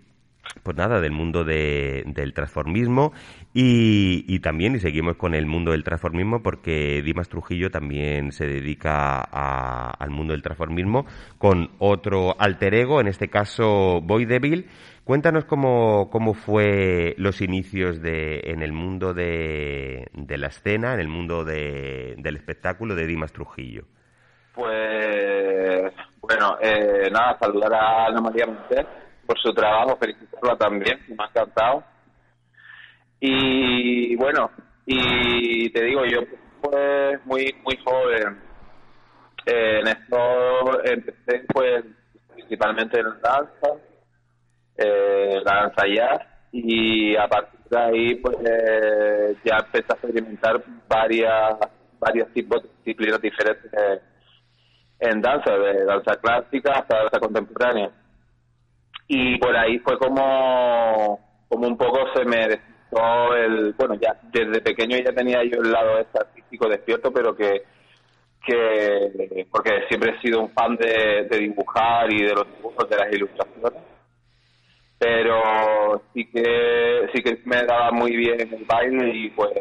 pues 0.64 0.76
nada, 0.76 1.00
del 1.00 1.12
mundo 1.12 1.44
del 1.44 2.34
transformismo 2.34 3.14
y, 3.54 4.40
también, 4.40 4.76
y 4.76 4.80
seguimos 4.80 5.16
con 5.16 5.34
el 5.34 5.46
mundo 5.46 5.72
del 5.72 5.84
transformismo 5.84 6.44
porque 6.44 7.02
Dimas 7.02 7.30
Trujillo 7.30 7.72
también 7.72 8.32
se 8.32 8.46
dedica 8.46 9.22
al 9.22 10.10
mundo 10.10 10.34
del 10.34 10.44
transformismo 10.44 11.06
con 11.38 11.72
otro 11.80 12.36
alter 12.40 12.76
ego, 12.76 13.02
en 13.02 13.08
este 13.08 13.30
caso 13.30 14.02
Boy 14.02 14.26
Devil. 14.26 14.68
Cuéntanos 15.04 15.46
cómo, 15.46 16.10
cómo 16.12 16.34
fue 16.34 17.16
los 17.18 17.42
inicios 17.42 18.02
de, 18.02 18.42
en 18.44 18.62
el 18.62 18.74
mundo 18.74 19.14
de, 19.14 20.10
la 20.14 20.48
escena, 20.48 20.94
en 20.94 21.00
el 21.00 21.08
mundo 21.08 21.46
del 21.46 22.36
espectáculo 22.36 22.94
de 22.94 23.08
Dimas 23.08 23.32
Trujillo. 23.32 23.84
Pues, 24.54 25.94
bueno, 26.20 26.58
eh, 26.62 27.10
nada, 27.10 27.38
saludar 27.40 27.74
a 27.74 28.08
Ana 28.08 28.20
María 28.20 28.48
Montes 28.48 28.86
por 29.28 29.38
su 29.40 29.54
trabajo, 29.54 29.98
felicitarla 29.98 30.58
también, 30.58 31.00
me 31.10 31.24
ha 31.24 31.28
encantado. 31.28 31.84
Y 33.20 34.16
bueno, 34.16 34.50
y 34.86 35.70
te 35.72 35.84
digo, 35.84 36.06
yo 36.06 36.22
pues 36.62 37.26
muy 37.26 37.54
muy 37.64 37.78
joven. 37.84 38.42
en 39.46 39.88
esto 39.88 40.84
empecé 40.84 41.46
pues 41.54 41.84
principalmente 42.34 43.00
en 43.00 43.22
danza, 43.22 43.70
eh, 44.78 45.42
la 45.44 45.56
danza 45.62 45.88
jazz, 45.88 46.22
y 46.52 47.16
a 47.16 47.28
partir 47.28 47.60
de 47.70 47.80
ahí 47.80 48.16
pues 48.16 48.38
ya 49.44 49.58
empecé 49.58 49.88
a 49.90 49.96
experimentar 49.96 50.64
varias 50.88 51.58
varios 52.00 52.32
tipos 52.34 52.64
de 52.64 52.70
disciplinas 52.78 53.22
diferentes 53.22 53.72
en 55.00 55.22
danza, 55.22 55.52
de 55.52 55.86
danza 55.86 56.16
clásica 56.22 56.72
hasta 56.74 56.98
danza 56.98 57.20
contemporánea 57.20 57.92
y 59.08 59.38
por 59.38 59.56
ahí 59.56 59.80
fue 59.80 59.98
como, 59.98 61.20
como 61.48 61.68
un 61.68 61.78
poco 61.78 62.00
se 62.14 62.26
me 62.26 62.48
despertó 62.48 63.36
el, 63.36 63.74
bueno, 63.74 63.96
ya 63.96 64.20
desde 64.32 64.62
pequeño 64.62 64.98
ya 64.98 65.14
tenía 65.14 65.44
yo 65.44 65.62
el 65.62 65.72
lado 65.72 66.00
este 66.00 66.20
artístico 66.20 66.68
despierto, 66.68 67.12
pero 67.12 67.36
que, 67.36 67.64
que 68.46 69.46
porque 69.52 69.84
siempre 69.88 70.12
he 70.12 70.22
sido 70.22 70.42
un 70.42 70.50
fan 70.52 70.76
de, 70.76 71.28
dibujar 71.40 72.12
y 72.12 72.24
de 72.24 72.34
los 72.34 72.48
dibujos, 72.56 72.90
de 72.90 72.98
las 72.98 73.14
ilustraciones, 73.14 73.82
pero 75.00 76.02
sí 76.14 76.26
que 76.30 77.10
sí 77.14 77.24
que 77.24 77.40
me 77.46 77.64
daba 77.64 77.92
muy 77.92 78.16
bien 78.16 78.42
el 78.42 78.66
baile 78.66 79.12
y 79.14 79.30
pues 79.30 79.52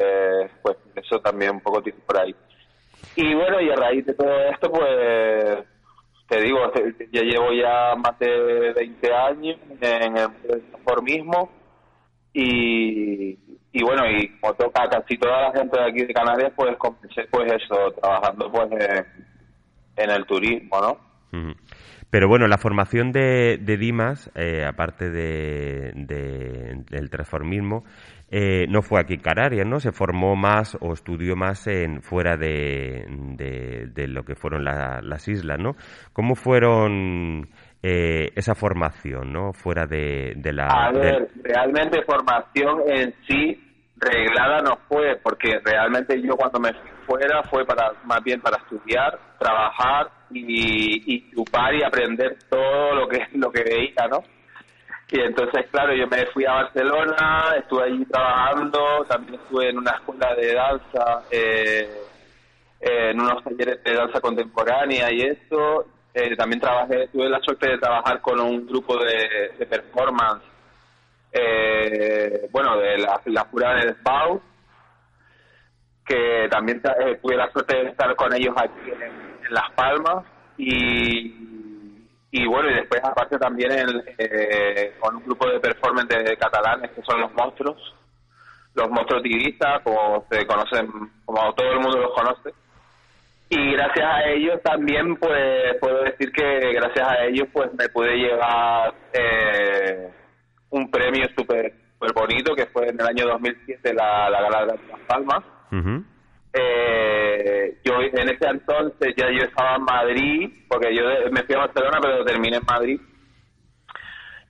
pues 0.61 0.77
eso 0.95 1.19
también 1.19 1.51
un 1.51 1.61
poco 1.61 1.81
por 2.05 2.19
ahí. 2.19 2.35
Y 3.15 3.33
bueno, 3.33 3.61
y 3.61 3.69
a 3.69 3.75
raíz 3.75 4.05
de 4.05 4.13
todo 4.13 4.39
esto, 4.51 4.71
pues 4.71 5.65
te 6.27 6.41
digo, 6.41 6.59
ya 7.11 7.21
llevo 7.21 7.53
ya 7.53 7.95
más 7.95 8.19
de 8.19 8.73
20 8.73 9.13
años 9.13 9.57
en 9.81 10.17
el 10.17 10.29
transformismo 10.69 11.49
y, 12.33 13.37
y 13.71 13.83
bueno, 13.83 14.03
y 14.09 14.27
como 14.39 14.53
toca 14.55 14.89
casi 14.89 15.17
toda 15.17 15.43
la 15.43 15.51
gente 15.53 15.79
de 15.79 15.85
aquí 15.85 16.05
de 16.05 16.13
Canarias, 16.13 16.51
pues 16.55 16.75
comencé 16.77 17.23
pues 17.31 17.51
eso, 17.53 17.91
trabajando 18.01 18.51
pues 18.51 18.69
en, 19.95 20.09
el 20.09 20.25
turismo, 20.25 20.81
¿no? 20.81 20.97
Pero 22.09 22.27
bueno, 22.27 22.47
la 22.47 22.57
formación 22.57 23.11
de, 23.11 23.57
de 23.61 23.77
Dimas, 23.77 24.31
eh, 24.35 24.65
aparte 24.65 25.09
de, 25.09 25.91
del 26.89 27.09
transformismo, 27.09 27.83
eh, 28.29 28.65
no 28.67 28.81
fue 28.81 28.99
aquí 28.99 29.13
en 29.13 29.21
Canarias, 29.21 29.65
¿no? 29.65 29.79
Se 29.79 29.91
formó 29.91 30.35
más 30.35 30.77
o 30.81 30.93
estudió 30.93 31.35
más 31.35 31.65
en 31.67 32.01
fuera 32.01 32.35
de, 32.35 33.05
de, 33.07 34.07
lo 34.07 34.23
que 34.23 34.35
fueron 34.35 34.65
las 34.65 35.27
islas, 35.27 35.57
¿no? 35.59 35.75
¿Cómo 36.11 36.35
fueron 36.35 37.47
eh, 37.81 38.29
esa 38.35 38.53
formación, 38.53 39.31
¿no? 39.31 39.53
Fuera 39.53 39.85
de, 39.85 40.35
la... 40.51 40.67
A 40.67 40.91
ver, 40.91 41.29
realmente 41.41 42.03
formación 42.03 42.81
en 42.87 43.13
sí 43.27 43.63
reglada 43.95 44.59
no 44.59 44.77
fue, 44.89 45.17
porque 45.23 45.59
realmente 45.63 46.21
yo 46.21 46.35
cuando 46.35 46.59
me 46.59 46.73
fui 46.73 46.89
fuera 47.07 47.41
fue 47.43 47.65
para 47.65 47.93
más 48.03 48.21
bien 48.23 48.41
para 48.41 48.57
estudiar, 48.57 49.17
trabajar 49.39 50.09
y, 50.29 51.15
y 51.15 51.31
chupar 51.31 51.73
y 51.73 51.83
aprender 51.83 52.37
todo 52.49 52.93
lo 52.93 53.07
que 53.07 53.19
lo 53.33 53.49
que 53.49 53.63
veía, 53.63 54.07
¿no? 54.11 54.19
Y 55.09 55.21
entonces, 55.21 55.67
claro, 55.71 55.93
yo 55.95 56.05
me 56.07 56.25
fui 56.27 56.45
a 56.45 56.53
Barcelona, 56.53 57.55
estuve 57.57 57.83
allí 57.83 58.05
trabajando, 58.05 59.05
también 59.07 59.35
estuve 59.35 59.69
en 59.69 59.77
una 59.77 59.91
escuela 59.91 60.35
de 60.35 60.53
danza, 60.53 61.23
eh, 61.31 61.89
en 62.81 63.21
unos 63.21 63.43
talleres 63.43 63.83
de 63.83 63.93
danza 63.93 64.19
contemporánea 64.19 65.11
y 65.11 65.21
eso. 65.21 65.85
Eh, 66.13 66.35
también 66.35 66.59
trabajé, 66.59 67.07
tuve 67.09 67.29
la 67.29 67.39
suerte 67.41 67.69
de 67.69 67.77
trabajar 67.77 68.19
con 68.21 68.39
un 68.39 68.65
grupo 68.65 68.97
de, 68.97 69.65
performance 69.67 70.43
eh, 71.31 72.49
bueno, 72.51 72.77
de 72.77 72.97
la, 72.97 73.21
la 73.25 73.43
pura 73.45 73.75
del 73.75 73.95
SPAU, 73.97 74.41
que 76.03 76.47
también 76.49 76.81
eh, 77.05 77.19
tuve 77.21 77.35
la 77.35 77.51
suerte 77.51 77.77
de 77.77 77.89
estar 77.89 78.15
con 78.15 78.33
ellos 78.33 78.55
aquí 78.57 78.89
en, 78.89 79.53
Las 79.53 79.71
Palmas 79.75 80.25
y, 80.57 81.56
y 82.31 82.45
bueno, 82.45 82.69
y 82.69 82.75
después 82.75 83.01
aparte 83.03 83.37
también 83.37 83.71
eh, 84.17 84.95
con 84.99 85.15
un 85.15 85.23
grupo 85.23 85.49
de 85.49 85.59
performance 85.59 86.09
de 86.09 86.37
catalanes 86.37 86.91
que 86.91 87.01
son 87.03 87.21
los 87.21 87.33
monstruos, 87.33 87.95
los 88.75 88.89
monstruos 88.89 89.23
tigristas, 89.23 89.81
como 89.83 90.25
se 90.29 90.45
conocen, 90.45 90.87
como 91.25 91.53
todo 91.53 91.71
el 91.71 91.79
mundo 91.79 91.99
los 91.99 92.13
conoce. 92.13 92.53
Y 93.49 93.71
gracias 93.71 94.05
a 94.05 94.25
ellos 94.25 94.61
también, 94.61 95.15
pues, 95.15 95.77
puedo 95.79 96.03
decir 96.03 96.31
que 96.33 96.73
gracias 96.73 97.07
a 97.07 97.23
ellos, 97.23 97.47
pues, 97.53 97.73
me 97.73 97.87
pude 97.87 98.17
llevar 98.17 98.93
eh, 99.13 100.11
un 100.69 100.91
premio 100.91 101.25
súper 101.37 101.73
super 101.93 102.13
bonito 102.13 102.53
que 102.55 102.65
fue 102.67 102.89
en 102.89 102.99
el 102.99 103.07
año 103.07 103.25
2007 103.25 103.93
la, 103.93 104.29
la 104.29 104.41
Gala 104.41 104.59
de 104.65 104.79
Las 104.87 104.99
Palmas 105.07 105.43
eh, 106.59 107.77
yo 107.83 107.93
en 108.01 108.29
ese 108.29 108.47
entonces 108.47 109.13
ya 109.15 109.27
yo 109.31 109.43
estaba 109.43 109.75
en 109.75 109.83
Madrid, 109.83 110.49
porque 110.67 110.95
yo 110.95 111.03
me 111.31 111.43
fui 111.43 111.55
a 111.55 111.59
Barcelona, 111.59 111.99
pero 112.01 112.25
terminé 112.25 112.57
en 112.57 112.65
Madrid. 112.65 112.99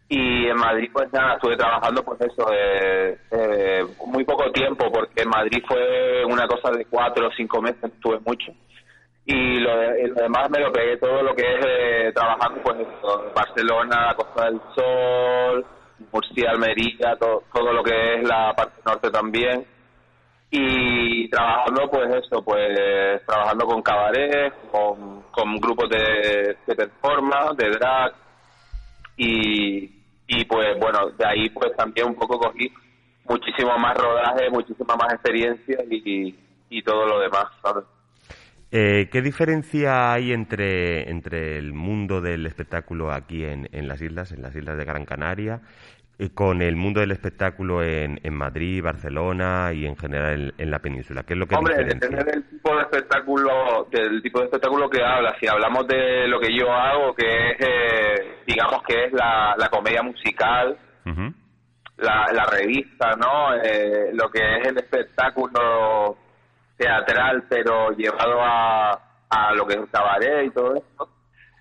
Y 0.09 0.47
en 0.47 0.55
Madrid, 0.55 0.89
pues 0.93 1.11
nada, 1.11 1.35
estuve 1.35 1.57
trabajando, 1.57 2.01
pues 2.03 2.21
eso, 2.21 2.47
eh, 2.53 3.85
muy 4.05 4.23
poco 4.23 4.49
tiempo, 4.51 4.89
porque 4.91 5.23
en 5.23 5.29
Madrid 5.29 5.61
fue 5.67 6.23
una 6.25 6.47
cosa 6.47 6.71
de 6.71 6.85
cuatro 6.85 7.27
o 7.27 7.31
cinco 7.35 7.61
meses, 7.61 7.83
estuve 7.83 8.19
mucho. 8.25 8.53
Y 9.25 9.59
lo, 9.59 9.77
demás 10.15 10.49
me 10.49 10.61
lo 10.61 10.71
pegué 10.71 10.95
todo 10.97 11.21
lo 11.21 11.35
que 11.35 11.43
es 11.43 11.65
eh, 11.67 12.11
trabajando, 12.13 12.61
pues 12.63 12.77
eso, 12.79 13.31
Barcelona, 13.35 14.13
Costa 14.15 14.45
del 14.45 14.61
Sol, 14.73 15.65
Murcia, 16.13 16.51
Almería, 16.51 17.17
todo, 17.19 17.43
todo 17.53 17.73
lo 17.73 17.83
que 17.83 18.15
es 18.15 18.23
la 18.23 18.53
parte 18.55 18.81
norte 18.85 19.11
también 19.11 19.76
y 20.49 21.29
trabajando 21.29 21.89
pues 21.91 22.09
eso 22.15 22.41
pues 22.41 22.77
trabajando 23.25 23.65
con 23.65 23.81
cabaret 23.81 24.53
con, 24.71 25.23
con 25.31 25.55
grupos 25.57 25.89
de, 25.89 26.57
de 26.65 26.75
performance 26.75 27.57
de 27.57 27.69
drag 27.69 28.13
y, 29.17 29.91
y 30.27 30.45
pues 30.45 30.79
bueno 30.79 31.09
de 31.17 31.27
ahí 31.27 31.49
pues 31.49 31.75
también 31.75 32.07
un 32.07 32.15
poco 32.15 32.39
cogí 32.39 32.71
muchísimo 33.27 33.77
más 33.77 33.97
rodaje 33.97 34.49
muchísima 34.49 34.95
más 34.95 35.13
experiencia 35.13 35.83
y, 35.89 36.33
y 36.69 36.81
todo 36.81 37.05
lo 37.05 37.19
demás 37.19 37.45
¿sabes? 37.61 37.83
Eh, 38.69 39.07
¿Qué 39.09 39.21
diferencia 39.21 40.11
hay 40.11 40.33
entre, 40.33 41.09
entre 41.09 41.57
el 41.57 41.71
mundo 41.73 42.19
del 42.19 42.45
espectáculo 42.45 43.13
aquí 43.13 43.45
en, 43.45 43.69
en 43.71 43.87
las 43.87 44.01
islas, 44.01 44.33
en 44.33 44.41
las 44.41 44.53
islas 44.57 44.77
de 44.77 44.83
Gran 44.83 45.05
Canaria, 45.05 45.61
con 46.33 46.63
el 46.63 46.75
mundo 46.75 46.99
del 46.99 47.11
espectáculo 47.11 47.83
en, 47.83 48.19
en 48.23 48.33
Madrid, 48.33 48.83
Barcelona 48.83 49.71
y 49.73 49.85
en 49.85 49.95
general 49.95 50.53
en, 50.57 50.71
la 50.71 50.79
península? 50.79 51.23
¿Qué 51.23 51.33
es 51.33 51.39
lo 51.39 51.45
que 51.45 51.55
Hombre, 51.55 51.83
depende 51.83 52.23
del 52.23 52.43
tipo 52.49 52.75
de 52.75 52.81
espectáculo, 52.81 53.87
del 53.91 54.21
tipo 54.23 54.39
de 54.39 54.45
espectáculo 54.45 54.89
que 54.89 55.03
habla. 55.03 55.35
Si 55.39 55.47
hablamos 55.47 55.87
de 55.87 56.27
lo 56.27 56.39
que 56.39 56.57
yo 56.57 56.71
hago, 56.71 57.13
que 57.13 57.25
es, 57.27 57.57
eh, 57.59 58.37
digamos 58.47 58.81
que 58.87 59.05
es 59.05 59.13
la, 59.13 59.55
la 59.57 59.69
comedia 59.69 60.01
musical, 60.01 60.77
la, 61.97 62.25
la 62.33 62.45
revista, 62.45 63.11
¿no? 63.15 63.53
Eh, 63.55 64.11
lo 64.13 64.29
que 64.29 64.39
es 64.57 64.67
el 64.67 64.77
espectáculo 64.77 66.17
teatral, 66.77 67.43
pero 67.47 67.91
llevado 67.91 68.41
a, 68.41 68.91
a 69.29 69.53
lo 69.53 69.67
que 69.67 69.73
es 69.73 69.79
el 69.81 69.89
cabaret 69.89 70.47
y 70.47 70.49
todo 70.51 70.75
esto 70.75 71.16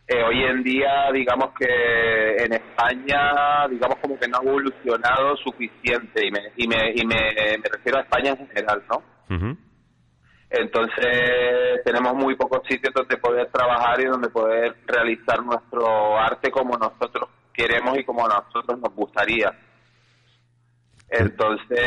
eh, 0.08 0.22
hoy 0.22 0.44
en 0.44 0.62
día, 0.62 1.10
digamos 1.12 1.50
que 1.58 2.36
en 2.44 2.52
España, 2.52 3.66
digamos 3.68 3.98
como 3.98 4.18
que 4.18 4.28
no 4.28 4.38
ha 4.38 4.42
evolucionado 4.42 5.36
suficiente, 5.38 6.26
y 6.26 6.30
me, 6.30 6.40
y 6.56 6.68
me, 6.68 6.92
y 6.94 7.04
me, 7.04 7.68
refiero 7.72 7.98
a 7.98 8.02
España 8.02 8.30
en 8.38 8.48
general, 8.48 8.82
¿no? 8.88 9.02
Entonces, 10.48 11.82
tenemos 11.84 12.14
muy 12.14 12.36
pocos 12.36 12.60
sitios 12.68 12.94
donde 12.94 13.16
poder 13.16 13.48
trabajar 13.50 14.00
y 14.00 14.04
donde 14.04 14.28
poder 14.28 14.76
realizar 14.86 15.42
nuestro 15.42 16.16
arte 16.16 16.52
como 16.52 16.76
nosotros 16.76 17.28
queremos 17.52 17.98
y 17.98 18.04
como 18.04 18.24
a 18.26 18.28
nosotros 18.28 18.78
nos 18.78 18.94
gustaría. 18.94 19.52
Entonces... 21.08 21.80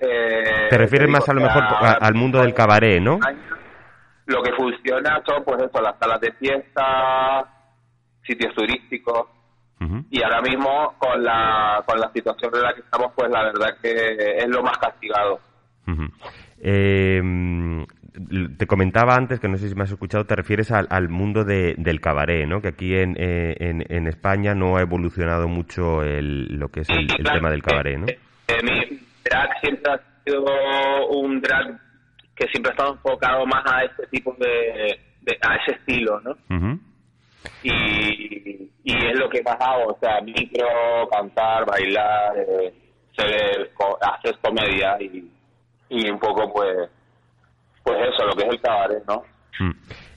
Eh, 0.00 0.66
Te 0.68 0.78
refieres 0.78 1.08
más 1.08 1.26
a 1.28 1.32
lo 1.32 1.40
mejor 1.40 1.62
al 2.00 2.14
mundo 2.14 2.40
del 2.42 2.52
cabaret, 2.52 3.00
¿no? 3.00 3.18
Lo 4.26 4.42
que 4.42 4.52
funciona 4.52 5.22
son, 5.26 5.44
pues 5.44 5.62
eso, 5.62 5.82
las 5.82 5.98
salas 5.98 6.20
de 6.20 6.32
fiesta, 6.32 7.44
sitios 8.22 8.54
turísticos. 8.54 9.28
Y 10.10 10.22
ahora 10.22 10.40
mismo, 10.40 10.94
con 10.98 11.22
la, 11.22 11.84
con 11.86 12.00
la 12.00 12.10
situación 12.10 12.50
en 12.54 12.62
la 12.62 12.72
que 12.72 12.80
estamos, 12.80 13.12
pues 13.14 13.30
la 13.30 13.42
verdad 13.42 13.76
que 13.82 14.38
es 14.38 14.48
lo 14.48 14.62
más 14.62 14.78
castigado. 14.78 15.40
Em, 16.62 17.84
te 18.56 18.66
comentaba 18.66 19.14
antes, 19.14 19.40
que 19.40 19.48
no 19.48 19.58
sé 19.58 19.68
si 19.68 19.74
me 19.74 19.82
has 19.82 19.90
escuchado, 19.90 20.24
te 20.24 20.36
refieres 20.36 20.70
al, 20.70 21.08
mundo 21.08 21.44
del 21.44 22.00
cabaret, 22.00 22.46
¿no? 22.46 22.62
Que 22.62 22.68
aquí 22.68 22.94
en, 22.94 23.16
eh, 23.18 23.54
en, 23.58 24.06
España 24.06 24.54
no 24.54 24.76
ha 24.76 24.80
evolucionado 24.80 25.48
mucho 25.48 26.02
el, 26.02 26.56
lo 26.56 26.68
que 26.68 26.80
es 26.80 26.88
el, 26.90 27.06
tema 27.08 27.50
del 27.50 27.62
cabaret, 27.62 27.98
¿no? 27.98 28.06
Eh, 28.06 28.18
eh, 28.48 28.62
mi 28.62 29.00
drag 29.24 29.60
siempre 29.60 29.92
ha 29.92 30.00
sido 30.24 30.44
un 31.10 31.40
drag 31.40 31.78
que 32.36 32.46
siempre 32.48 32.70
ha 32.70 32.74
estado 32.74 32.94
enfocado 32.94 33.46
más 33.46 33.64
a 33.72 33.84
este 33.84 34.06
tipo 34.08 34.34
de, 34.38 34.98
a 35.42 35.56
ese 35.56 35.76
estilo, 35.78 36.20
¿no? 36.20 36.36
y, 37.62 38.70
y 38.84 39.06
es 39.06 39.18
lo 39.18 39.28
que 39.28 39.42
más 39.42 39.56
hago, 39.60 39.92
o 39.92 39.98
sea, 40.00 40.20
micro, 40.20 41.08
cantar, 41.10 41.66
bailar, 41.66 42.36
eh, 42.38 42.74
hacer 43.16 44.38
comedia 44.40 44.96
y, 45.00 45.30
y 45.88 46.10
un 46.10 46.18
poco 46.18 46.52
pues 46.52 46.90
pues 47.84 47.98
eso, 48.00 48.26
lo 48.26 48.32
que 48.34 48.46
es 48.46 48.52
el 48.54 48.60
cabaret, 48.60 49.04
¿no? 49.06 49.22
Mm. 49.60 49.70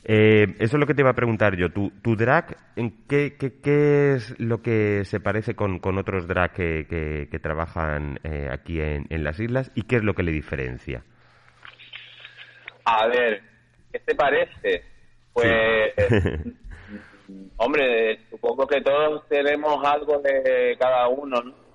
Eh, 0.06 0.56
eso 0.60 0.78
es 0.78 0.80
lo 0.80 0.86
que 0.86 0.94
te 0.94 1.02
iba 1.02 1.10
a 1.10 1.16
preguntar 1.16 1.58
yo. 1.58 1.70
¿Tu, 1.70 1.92
tu 2.02 2.16
drag, 2.16 2.56
¿en 2.78 3.06
qué, 3.08 3.36
qué, 3.38 3.60
qué, 3.62 4.14
es 4.14 4.40
lo 4.40 4.62
que 4.62 5.04
se 5.04 5.20
parece 5.20 5.54
con, 5.54 5.80
con 5.80 5.98
otros 5.98 6.28
drag 6.28 6.54
que, 6.54 7.28
que, 7.30 7.40
trabajan 7.40 8.20
eh, 8.24 8.48
aquí 8.50 8.80
en, 8.80 9.06
en, 9.10 9.24
las 9.26 9.40
islas 9.40 9.70
y 9.76 9.84
qué 9.84 9.98
es 9.98 10.04
lo 10.04 10.14
que 10.14 10.24
le 10.24 10.32
diferencia? 10.32 11.04
A 12.90 13.06
ver, 13.08 13.42
¿qué 13.92 14.00
te 14.00 14.16
parece? 14.16 14.82
Pues 15.34 15.94
Hombre, 17.58 18.18
supongo 18.30 18.66
que 18.66 18.80
todos 18.80 19.28
tenemos 19.28 19.86
algo 19.86 20.20
de 20.20 20.78
cada 20.80 21.10
uno, 21.10 21.42
¿no? 21.42 21.68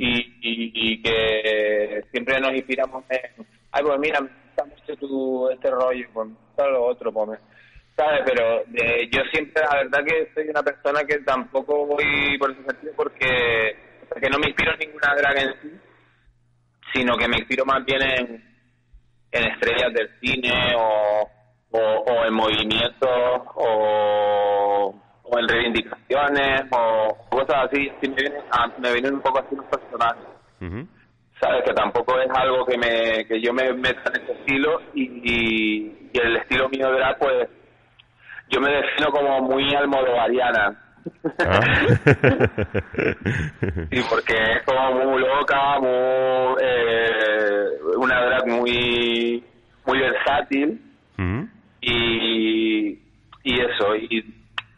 y, 0.00 0.38
y, 0.40 1.02
que 1.02 2.02
siempre 2.10 2.40
nos 2.40 2.52
inspiramos 2.52 3.04
en, 3.10 3.46
ay, 3.70 3.84
pues 3.84 3.98
mira, 4.00 4.20
me 4.20 4.28
gusta 4.28 4.64
mucho 4.64 4.96
tu, 4.96 5.50
este 5.50 5.70
rollo, 5.70 6.08
pues 6.12 6.28
me 6.28 6.70
lo 6.70 6.86
otro, 6.86 7.12
pues 7.12 7.38
¿sabes? 7.94 8.22
Pero 8.24 8.64
yo 8.64 9.22
siempre, 9.30 9.62
la 9.70 9.84
verdad 9.84 10.04
que 10.04 10.30
soy 10.34 10.48
una 10.48 10.62
persona 10.62 11.04
que 11.04 11.18
tampoco 11.18 11.86
voy 11.86 12.38
por 12.38 12.50
ese 12.50 12.64
sentido 12.64 12.92
porque, 12.96 13.76
porque 14.08 14.30
no 14.30 14.38
me 14.38 14.48
inspiro 14.48 14.72
en 14.72 14.78
ninguna 14.80 15.14
draga 15.14 15.42
en 15.42 15.54
sí, 15.62 15.80
sino 16.92 17.16
que 17.16 17.28
me 17.28 17.36
inspiro 17.36 17.64
más 17.64 17.84
bien 17.84 18.02
en, 18.02 18.55
en 19.36 19.52
estrellas 19.52 19.92
del 19.92 20.10
cine 20.20 20.74
o 20.76 21.28
o, 21.78 22.24
en 22.24 22.34
movimientos 22.34 23.10
o, 23.54 24.94
en 25.38 25.48
reivindicaciones 25.48 26.62
o 26.70 27.16
cosas 27.28 27.66
así, 27.66 27.90
me 28.02 28.14
vienen, 28.14 28.42
me 28.78 28.92
vienen 28.92 29.14
un 29.14 29.20
poco 29.20 29.40
así 29.40 29.56
los 29.56 29.66
personajes. 29.66 30.24
Sabes 31.40 31.64
que 31.64 31.74
tampoco 31.74 32.18
es 32.18 32.30
algo 32.34 32.64
que 32.64 32.78
me 32.78 33.26
que 33.26 33.40
yo 33.42 33.52
me 33.52 33.70
meta 33.74 34.10
en 34.14 34.22
ese 34.22 34.32
estilo 34.32 34.80
y, 34.94 35.92
el 36.14 36.36
estilo 36.38 36.66
mío 36.70 36.90
de 36.90 37.14
pues 37.20 37.46
yo 38.48 38.58
me 38.58 38.70
defino 38.70 39.10
como 39.10 39.42
muy 39.42 39.74
almodovariana. 39.74 40.85
¿Ah? 41.40 41.60
sí, 43.90 44.00
porque 44.08 44.34
es 44.34 44.62
como 44.64 45.04
muy 45.04 45.22
loca, 45.22 45.78
muy, 45.80 46.56
eh, 46.62 47.68
una 47.96 48.20
drag 48.24 48.46
muy 48.46 49.44
muy 49.86 49.98
versátil 50.00 50.80
y, 51.80 52.98
y 53.44 53.60
eso. 53.60 53.94
Y 53.96 54.24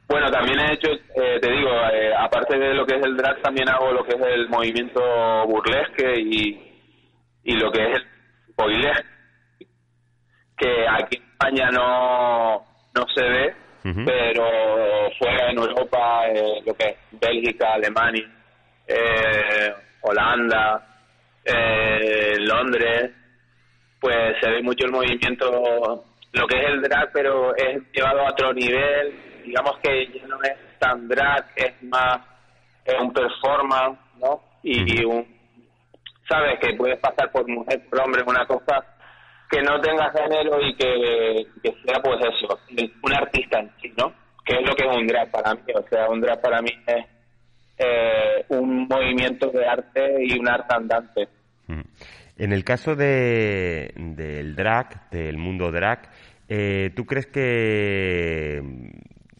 bueno, 0.08 0.30
también 0.30 0.58
he 0.60 0.74
hecho, 0.74 0.90
eh, 0.90 1.38
te 1.40 1.50
digo, 1.50 1.70
eh, 1.92 2.12
aparte 2.18 2.58
de 2.58 2.74
lo 2.74 2.86
que 2.86 2.96
es 2.96 3.04
el 3.04 3.16
drag, 3.16 3.40
también 3.42 3.68
hago 3.68 3.92
lo 3.92 4.04
que 4.04 4.14
es 4.16 4.22
el 4.22 4.48
movimiento 4.48 5.00
burlesque 5.46 6.20
y, 6.20 6.60
y 7.44 7.52
lo 7.54 7.70
que 7.70 7.82
es 7.82 7.96
el 7.96 8.06
boilesque, 8.56 9.04
que 10.56 10.86
aquí 10.88 11.16
en 11.16 11.22
España 11.22 11.70
no, 11.70 12.62
no 12.94 13.06
se 13.14 13.22
ve, 13.22 13.54
pero 13.82 15.10
fuera 15.18 15.50
en 15.50 15.58
Europa, 15.58 16.26
eh, 16.28 16.62
lo 16.64 16.74
que 16.74 16.88
es 16.88 16.96
Bélgica, 17.12 17.74
Alemania, 17.74 18.28
Holanda, 20.02 20.86
Londres, 22.40 23.10
pues 24.00 24.36
se 24.40 24.50
ve 24.50 24.62
mucho 24.62 24.86
el 24.86 24.92
movimiento 24.92 26.04
lo 26.32 26.46
que 26.46 26.58
es 26.58 26.66
el 26.66 26.82
drag, 26.82 27.10
pero 27.12 27.54
es 27.56 27.82
llevado 27.92 28.20
a 28.20 28.30
otro 28.30 28.52
nivel. 28.52 29.14
Digamos 29.44 29.78
que 29.82 30.06
ya 30.12 30.26
no 30.26 30.36
es 30.42 30.78
tan 30.78 31.08
drag, 31.08 31.46
es 31.56 31.82
más 31.82 32.20
es 32.84 32.94
un 33.00 33.12
performance, 33.12 33.98
¿no? 34.18 34.40
Y 34.62 35.04
un, 35.04 35.26
sabes 36.28 36.58
que 36.60 36.74
puedes 36.74 36.98
pasar 36.98 37.30
por 37.30 37.46
mujer, 37.48 37.82
por 37.88 38.00
hombre, 38.00 38.22
una 38.26 38.46
cosa 38.46 38.84
que 39.50 39.62
no 39.62 39.80
tenga 39.80 40.10
género 40.10 40.60
y 40.60 40.74
que, 40.74 41.46
sea 41.84 42.00
pues 42.02 42.18
eso, 42.20 42.58
un 43.02 43.12
artista 43.14 43.60
en 43.60 43.70
sí, 43.80 43.92
¿no? 43.96 44.12
Que 44.44 44.56
es 44.56 44.66
lo 44.66 44.74
que 44.74 44.86
es 44.86 44.96
un 44.96 45.06
drag 45.06 45.30
para 45.30 45.54
mí, 45.54 45.60
o 45.74 45.88
sea, 45.88 46.08
un 46.08 46.20
drag 46.20 46.40
para 46.40 46.60
mí 46.60 46.70
es 46.86 47.06
eh, 47.78 48.44
un 48.48 48.86
movimiento 48.88 49.50
de 49.50 49.66
arte 49.66 50.16
y 50.24 50.38
un 50.38 50.48
arte 50.48 50.74
andante. 50.74 51.28
Mm. 51.66 51.80
En 52.38 52.52
el 52.52 52.64
caso 52.64 52.94
de, 52.94 53.92
del 53.96 54.54
drag, 54.54 55.10
del 55.10 55.38
mundo 55.38 55.70
drag, 55.72 56.10
eh, 56.48 56.90
¿tú 56.94 57.04
crees 57.04 57.26
que 57.26 58.62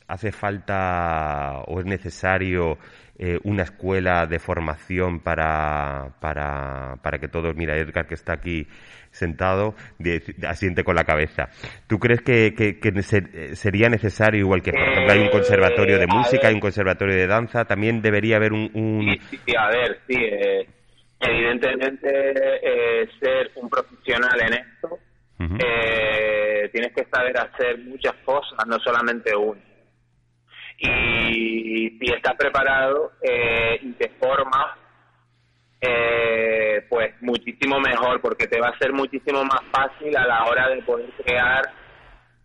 hace 0.09 0.33
falta 0.33 1.63
o 1.67 1.81
es 1.81 1.87
necesario 1.87 2.79
eh, 3.19 3.39
una 3.45 3.65
escuela 3.65 4.27
de 4.27 4.39
formación 4.39 5.21
para, 5.21 6.15
para, 6.21 6.97
para 7.03 7.19
que 7.19 7.29
todos, 7.29 7.55
mira, 7.55 7.77
Edgar 7.77 8.07
que 8.07 8.15
está 8.15 8.35
aquí 8.35 8.67
sentado, 9.11 9.75
asiente 10.47 10.83
con 10.85 10.95
la 10.95 11.05
cabeza. 11.05 11.49
¿Tú 11.87 11.99
crees 11.99 12.23
que, 12.23 12.55
que, 12.55 13.03
sería 13.55 13.89
necesario, 13.89 14.41
igual 14.41 14.63
que 14.63 14.73
por 14.73 14.81
ejemplo 14.81 15.13
hay 15.13 15.21
un 15.21 15.31
conservatorio 15.31 15.99
de 15.99 16.05
eh, 16.05 16.09
música, 16.09 16.49
hay 16.49 16.55
un 16.55 16.61
conservatorio 16.61 17.17
de 17.17 17.27
danza, 17.27 17.65
también 17.65 18.01
debería 18.01 18.37
haber 18.37 18.53
un... 18.53 19.19
Sí, 19.31 19.39
sí, 19.45 19.57
a 19.57 19.69
ver, 19.69 19.99
sí, 20.07 20.15
eh, 20.17 20.69
evidentemente 21.21 22.09
ser 23.21 23.51
un 23.57 23.69
profesional 23.69 24.41
en 24.41 24.55
esto, 24.55 24.99
tienes 26.73 26.93
que 26.95 27.05
saber 27.13 27.37
hacer 27.37 27.79
muchas 27.79 28.15
cosas, 28.25 28.59
no 28.67 28.79
solamente 28.79 29.35
una 29.35 29.68
y 30.79 31.99
si 31.99 32.13
estás 32.13 32.35
preparado 32.37 33.13
eh, 33.23 33.79
y 33.83 33.93
te 33.93 34.11
formas, 34.21 34.77
eh, 35.81 36.85
pues 36.89 37.15
muchísimo 37.21 37.79
mejor, 37.79 38.21
porque 38.21 38.47
te 38.49 38.61
va 38.61 38.69
a 38.69 38.79
ser 38.79 38.93
muchísimo 38.93 39.45
más 39.45 39.61
fácil 39.71 40.17
a 40.17 40.27
la 40.27 40.45
hora 40.45 40.69
de 40.69 40.83
poder 40.83 41.09
crear 41.25 41.63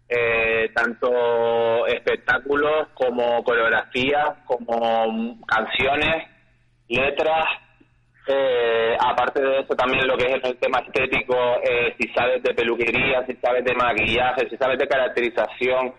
eh, 0.08 0.70
tanto 0.76 1.88
espectáculos 1.88 2.90
como 2.94 3.44
coreografías, 3.44 4.38
como 4.46 5.40
canciones, 5.48 6.28
letras. 6.88 7.46
Eh, 8.28 8.96
aparte 9.00 9.42
de 9.42 9.60
eso, 9.60 9.76
también 9.76 10.08
lo 10.08 10.16
que 10.16 10.26
es 10.26 10.44
el 10.44 10.58
tema 10.58 10.80
estético, 10.80 11.36
si 12.00 12.08
sabes 12.14 12.42
de 12.42 12.54
peluquería, 12.54 13.26
si 13.26 13.34
sabes 13.36 13.66
de 13.66 13.74
maquillaje, 13.74 14.48
si 14.50 14.56
sabes 14.56 14.78
de 14.78 14.88
caracterización, 14.88 15.94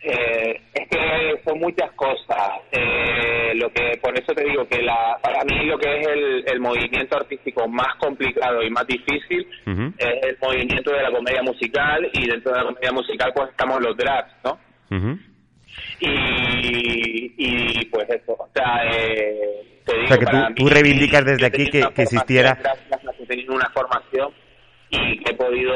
eh, 0.00 0.60
es 0.74 0.88
que 0.88 1.40
son 1.44 1.58
muchas 1.58 1.90
cosas. 1.92 2.60
Eh, 2.70 3.54
lo 3.54 3.70
que 3.70 3.98
por 4.00 4.16
eso 4.16 4.32
te 4.32 4.44
digo 4.44 4.66
que 4.68 4.82
la, 4.82 5.18
para 5.22 5.42
mí 5.44 5.66
lo 5.66 5.78
que 5.78 6.00
es 6.00 6.06
el, 6.06 6.44
el 6.46 6.60
movimiento 6.60 7.16
artístico 7.16 7.66
más 7.68 7.96
complicado 7.98 8.62
y 8.62 8.70
más 8.70 8.86
difícil 8.86 9.46
es 9.98 10.24
el 10.24 10.38
movimiento 10.40 10.92
de 10.92 11.02
la 11.02 11.10
comedia 11.10 11.42
musical 11.42 12.08
y 12.12 12.28
dentro 12.28 12.52
de 12.52 12.58
la 12.58 12.64
comedia 12.66 12.92
musical 12.92 13.32
pues 13.34 13.50
estamos 13.50 13.80
los 13.80 13.96
drags, 13.96 14.32
¿no? 14.44 14.58
y, 16.00 17.34
y 17.36 17.84
pues 17.86 18.08
eso, 18.08 18.32
o 18.32 18.48
sea, 18.54 18.84
eh, 18.86 19.80
te 19.84 19.94
digo, 19.94 20.04
o 20.04 20.08
sea 20.08 20.18
que 20.18 20.54
tú, 20.54 20.68
reivindicas 20.68 21.24
desde 21.24 21.46
aquí 21.46 21.66
que, 21.70 21.82
que 21.94 22.02
existiera... 22.02 22.56
He 23.18 23.26
tenido 23.26 23.54
una 23.54 23.68
formación 23.70 24.30
y 24.90 25.18
que 25.18 25.32
he 25.32 25.36
podido 25.36 25.74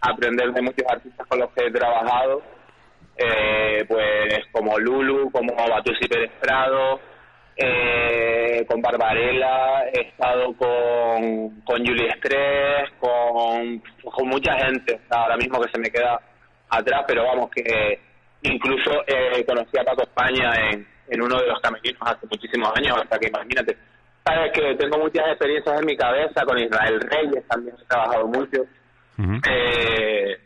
aprender 0.00 0.52
de 0.52 0.62
muchos 0.62 0.84
artistas 0.88 1.26
con 1.26 1.38
los 1.38 1.50
que 1.52 1.66
he 1.66 1.70
trabajado 1.70 2.42
eh, 3.16 3.84
pues 3.88 4.46
como 4.52 4.78
Lulu, 4.78 5.30
como 5.30 5.54
Batusi 5.54 6.08
Pérez 6.08 6.30
Prado, 6.40 7.00
eh, 7.56 8.64
con 8.66 8.80
Barbarella, 8.80 9.84
he 9.92 10.08
estado 10.08 10.54
con, 10.56 11.60
con 11.64 11.84
Julie 11.86 12.08
Estrés, 12.08 12.90
con, 12.98 13.82
con 14.02 14.28
mucha 14.28 14.54
gente 14.64 15.00
ahora 15.10 15.36
mismo 15.36 15.60
que 15.60 15.70
se 15.70 15.78
me 15.78 15.90
queda 15.90 16.20
atrás, 16.70 17.04
pero 17.06 17.24
vamos 17.24 17.50
que 17.50 18.00
incluso 18.42 19.04
eh, 19.06 19.44
conocí 19.46 19.78
a 19.78 19.84
Paco 19.84 20.02
España 20.02 20.52
en, 20.70 20.86
en 21.08 21.22
uno 21.22 21.38
de 21.38 21.46
los 21.46 21.60
camerinos 21.60 22.00
hace 22.02 22.26
muchísimos 22.30 22.72
años, 22.76 22.98
hasta 23.02 23.18
que 23.18 23.28
imagínate. 23.28 23.76
Sabes 24.24 24.52
que 24.52 24.74
tengo 24.76 24.98
muchas 24.98 25.26
experiencias 25.28 25.80
en 25.80 25.86
mi 25.86 25.96
cabeza, 25.96 26.44
con 26.44 26.58
Israel 26.58 27.00
Reyes 27.00 27.46
también 27.48 27.76
he 27.80 27.84
trabajado 27.86 28.26
mucho. 28.28 28.62
eh, 29.50 30.38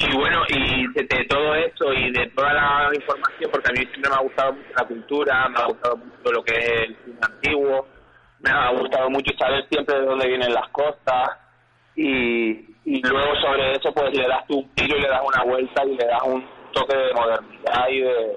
y 0.00 0.16
bueno, 0.16 0.42
y 0.48 0.86
de, 0.94 1.24
todo 1.28 1.54
eso 1.54 1.92
y 1.92 2.10
de 2.10 2.26
toda 2.30 2.54
la 2.54 2.90
información, 2.94 3.50
porque 3.50 3.68
a 3.68 3.72
mí 3.72 3.86
siempre 3.92 4.10
me 4.10 4.16
ha 4.16 4.22
gustado 4.22 4.52
mucho 4.54 4.68
la 4.76 4.86
cultura, 4.86 5.48
me 5.50 5.58
ha 5.58 5.66
gustado 5.66 5.96
mucho 5.98 6.32
lo 6.32 6.42
que 6.42 6.56
es 6.56 6.80
el 6.80 6.96
cine 7.04 7.18
antiguo, 7.20 7.86
me 8.40 8.50
ha 8.50 8.70
gustado 8.70 9.10
mucho 9.10 9.30
saber 9.38 9.66
siempre 9.68 10.00
de 10.00 10.06
dónde 10.06 10.26
vienen 10.26 10.54
las 10.54 10.68
cosas 10.70 11.36
y, 11.96 12.50
y 12.84 13.02
luego 13.02 13.36
sobre 13.42 13.72
eso 13.72 13.92
pues 13.92 14.16
le 14.16 14.26
das 14.26 14.46
tu 14.46 14.60
un 14.60 14.74
tiro 14.74 14.96
y 14.96 15.02
le 15.02 15.08
das 15.08 15.22
una 15.22 15.44
vuelta 15.44 15.84
y 15.84 15.94
le 15.94 16.06
das 16.06 16.22
un 16.24 16.48
toque 16.72 16.96
de 16.96 17.12
modernidad 17.12 17.88
y 17.90 18.00
de 18.00 18.36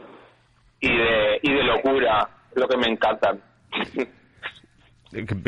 y 0.81 0.97
de, 0.97 1.39
y 1.43 1.53
de 1.53 1.63
locura, 1.63 2.27
lo 2.55 2.67
que 2.67 2.77
me 2.77 2.87
encanta. 2.87 3.37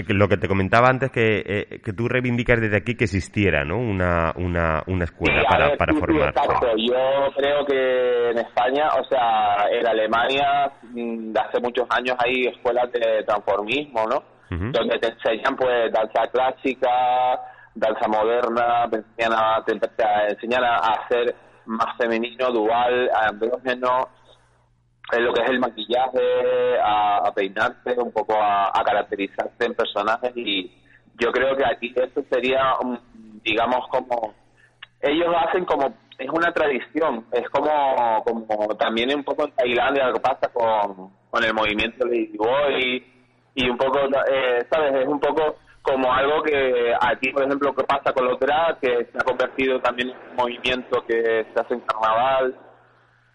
lo 0.09 0.27
que 0.27 0.37
te 0.37 0.47
comentaba 0.47 0.89
antes, 0.89 1.11
que, 1.11 1.43
eh, 1.45 1.81
que 1.83 1.93
tú 1.93 2.07
reivindicas 2.07 2.61
desde 2.61 2.77
aquí 2.77 2.95
que 2.95 3.05
existiera 3.05 3.63
¿no? 3.63 3.77
una, 3.77 4.33
una, 4.35 4.83
una 4.87 5.03
escuela 5.05 5.43
para, 5.49 5.75
para 5.75 5.93
formar. 5.93 6.33
Yo 6.77 7.31
creo 7.35 7.65
que 7.65 8.29
en 8.31 8.37
España, 8.37 8.89
o 8.99 9.03
sea, 9.05 9.67
en 9.71 9.87
Alemania, 9.87 10.71
mm, 10.83 11.31
de 11.33 11.39
hace 11.39 11.59
muchos 11.61 11.87
años 11.89 12.15
hay 12.19 12.47
escuelas 12.47 12.91
de 12.91 13.23
transformismo, 13.23 14.05
¿no? 14.07 14.23
Donde 14.47 14.99
te 14.99 15.09
enseñan 15.09 15.55
pues 15.55 15.91
danza 15.91 16.31
clásica, 16.31 16.89
danza 17.73 18.07
moderna, 18.07 18.87
te 18.89 18.97
enseñan 18.97 19.33
a, 19.33 19.63
te 19.65 19.73
enseñan 20.29 20.63
a 20.63 20.75
hacer 20.77 21.35
más 21.65 21.97
femenino, 21.97 22.51
dual, 22.51 23.09
andrógeno, 23.27 24.07
en 25.11 25.25
lo 25.25 25.33
que 25.33 25.43
es 25.43 25.49
el 25.49 25.59
maquillaje, 25.59 26.79
a, 26.83 27.31
peinarse, 27.35 27.95
un 27.97 28.11
poco 28.11 28.35
a, 28.41 28.71
caracterizarse 28.85 29.65
en 29.65 29.73
personajes 29.73 30.31
y 30.35 30.71
yo 31.19 31.31
creo 31.31 31.55
que 31.55 31.65
aquí 31.65 31.93
esto 31.95 32.23
sería, 32.29 32.73
digamos, 33.43 33.87
como 33.89 34.33
ellos 35.01 35.33
hacen 35.47 35.65
como 35.65 35.93
es 36.17 36.29
una 36.29 36.51
tradición, 36.53 37.25
es 37.31 37.47
como 37.49 38.23
como 38.23 38.67
también 38.77 39.13
un 39.15 39.23
poco 39.23 39.45
en 39.45 39.51
Tailandia 39.51 40.07
lo 40.07 40.13
que 40.13 40.19
pasa 40.21 40.47
con, 40.51 41.11
con 41.29 41.43
el 41.43 41.53
movimiento 41.53 42.07
de 42.07 42.31
Boy 42.37 43.05
y 43.55 43.69
un 43.69 43.77
poco, 43.77 43.99
eh, 44.31 44.65
¿sabes? 44.69 44.95
Es 44.95 45.07
un 45.07 45.19
poco 45.19 45.57
como 45.81 46.11
algo 46.11 46.41
que 46.41 46.93
aquí, 46.99 47.29
por 47.29 47.43
ejemplo, 47.43 47.73
que 47.73 47.83
pasa 47.83 48.11
con 48.11 48.25
los 48.25 48.39
drag, 48.39 48.79
que 48.79 49.05
se 49.05 49.17
ha 49.17 49.23
convertido 49.23 49.79
también 49.79 50.09
en 50.09 50.15
un 50.31 50.35
movimiento 50.35 51.03
que 51.07 51.45
se 51.53 51.59
hace 51.59 51.75
en 51.75 51.81
carnaval, 51.81 52.55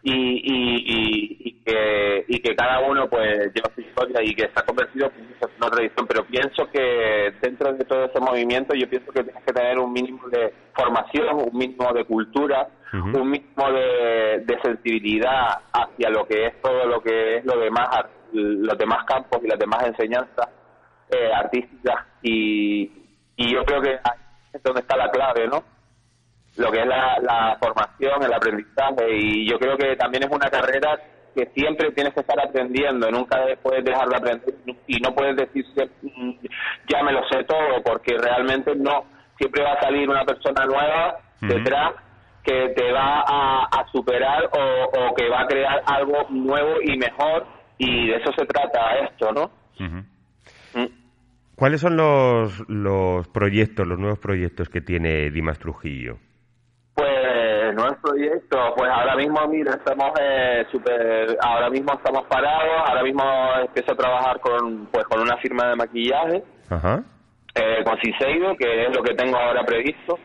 y, 0.03 0.13
y, 0.13 1.37
y, 1.41 1.53
que, 1.63 2.25
y 2.29 2.39
que 2.41 2.57
cada 2.57 2.81
uno 2.81 3.09
pues 3.09 3.53
lleva 3.55 3.71
su 3.75 3.81
historia 3.83 4.23
y 4.23 4.35
que 4.35 4.45
se 4.45 4.53
ha 4.57 4.63
convertido 4.63 5.11
en 5.17 5.51
una 5.59 5.71
tradición. 5.71 6.07
Pero 6.07 6.25
pienso 6.25 6.71
que 6.71 7.35
dentro 7.43 7.73
de 7.73 7.85
todo 7.85 8.05
ese 8.05 8.21
movimiento 8.21 8.75
yo 8.75 8.89
pienso 8.89 9.13
que 9.13 9.25
tienes 9.25 9.45
que 9.45 9.53
tener 9.53 9.79
un 9.79 9.93
mínimo 9.93 10.27
de 10.29 10.53
formación, 10.75 11.37
un 11.37 11.59
mínimo 11.59 11.93
de 11.93 12.05
cultura, 12.05 12.69
un 12.93 13.31
mínimo 13.31 13.71
de, 13.73 14.43
de, 14.45 14.59
sensibilidad 14.63 15.61
hacia 15.73 16.11
lo 16.11 16.27
que 16.27 16.47
es 16.47 16.61
todo 16.61 16.87
lo 16.87 17.01
que 17.01 17.37
es 17.37 17.45
lo 17.45 17.59
demás, 17.61 17.89
los 18.33 18.77
demás 18.79 19.05
campos 19.05 19.41
y 19.45 19.49
las 19.49 19.59
demás 19.59 19.87
enseñanzas 19.87 20.49
eh, 21.09 21.31
artísticas 21.33 22.07
y, 22.23 22.91
y 23.37 23.55
yo 23.55 23.65
creo 23.65 23.81
que 23.81 23.91
ahí 23.91 24.21
es 24.53 24.63
donde 24.63 24.81
está 24.81 24.97
la 24.97 25.11
clave, 25.11 25.47
¿no? 25.47 25.63
Lo 26.61 26.71
que 26.71 26.81
es 26.81 26.87
la, 26.87 27.57
formación, 27.59 28.23
el 28.23 28.33
aprendizaje 28.33 29.17
y 29.17 29.51
yo 29.51 29.59
creo 29.59 29.77
que 29.77 29.97
también 29.97 30.25
es 30.25 30.31
una 30.31 30.51
carrera 30.51 30.99
que 31.35 31.47
siempre 31.55 31.91
tienes 31.93 32.13
que 32.13 32.21
estar 32.21 32.39
aprendiendo, 32.39 33.11
nunca 33.11 33.39
puedes 33.63 33.85
dejar 33.85 34.09
de 34.09 34.17
aprender 34.17 34.55
y 34.87 35.01
no 35.01 35.15
puedes 35.15 35.37
decir 35.37 35.65
mm, 36.03 36.33
ya 36.89 37.03
me 37.03 37.13
lo 37.13 37.21
sé 37.29 37.45
todo 37.45 37.83
porque 37.85 38.17
realmente 38.19 38.75
no, 38.77 39.05
siempre 39.39 39.63
va 39.63 39.73
a 39.73 39.81
salir 39.81 40.09
una 40.09 40.25
persona 40.25 40.67
nueva 40.67 41.17
detrás 41.41 41.95
que 42.45 42.71
te 42.77 42.93
va 42.93 43.25
a, 43.27 43.87
superar 43.93 44.51
o, 44.53 45.15
que 45.15 45.29
va 45.29 45.43
a 45.43 45.47
crear 45.47 45.83
algo 45.87 46.27
nuevo 46.29 46.81
y 46.83 46.97
mejor 46.99 47.47
y 47.79 48.09
de 48.09 48.17
eso 48.17 48.33
se 48.37 48.45
trata 48.45 48.97
esto, 49.09 49.33
¿no? 49.33 49.51
Mm. 49.79 50.87
¿Cuáles 51.55 51.81
son 51.81 51.97
los, 51.97 52.69
los 52.69 53.29
proyectos, 53.29 53.87
los 53.87 53.99
nuevos 53.99 54.19
proyectos 54.19 54.69
que 54.69 54.81
tiene 54.81 55.31
Dimas 55.31 55.59
Trujillo? 55.59 56.19
Pues 58.01 58.15
no 58.15 58.21
es 58.21 58.31
proyecto, 58.31 58.75
pues 58.77 58.91
ahora 58.91 59.17
mismo, 59.17 59.49
mira, 59.49 59.73
estamos 59.73 60.11
eh, 60.21 60.65
super, 60.71 61.37
ahora 61.43 61.71
mismo 61.71 61.93
estamos 61.95 62.25
parados, 62.29 62.89
ahora 62.89 63.03
mismo 63.03 63.25
empiezo 63.63 63.93
a 63.93 63.97
trabajar 63.97 64.41
con, 64.41 64.87
pues, 64.87 65.05
con 65.07 65.21
una 65.21 65.37
firma 65.39 65.69
de 65.69 65.77
maquillaje, 65.77 66.45
Eh, 67.55 67.83
con 67.85 67.99
Ciseido, 67.99 68.57
que 68.57 68.87
es 68.87 68.97
lo 68.97 69.03
que 69.03 69.15
tengo 69.15 69.37
ahora 69.37 69.65
previsto. 69.65 70.19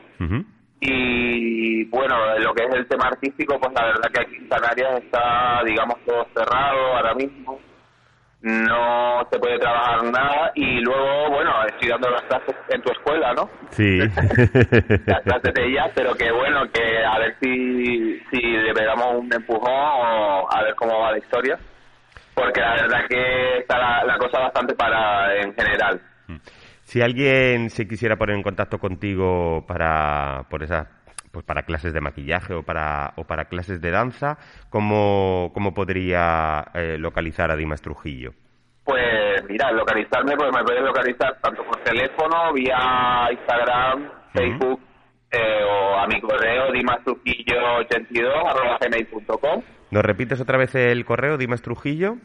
Y 0.80 1.86
bueno, 1.86 2.16
lo 2.38 2.54
que 2.54 2.66
es 2.66 2.76
el 2.76 2.88
tema 2.88 3.08
artístico, 3.08 3.58
pues 3.60 3.74
la 3.74 3.86
verdad 3.88 4.12
que 4.14 4.22
aquí 4.22 4.36
en 4.36 4.48
Canarias 4.48 5.04
está, 5.04 5.62
digamos, 5.66 5.98
todo 6.06 6.28
cerrado 6.36 6.96
ahora 6.96 7.16
mismo. 7.16 7.60
No 8.46 9.28
se 9.32 9.40
puede 9.40 9.58
trabajar 9.58 10.04
nada 10.04 10.52
y 10.54 10.80
luego, 10.82 11.32
bueno, 11.32 11.52
estoy 11.66 11.90
dando 11.90 12.12
las 12.12 12.22
clases 12.24 12.56
en 12.70 12.82
tu 12.84 12.92
escuela, 12.92 13.34
¿no? 13.34 13.50
Sí. 13.72 13.98
las 15.08 15.22
clases 15.22 15.54
de 15.56 15.66
ellas, 15.66 15.92
pero 15.96 16.14
que 16.14 16.32
bueno, 16.32 16.62
que 16.72 17.04
a 17.04 17.18
ver 17.18 17.36
si, 17.42 18.20
si 18.30 18.40
le 18.40 18.72
pegamos 18.72 19.16
un 19.16 19.34
empujón 19.34 19.72
o 19.72 20.48
a 20.48 20.62
ver 20.62 20.76
cómo 20.76 21.00
va 21.00 21.14
la 21.14 21.18
historia, 21.18 21.58
porque 22.36 22.62
la 22.62 22.74
verdad 22.74 23.00
que 23.10 23.58
está 23.58 23.80
la, 23.80 24.04
la 24.04 24.18
cosa 24.20 24.40
bastante 24.40 24.76
para 24.76 25.42
en 25.42 25.52
general. 25.56 26.00
Si 26.84 27.02
alguien 27.02 27.72
se 27.72 27.88
quisiera 27.88 28.16
poner 28.16 28.36
en 28.36 28.44
contacto 28.44 28.78
contigo 28.78 29.66
para 29.68 30.44
por 30.52 30.62
esas 30.62 30.88
pues 31.36 31.46
para 31.46 31.64
clases 31.64 31.94
de 31.94 32.00
maquillaje 32.00 32.54
o 32.54 32.64
para, 32.64 33.12
o 33.18 33.26
para 33.26 33.50
clases 33.50 33.82
de 33.82 33.92
danza, 33.92 34.38
¿cómo, 34.70 35.52
cómo 35.54 35.74
podría 35.74 36.64
eh, 36.74 36.96
localizar 36.98 37.52
a 37.52 37.58
Dimas 37.58 37.82
Trujillo? 37.82 38.32
Pues 38.86 39.44
mira, 39.50 39.70
localizarme, 39.74 40.38
pues 40.38 40.50
me 40.56 40.64
puedes 40.64 40.82
localizar 40.82 41.38
tanto 41.42 41.66
por 41.66 41.76
teléfono, 41.84 42.54
vía 42.54 43.28
Instagram, 43.34 44.10
Facebook 44.32 44.80
eh, 45.30 45.62
o 45.70 45.98
a 45.98 46.08
mi 46.08 46.22
correo 46.22 46.72
dimastrujillo82 46.72 49.64
¿Nos 49.92 50.06
repites 50.06 50.40
otra 50.40 50.58
vez 50.58 50.74
el 50.76 51.04
correo 51.04 51.38
Dimas 51.38 51.62
Trujillo? 51.62 52.16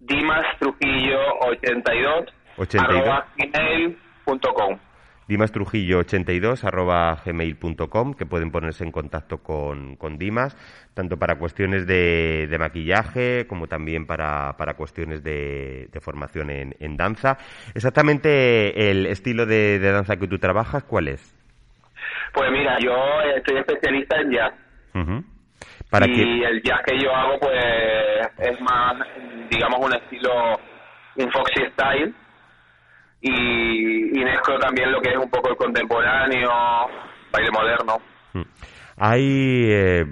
Dimastrujillo82 0.00 2.26
gmail.com 3.36 4.26
dimastrujillo82 4.26 4.76
arroba 4.76 4.85
gmail.com 7.24 8.14
que 8.14 8.26
pueden 8.26 8.50
ponerse 8.50 8.84
en 8.84 8.92
contacto 8.92 9.38
con, 9.38 9.96
con 9.96 10.18
Dimas 10.18 10.56
tanto 10.94 11.18
para 11.18 11.36
cuestiones 11.36 11.86
de, 11.86 12.46
de 12.48 12.58
maquillaje 12.58 13.46
como 13.46 13.66
también 13.66 14.06
para, 14.06 14.56
para 14.56 14.74
cuestiones 14.74 15.22
de, 15.22 15.88
de 15.92 16.00
formación 16.00 16.50
en, 16.50 16.74
en, 16.80 16.96
danza. 16.96 17.36
Exactamente 17.74 18.90
el 18.90 19.04
estilo 19.06 19.44
de, 19.44 19.78
de, 19.78 19.92
danza 19.92 20.16
que 20.16 20.26
tú 20.26 20.38
trabajas, 20.38 20.84
¿cuál 20.84 21.08
es? 21.08 21.36
Pues 22.32 22.50
mira, 22.50 22.78
yo 22.78 22.94
estoy 23.36 23.58
especialista 23.58 24.20
en 24.20 24.30
jazz. 24.32 24.54
¿Para 25.90 26.08
y 26.08 26.42
el 26.44 26.62
jazz 26.62 26.80
que 26.86 26.98
yo 26.98 27.14
hago 27.14 27.38
pues 27.38 27.62
es 28.38 28.60
más, 28.62 29.06
digamos, 29.50 29.78
un 29.78 29.94
estilo, 29.94 30.58
un 31.16 31.30
foxy 31.30 31.62
style 31.72 32.14
y, 33.20 34.20
y 34.20 34.24
mezclo 34.24 34.58
también 34.58 34.92
lo 34.92 35.00
que 35.00 35.10
es 35.10 35.16
un 35.16 35.30
poco 35.30 35.50
el 35.50 35.56
contemporáneo, 35.56 36.50
baile 37.32 37.50
moderno. 37.50 37.98
Hay, 38.96 39.66
eh, 39.68 40.04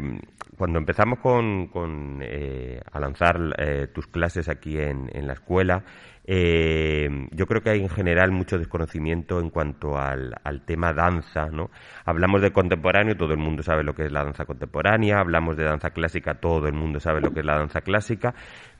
cuando 0.56 0.78
empezamos 0.78 1.18
con, 1.18 1.68
con 1.68 2.20
eh, 2.22 2.80
a 2.90 3.00
lanzar 3.00 3.36
eh, 3.58 3.88
tus 3.92 4.06
clases 4.06 4.48
aquí 4.48 4.78
en, 4.78 5.10
en 5.12 5.26
la 5.26 5.34
escuela, 5.34 5.84
eh, 6.26 7.08
yo 7.32 7.46
creo 7.46 7.62
que 7.62 7.70
hay 7.70 7.80
en 7.80 7.90
general 7.90 8.32
mucho 8.32 8.56
desconocimiento 8.56 9.40
en 9.40 9.50
cuanto 9.50 9.98
al, 9.98 10.34
al, 10.42 10.64
tema 10.64 10.94
danza, 10.94 11.50
¿no? 11.50 11.70
Hablamos 12.06 12.40
de 12.40 12.50
contemporáneo, 12.50 13.14
todo 13.14 13.32
el 13.32 13.38
mundo 13.38 13.62
sabe 13.62 13.84
lo 13.84 13.94
que 13.94 14.06
es 14.06 14.12
la 14.12 14.24
danza 14.24 14.46
contemporánea, 14.46 15.18
hablamos 15.18 15.56
de 15.56 15.64
danza 15.64 15.90
clásica, 15.90 16.34
todo 16.34 16.66
el 16.66 16.72
mundo 16.72 16.98
sabe 16.98 17.20
lo 17.20 17.30
que 17.30 17.40
es 17.40 17.46
la 17.46 17.58
danza 17.58 17.82
clásica, 17.82 18.34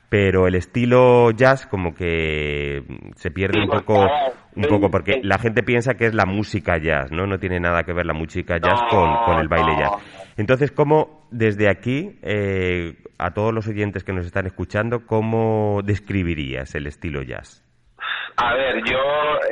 pero 0.09 0.47
el 0.47 0.55
estilo 0.55 1.31
jazz 1.31 1.65
como 1.65 1.93
que 1.93 2.83
se 3.15 3.31
pierde 3.31 3.59
un 3.59 3.67
poco 3.67 4.07
un 4.55 4.63
poco 4.63 4.89
porque 4.89 5.19
la 5.23 5.37
gente 5.37 5.63
piensa 5.63 5.95
que 5.95 6.05
es 6.05 6.13
la 6.13 6.25
música 6.25 6.77
jazz, 6.77 7.11
¿no? 7.11 7.27
No 7.27 7.39
tiene 7.39 7.59
nada 7.59 7.83
que 7.83 7.93
ver 7.93 8.05
la 8.05 8.13
música 8.13 8.57
jazz 8.57 8.81
con, 8.89 9.13
con 9.25 9.39
el 9.39 9.47
baile 9.47 9.75
jazz. 9.77 9.91
Entonces, 10.37 10.71
¿cómo 10.71 11.27
desde 11.31 11.69
aquí, 11.69 12.17
eh, 12.21 12.95
a 13.17 13.31
todos 13.31 13.53
los 13.53 13.67
oyentes 13.67 14.03
que 14.03 14.13
nos 14.13 14.25
están 14.25 14.45
escuchando, 14.45 15.05
cómo 15.05 15.81
describirías 15.83 16.73
el 16.75 16.87
estilo 16.87 17.21
jazz? 17.21 17.63
A 18.37 18.53
ver, 18.53 18.81
yo 18.89 18.99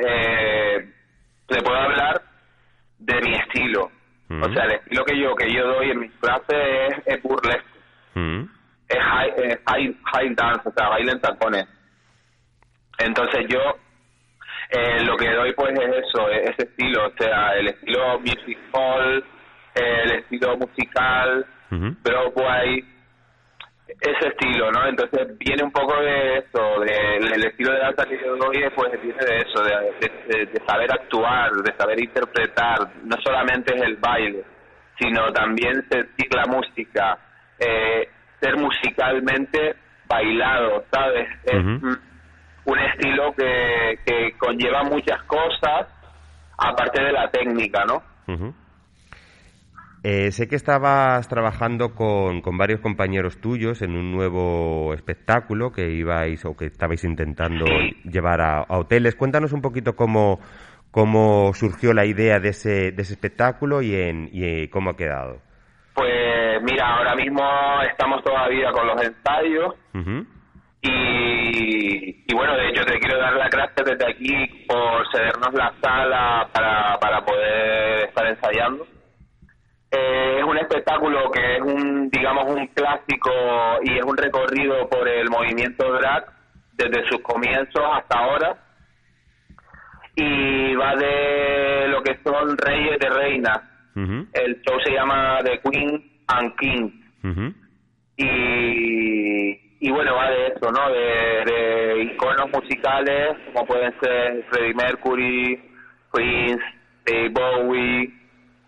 eh, 0.06 0.90
te 1.46 1.62
puedo 1.62 1.76
hablar 1.78 2.22
de 2.98 3.14
mi 3.20 3.34
estilo. 3.34 3.90
Mm. 4.28 4.42
O 4.42 4.52
sea, 4.52 4.64
el 4.64 4.72
estilo 4.72 5.04
que 5.04 5.20
yo 5.20 5.34
que 5.34 5.54
yo 5.54 5.66
doy 5.66 5.90
en 5.90 6.00
mis 6.00 6.12
clases 6.12 6.56
es, 6.88 7.16
es 7.16 7.22
burlesco. 7.22 7.68
Mm 8.14 8.63
es 8.94 9.02
high, 9.02 9.58
high, 9.66 9.96
high 10.12 10.34
dance, 10.34 10.68
o 10.68 10.72
sea, 10.72 10.88
baile 10.88 11.12
en 11.12 11.20
tacones. 11.20 11.66
Entonces 12.98 13.46
yo 13.48 13.60
eh, 14.70 15.04
lo 15.04 15.16
que 15.16 15.30
doy 15.30 15.52
pues 15.54 15.72
es 15.78 16.04
eso, 16.06 16.28
ese 16.28 16.62
estilo, 16.64 17.06
o 17.06 17.12
sea, 17.18 17.54
el 17.54 17.68
estilo 17.68 18.18
music 18.20 18.58
hall, 18.72 19.24
el 19.74 20.12
estilo 20.12 20.56
musical, 20.56 21.46
Broadway, 21.70 22.84
ese 23.86 24.28
estilo, 24.28 24.70
¿no? 24.70 24.86
Entonces 24.86 25.36
viene 25.38 25.64
un 25.64 25.72
poco 25.72 26.00
de 26.00 26.38
eso, 26.38 26.80
del 26.80 27.44
estilo 27.44 27.72
de 27.72 27.78
danza 27.78 28.06
que 28.06 28.18
yo 28.18 28.36
doy, 28.36 28.64
pues 28.74 29.02
viene 29.02 29.18
de 29.18 29.38
eso, 29.38 29.62
de, 29.62 30.46
de, 30.46 30.66
saber 30.66 30.92
actuar, 30.92 31.52
de 31.52 31.74
saber 31.76 32.00
interpretar, 32.00 32.78
no 33.04 33.16
solamente 33.24 33.74
es 33.76 33.82
el 33.82 33.96
baile, 33.96 34.44
sino 34.98 35.32
también 35.32 35.86
sentir 35.90 36.34
la 36.34 36.44
música, 36.46 37.18
eh, 37.58 38.08
ser 38.44 38.56
musicalmente 38.58 39.74
bailado, 40.06 40.84
¿sabes? 40.92 41.28
Es 41.44 41.64
un 42.66 42.78
estilo 42.78 43.32
que, 43.34 43.98
que 44.04 44.32
conlleva 44.38 44.82
muchas 44.84 45.22
cosas, 45.24 45.88
aparte 46.58 47.02
de 47.02 47.12
la 47.12 47.30
técnica, 47.30 47.84
¿no? 47.86 48.02
Eh, 50.02 50.32
sé 50.32 50.48
que 50.48 50.56
estabas 50.56 51.26
trabajando 51.28 51.94
con, 51.94 52.42
con, 52.42 52.58
varios 52.58 52.80
compañeros 52.80 53.40
tuyos 53.40 53.80
en 53.80 53.96
un 53.96 54.12
nuevo 54.12 54.92
espectáculo 54.92 55.72
que 55.72 55.92
ibais 55.92 56.44
o 56.44 56.54
que 56.54 56.66
estabais 56.66 57.04
intentando 57.04 57.64
llevar 58.04 58.42
a, 58.42 58.58
a, 58.58 58.78
hoteles. 58.78 59.14
Cuéntanos 59.14 59.54
un 59.54 59.62
poquito 59.62 59.96
cómo, 59.96 60.40
cómo 60.90 61.54
surgió 61.54 61.94
la 61.94 62.04
idea 62.04 62.38
de 62.38 62.50
ese, 62.50 62.92
de 62.92 63.02
ese 63.02 63.14
espectáculo 63.14 63.80
y, 63.80 63.94
en, 63.94 64.28
y 64.30 64.44
eh, 64.44 64.70
cómo 64.70 64.90
ha 64.90 64.96
quedado. 64.96 65.40
Pues 65.94 66.33
mira, 66.62 66.96
ahora 66.96 67.14
mismo 67.14 67.42
estamos 67.90 68.22
todavía 68.22 68.70
con 68.72 68.86
los 68.86 69.02
ensayos 69.02 69.74
y, 70.82 72.24
y, 72.26 72.34
bueno, 72.34 72.56
de 72.56 72.68
hecho 72.68 72.84
te 72.84 72.98
quiero 72.98 73.18
dar 73.18 73.34
las 73.34 73.50
gracias 73.50 73.86
desde 73.86 74.10
aquí 74.10 74.66
por 74.68 75.06
cedernos 75.10 75.54
la 75.54 75.72
sala 75.80 76.48
para, 76.52 76.98
para 76.98 77.24
poder 77.24 78.08
estar 78.08 78.26
ensayando. 78.26 78.86
Eh, 79.90 80.38
es 80.38 80.44
un 80.44 80.58
espectáculo 80.58 81.30
que 81.30 81.56
es 81.56 81.62
un, 81.62 82.10
digamos, 82.10 82.52
un 82.52 82.66
clásico 82.68 83.30
y 83.82 83.96
es 83.96 84.04
un 84.04 84.16
recorrido 84.16 84.88
por 84.88 85.08
el 85.08 85.30
movimiento 85.30 85.90
drag 85.92 86.26
desde 86.72 87.08
sus 87.08 87.20
comienzos 87.20 87.82
hasta 87.92 88.18
ahora. 88.18 88.56
Y 90.16 90.74
va 90.74 90.94
de 90.96 91.88
lo 91.88 92.02
que 92.02 92.18
son 92.22 92.56
reyes 92.58 92.98
de 92.98 93.08
reinas. 93.08 93.60
El 93.96 94.60
show 94.62 94.78
se 94.84 94.92
llama 94.92 95.38
The 95.44 95.60
Queen 95.60 96.13
and 96.28 96.56
King. 96.56 96.90
y, 98.16 99.60
y 99.80 99.90
bueno, 99.90 100.14
va 100.14 100.30
de 100.30 100.46
eso, 100.48 100.70
¿no? 100.70 100.90
De, 100.90 101.44
de 101.44 102.02
iconos 102.04 102.50
musicales 102.52 103.36
como 103.52 103.66
pueden 103.66 103.94
ser 104.00 104.44
Freddie 104.50 104.74
Mercury, 104.74 105.70
Prince, 106.12 106.64
Dave 107.06 107.28
Bowie, 107.30 108.12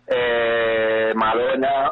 eh, 0.07 1.13
Madonna 1.15 1.91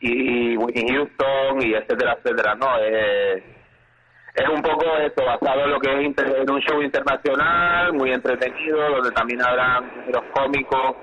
y 0.00 0.56
Whitney 0.56 0.88
Houston 0.94 1.62
y 1.62 1.74
etcétera, 1.74 2.16
etcétera, 2.18 2.54
¿no? 2.54 2.68
Eh, 2.80 3.42
es 4.34 4.48
un 4.50 4.60
poco 4.60 4.84
eso, 4.98 5.24
basado 5.24 5.64
en 5.64 5.70
lo 5.70 5.80
que 5.80 5.90
es 5.90 6.18
en 6.18 6.50
un 6.50 6.60
show 6.60 6.82
internacional, 6.82 7.94
muy 7.94 8.12
entretenido, 8.12 8.78
donde 8.90 9.10
también 9.12 9.40
habrán 9.42 9.90
los 10.12 10.22
cómicos 10.34 10.96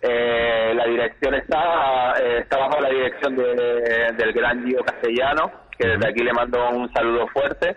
eh, 0.00 0.72
la 0.74 0.84
dirección 0.86 1.34
está, 1.34 2.14
eh, 2.20 2.38
está 2.40 2.58
bajo 2.58 2.80
la 2.80 2.88
dirección 2.88 3.36
de, 3.36 4.12
del 4.16 4.32
gran 4.32 4.64
Gio 4.66 4.84
Castellano, 4.84 5.50
que 5.76 5.88
desde 5.88 6.08
aquí 6.08 6.22
le 6.22 6.32
mando 6.32 6.70
un 6.70 6.92
saludo 6.92 7.26
fuerte. 7.28 7.76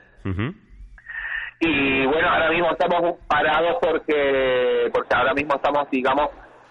Y 1.59 2.05
bueno, 2.05 2.29
ahora 2.29 2.49
mismo 2.49 2.71
estamos 2.71 3.19
parados 3.27 3.77
porque, 3.81 4.89
porque 4.91 5.15
ahora 5.15 5.33
mismo 5.33 5.55
estamos, 5.55 5.89
digamos, 5.91 6.29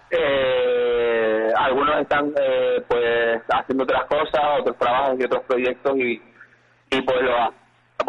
eh, 0.09 1.49
algunos 1.55 2.01
están 2.01 2.33
eh, 2.41 2.83
pues 2.87 3.41
haciendo 3.49 3.85
otras 3.85 4.05
cosas, 4.05 4.41
otros 4.59 4.77
trabajos 4.77 5.17
y 5.19 5.23
otros 5.23 5.43
proyectos 5.43 5.97
y, 5.97 6.21
y 6.91 7.01
pues 7.01 7.21
lo 7.21 7.53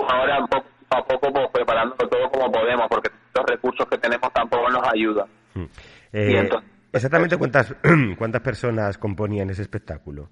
ahora 0.09 0.39
poco 0.47 0.67
a 0.91 1.05
poco 1.05 1.33
pues, 1.33 1.49
preparando 1.53 1.95
todo 1.95 2.29
como 2.31 2.51
podemos 2.51 2.89
porque 2.89 3.11
los 3.35 3.47
recursos 3.47 3.87
que 3.89 3.99
tenemos 3.99 4.33
tampoco 4.33 4.69
nos 4.69 4.83
ayudan. 4.93 5.29
y 6.13 6.37
entonces, 6.37 6.69
Exactamente 6.93 7.39
cuántas, 7.39 7.75
cuántas 8.19 8.43
personas 8.43 8.99
componían 8.99 9.49
ese 9.51 9.63
espectáculo. 9.63 10.29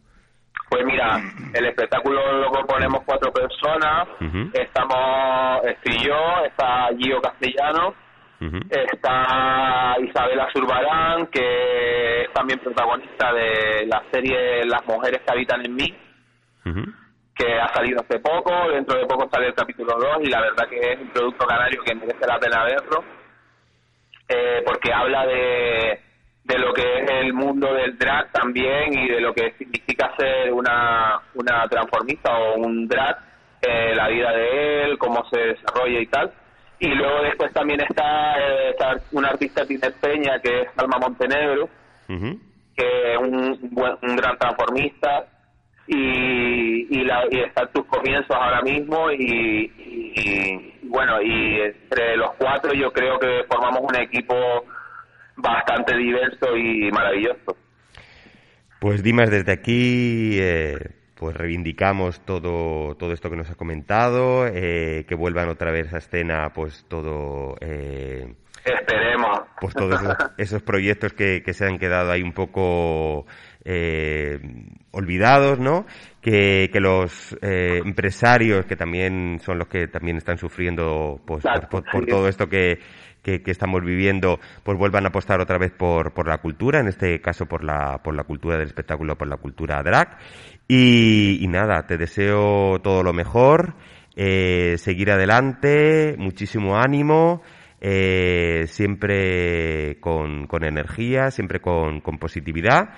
Pues 0.68 0.84
mira, 0.84 1.20
el 1.54 1.66
espectáculo 1.66 2.40
lo 2.40 2.50
componemos 2.50 3.00
cuatro 3.04 3.32
personas. 3.32 4.08
Estamos, 4.52 5.64
estoy 5.64 6.06
yo, 6.06 6.44
está 6.46 6.88
Gio 6.96 7.20
Castellano, 7.20 7.94
está 8.92 9.96
Isabela 10.00 10.48
Zurbarán, 10.52 11.26
que 11.26 12.22
es 12.22 12.32
también 12.32 12.60
protagonista 12.60 13.32
de 13.32 13.86
la 13.86 14.02
serie 14.12 14.64
Las 14.66 14.86
mujeres 14.86 15.20
que 15.26 15.32
habitan 15.32 15.64
en 15.64 15.74
mí, 15.74 15.96
que 17.34 17.58
ha 17.58 17.68
salido 17.74 18.00
hace 18.00 18.20
poco, 18.20 18.52
dentro 18.70 18.98
de 18.98 19.06
poco 19.06 19.28
sale 19.32 19.48
el 19.48 19.54
capítulo 19.54 19.94
2 19.98 20.18
y 20.22 20.30
la 20.30 20.40
verdad 20.40 20.68
que 20.68 20.78
es 20.78 21.00
un 21.00 21.08
producto 21.08 21.46
canario 21.46 21.82
que 21.82 21.94
merece 21.94 22.26
la 22.26 22.38
pena 22.38 22.64
verlo, 22.64 23.04
eh, 24.28 24.62
porque 24.64 24.92
habla 24.92 25.26
de, 25.26 26.00
de 26.44 26.58
lo 26.58 26.72
que 26.72 26.82
es 26.82 27.10
el 27.10 27.32
mundo 27.32 27.72
del 27.74 27.96
drag 27.98 28.30
también 28.32 28.98
y 28.98 29.08
de 29.08 29.20
lo 29.20 29.32
que 29.32 29.52
significa 29.52 30.14
ser 30.16 30.52
una, 30.52 31.20
una 31.34 31.68
transformista 31.68 32.36
o 32.36 32.56
un 32.56 32.88
drag, 32.88 33.18
eh, 33.62 33.94
la 33.94 34.08
vida 34.08 34.32
de 34.32 34.84
él, 34.84 34.98
cómo 34.98 35.24
se 35.30 35.38
desarrolla 35.38 36.00
y 36.00 36.06
tal. 36.06 36.32
Y 36.78 36.88
luego 36.88 37.22
después 37.22 37.52
también 37.52 37.80
está, 37.82 38.36
eh, 38.38 38.74
un 39.12 39.24
artista 39.26 39.66
tinerfeña 39.66 40.40
que 40.40 40.62
es 40.62 40.68
Alma 40.76 40.98
Montenegro, 40.98 41.68
que 42.08 43.12
es 43.12 43.18
un, 43.18 43.98
un 44.02 44.16
gran 44.16 44.38
transformista 44.38 45.26
y, 45.86 46.98
y, 46.98 47.04
la, 47.04 47.24
y 47.30 47.40
está 47.40 47.68
sus 47.74 47.84
comienzos 47.86 48.30
ahora 48.30 48.62
mismo 48.62 49.10
y, 49.10 49.70
y, 50.16 50.78
bueno, 50.84 51.20
y 51.20 51.60
entre 51.60 52.16
los 52.16 52.32
cuatro 52.38 52.72
yo 52.72 52.92
creo 52.92 53.18
que 53.18 53.44
formamos 53.48 53.80
un 53.82 53.96
equipo 53.96 54.34
bastante 55.42 55.96
diverso 55.96 56.56
y 56.56 56.90
maravilloso. 56.90 57.56
Pues 58.78 59.02
Dimas, 59.02 59.30
desde 59.30 59.52
aquí 59.52 60.38
eh, 60.40 60.78
pues 61.14 61.36
reivindicamos 61.36 62.24
todo, 62.24 62.94
todo 62.96 63.12
esto 63.12 63.28
que 63.28 63.36
nos 63.36 63.50
ha 63.50 63.54
comentado, 63.54 64.46
eh, 64.46 65.04
que 65.06 65.14
vuelvan 65.14 65.50
otra 65.50 65.70
vez 65.70 65.92
a 65.92 65.98
escena 65.98 66.50
pues 66.54 66.86
todo... 66.88 67.56
Eh, 67.60 68.34
Esperemos. 68.64 69.40
Pues 69.60 69.74
todos 69.74 70.00
esos, 70.38 70.62
proyectos 70.64 71.12
que, 71.12 71.42
que, 71.42 71.52
se 71.52 71.66
han 71.66 71.78
quedado 71.78 72.10
ahí 72.10 72.22
un 72.22 72.32
poco 72.32 73.26
eh, 73.64 74.38
olvidados, 74.92 75.58
¿no? 75.58 75.86
Que, 76.20 76.70
que 76.72 76.80
los 76.80 77.36
eh, 77.42 77.80
empresarios, 77.84 78.66
que 78.66 78.76
también 78.76 79.38
son 79.40 79.58
los 79.58 79.68
que 79.68 79.88
también 79.88 80.16
están 80.16 80.38
sufriendo 80.38 81.20
pues, 81.24 81.44
por, 81.70 82.06
todo 82.06 82.28
esto 82.28 82.48
que, 82.48 82.78
que, 83.22 83.42
estamos 83.46 83.82
viviendo, 83.82 84.38
pues 84.62 84.78
vuelvan 84.78 85.04
a 85.04 85.08
apostar 85.08 85.40
otra 85.40 85.58
vez 85.58 85.72
por, 85.72 86.12
por 86.12 86.28
la 86.28 86.38
cultura, 86.38 86.80
en 86.80 86.88
este 86.88 87.20
caso 87.20 87.46
por 87.46 87.64
la, 87.64 87.98
por 88.02 88.14
la 88.14 88.24
cultura 88.24 88.56
del 88.56 88.66
espectáculo, 88.66 89.16
por 89.16 89.28
la 89.28 89.36
cultura 89.36 89.82
drag. 89.82 90.18
Y, 90.68 91.44
nada, 91.48 91.86
te 91.86 91.96
deseo 91.96 92.78
todo 92.80 93.02
lo 93.02 93.12
mejor, 93.12 93.74
eh, 94.14 94.76
seguir 94.78 95.10
adelante, 95.10 96.14
muchísimo 96.18 96.76
ánimo. 96.76 97.42
Eh, 97.82 98.64
siempre 98.66 99.98
con, 100.00 100.46
con 100.46 100.64
energía, 100.64 101.30
siempre 101.30 101.60
con, 101.60 102.02
con 102.02 102.18
positividad 102.18 102.90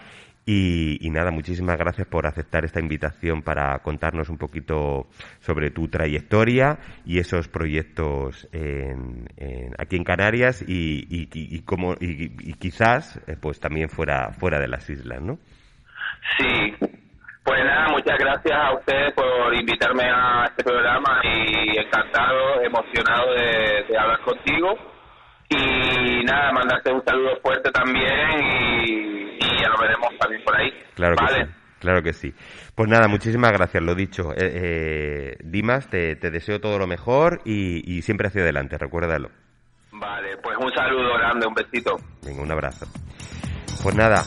y, 0.44 1.08
nada, 1.10 1.30
muchísimas 1.30 1.78
gracias 1.78 2.06
por 2.08 2.26
aceptar 2.26 2.64
esta 2.64 2.80
invitación 2.80 3.42
para 3.42 3.78
contarnos 3.78 4.28
un 4.28 4.38
poquito 4.38 5.06
sobre 5.40 5.70
tu 5.70 5.88
trayectoria 5.88 6.78
y 7.04 7.18
esos 7.18 7.48
proyectos 7.48 8.48
en, 8.52 9.28
aquí 9.78 9.96
en 9.96 10.04
Canarias 10.04 10.64
y, 10.66 11.06
y, 11.08 11.28
y, 11.32 11.62
y, 12.00 12.52
quizás 12.54 13.20
eh, 13.28 13.36
pues 13.40 13.60
también 13.60 13.88
fuera, 13.88 14.32
fuera 14.32 14.58
de 14.58 14.68
las 14.68 14.88
islas, 14.90 15.22
¿no? 15.22 15.38
Sí, 16.38 16.74
pues 17.44 17.64
nada, 17.64 17.88
muchas 17.88 18.18
gracias 18.18 18.56
a 18.56 18.72
ustedes 18.74 19.14
por 19.14 19.54
invitarme 19.54 20.04
a 20.04 20.44
este 20.46 20.62
programa 20.62 21.20
y 21.24 21.78
encantado, 21.78 22.62
emocionado 22.62 23.34
de, 23.34 23.84
de 23.88 23.98
hablar 23.98 24.20
contigo. 24.20 24.78
Y 25.48 26.24
nada, 26.24 26.52
mandarte 26.52 26.92
un 26.92 27.04
saludo 27.04 27.36
fuerte 27.42 27.70
también 27.72 28.30
y, 28.40 29.38
ya 29.60 29.68
lo 29.68 29.76
veremos 29.80 30.01
también 30.18 30.42
por 30.44 30.56
ahí. 30.56 30.70
Claro 30.94 31.16
que 31.16 31.26
sí. 31.26 31.62
Claro 31.82 32.00
que 32.00 32.12
sí. 32.12 32.32
Pues 32.76 32.88
nada, 32.88 33.08
muchísimas 33.08 33.50
gracias, 33.50 33.82
lo 33.82 33.96
dicho. 33.96 34.30
Eh, 34.32 34.36
eh, 34.38 35.36
Dimas, 35.42 35.88
te, 35.88 36.14
deseo 36.14 36.60
todo 36.60 36.78
lo 36.78 36.86
mejor 36.86 37.40
y, 37.44 38.00
siempre 38.02 38.28
hacia 38.28 38.42
adelante, 38.42 38.78
recuérdalo. 38.78 39.30
Vale, 39.90 40.36
pues 40.40 40.56
un 40.58 40.72
saludo 40.72 41.14
grande, 41.18 41.46
un 41.46 41.54
besito. 41.54 41.96
Venga, 42.24 42.40
un 42.40 42.52
abrazo. 42.52 42.86
Pues 43.82 43.96
nada, 43.96 44.22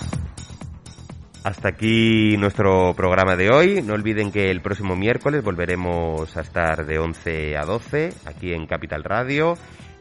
hasta 1.45 1.69
aquí 1.69 2.35
nuestro 2.37 2.93
programa 2.93 3.37
de 3.37 3.49
hoy. 3.49 3.81
No 3.81 3.93
olviden 3.93 4.33
que 4.33 4.51
el 4.51 4.61
próximo 4.61 4.97
miércoles 4.97 5.41
volveremos 5.41 6.35
a 6.35 6.41
estar 6.41 6.85
de 6.85 6.99
11 6.99 7.55
a 7.55 7.63
12 7.63 8.09
aquí 8.25 8.53
en 8.53 8.67
Capital 8.67 9.03
Radio 9.05 9.55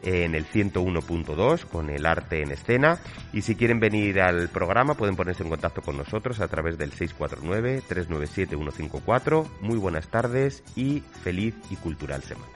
en 0.05 0.35
el 0.35 0.45
101.2 0.45 1.65
con 1.65 1.89
el 1.89 2.05
arte 2.05 2.41
en 2.41 2.51
escena 2.51 2.99
y 3.33 3.41
si 3.41 3.55
quieren 3.55 3.81
venir 3.81 4.21
al 4.21 4.49
programa 4.49 4.93
pueden 4.93 5.15
ponerse 5.15 5.41
en 5.43 5.49
contacto 5.49 5.81
con 5.81 5.97
nosotros 5.97 6.39
a 6.39 6.47
través 6.47 6.77
del 6.77 6.91
649-397-154. 6.93 9.47
Muy 9.61 9.77
buenas 9.77 10.07
tardes 10.07 10.63
y 10.75 11.01
feliz 11.23 11.55
y 11.69 11.75
cultural 11.75 12.21
semana. 12.23 12.51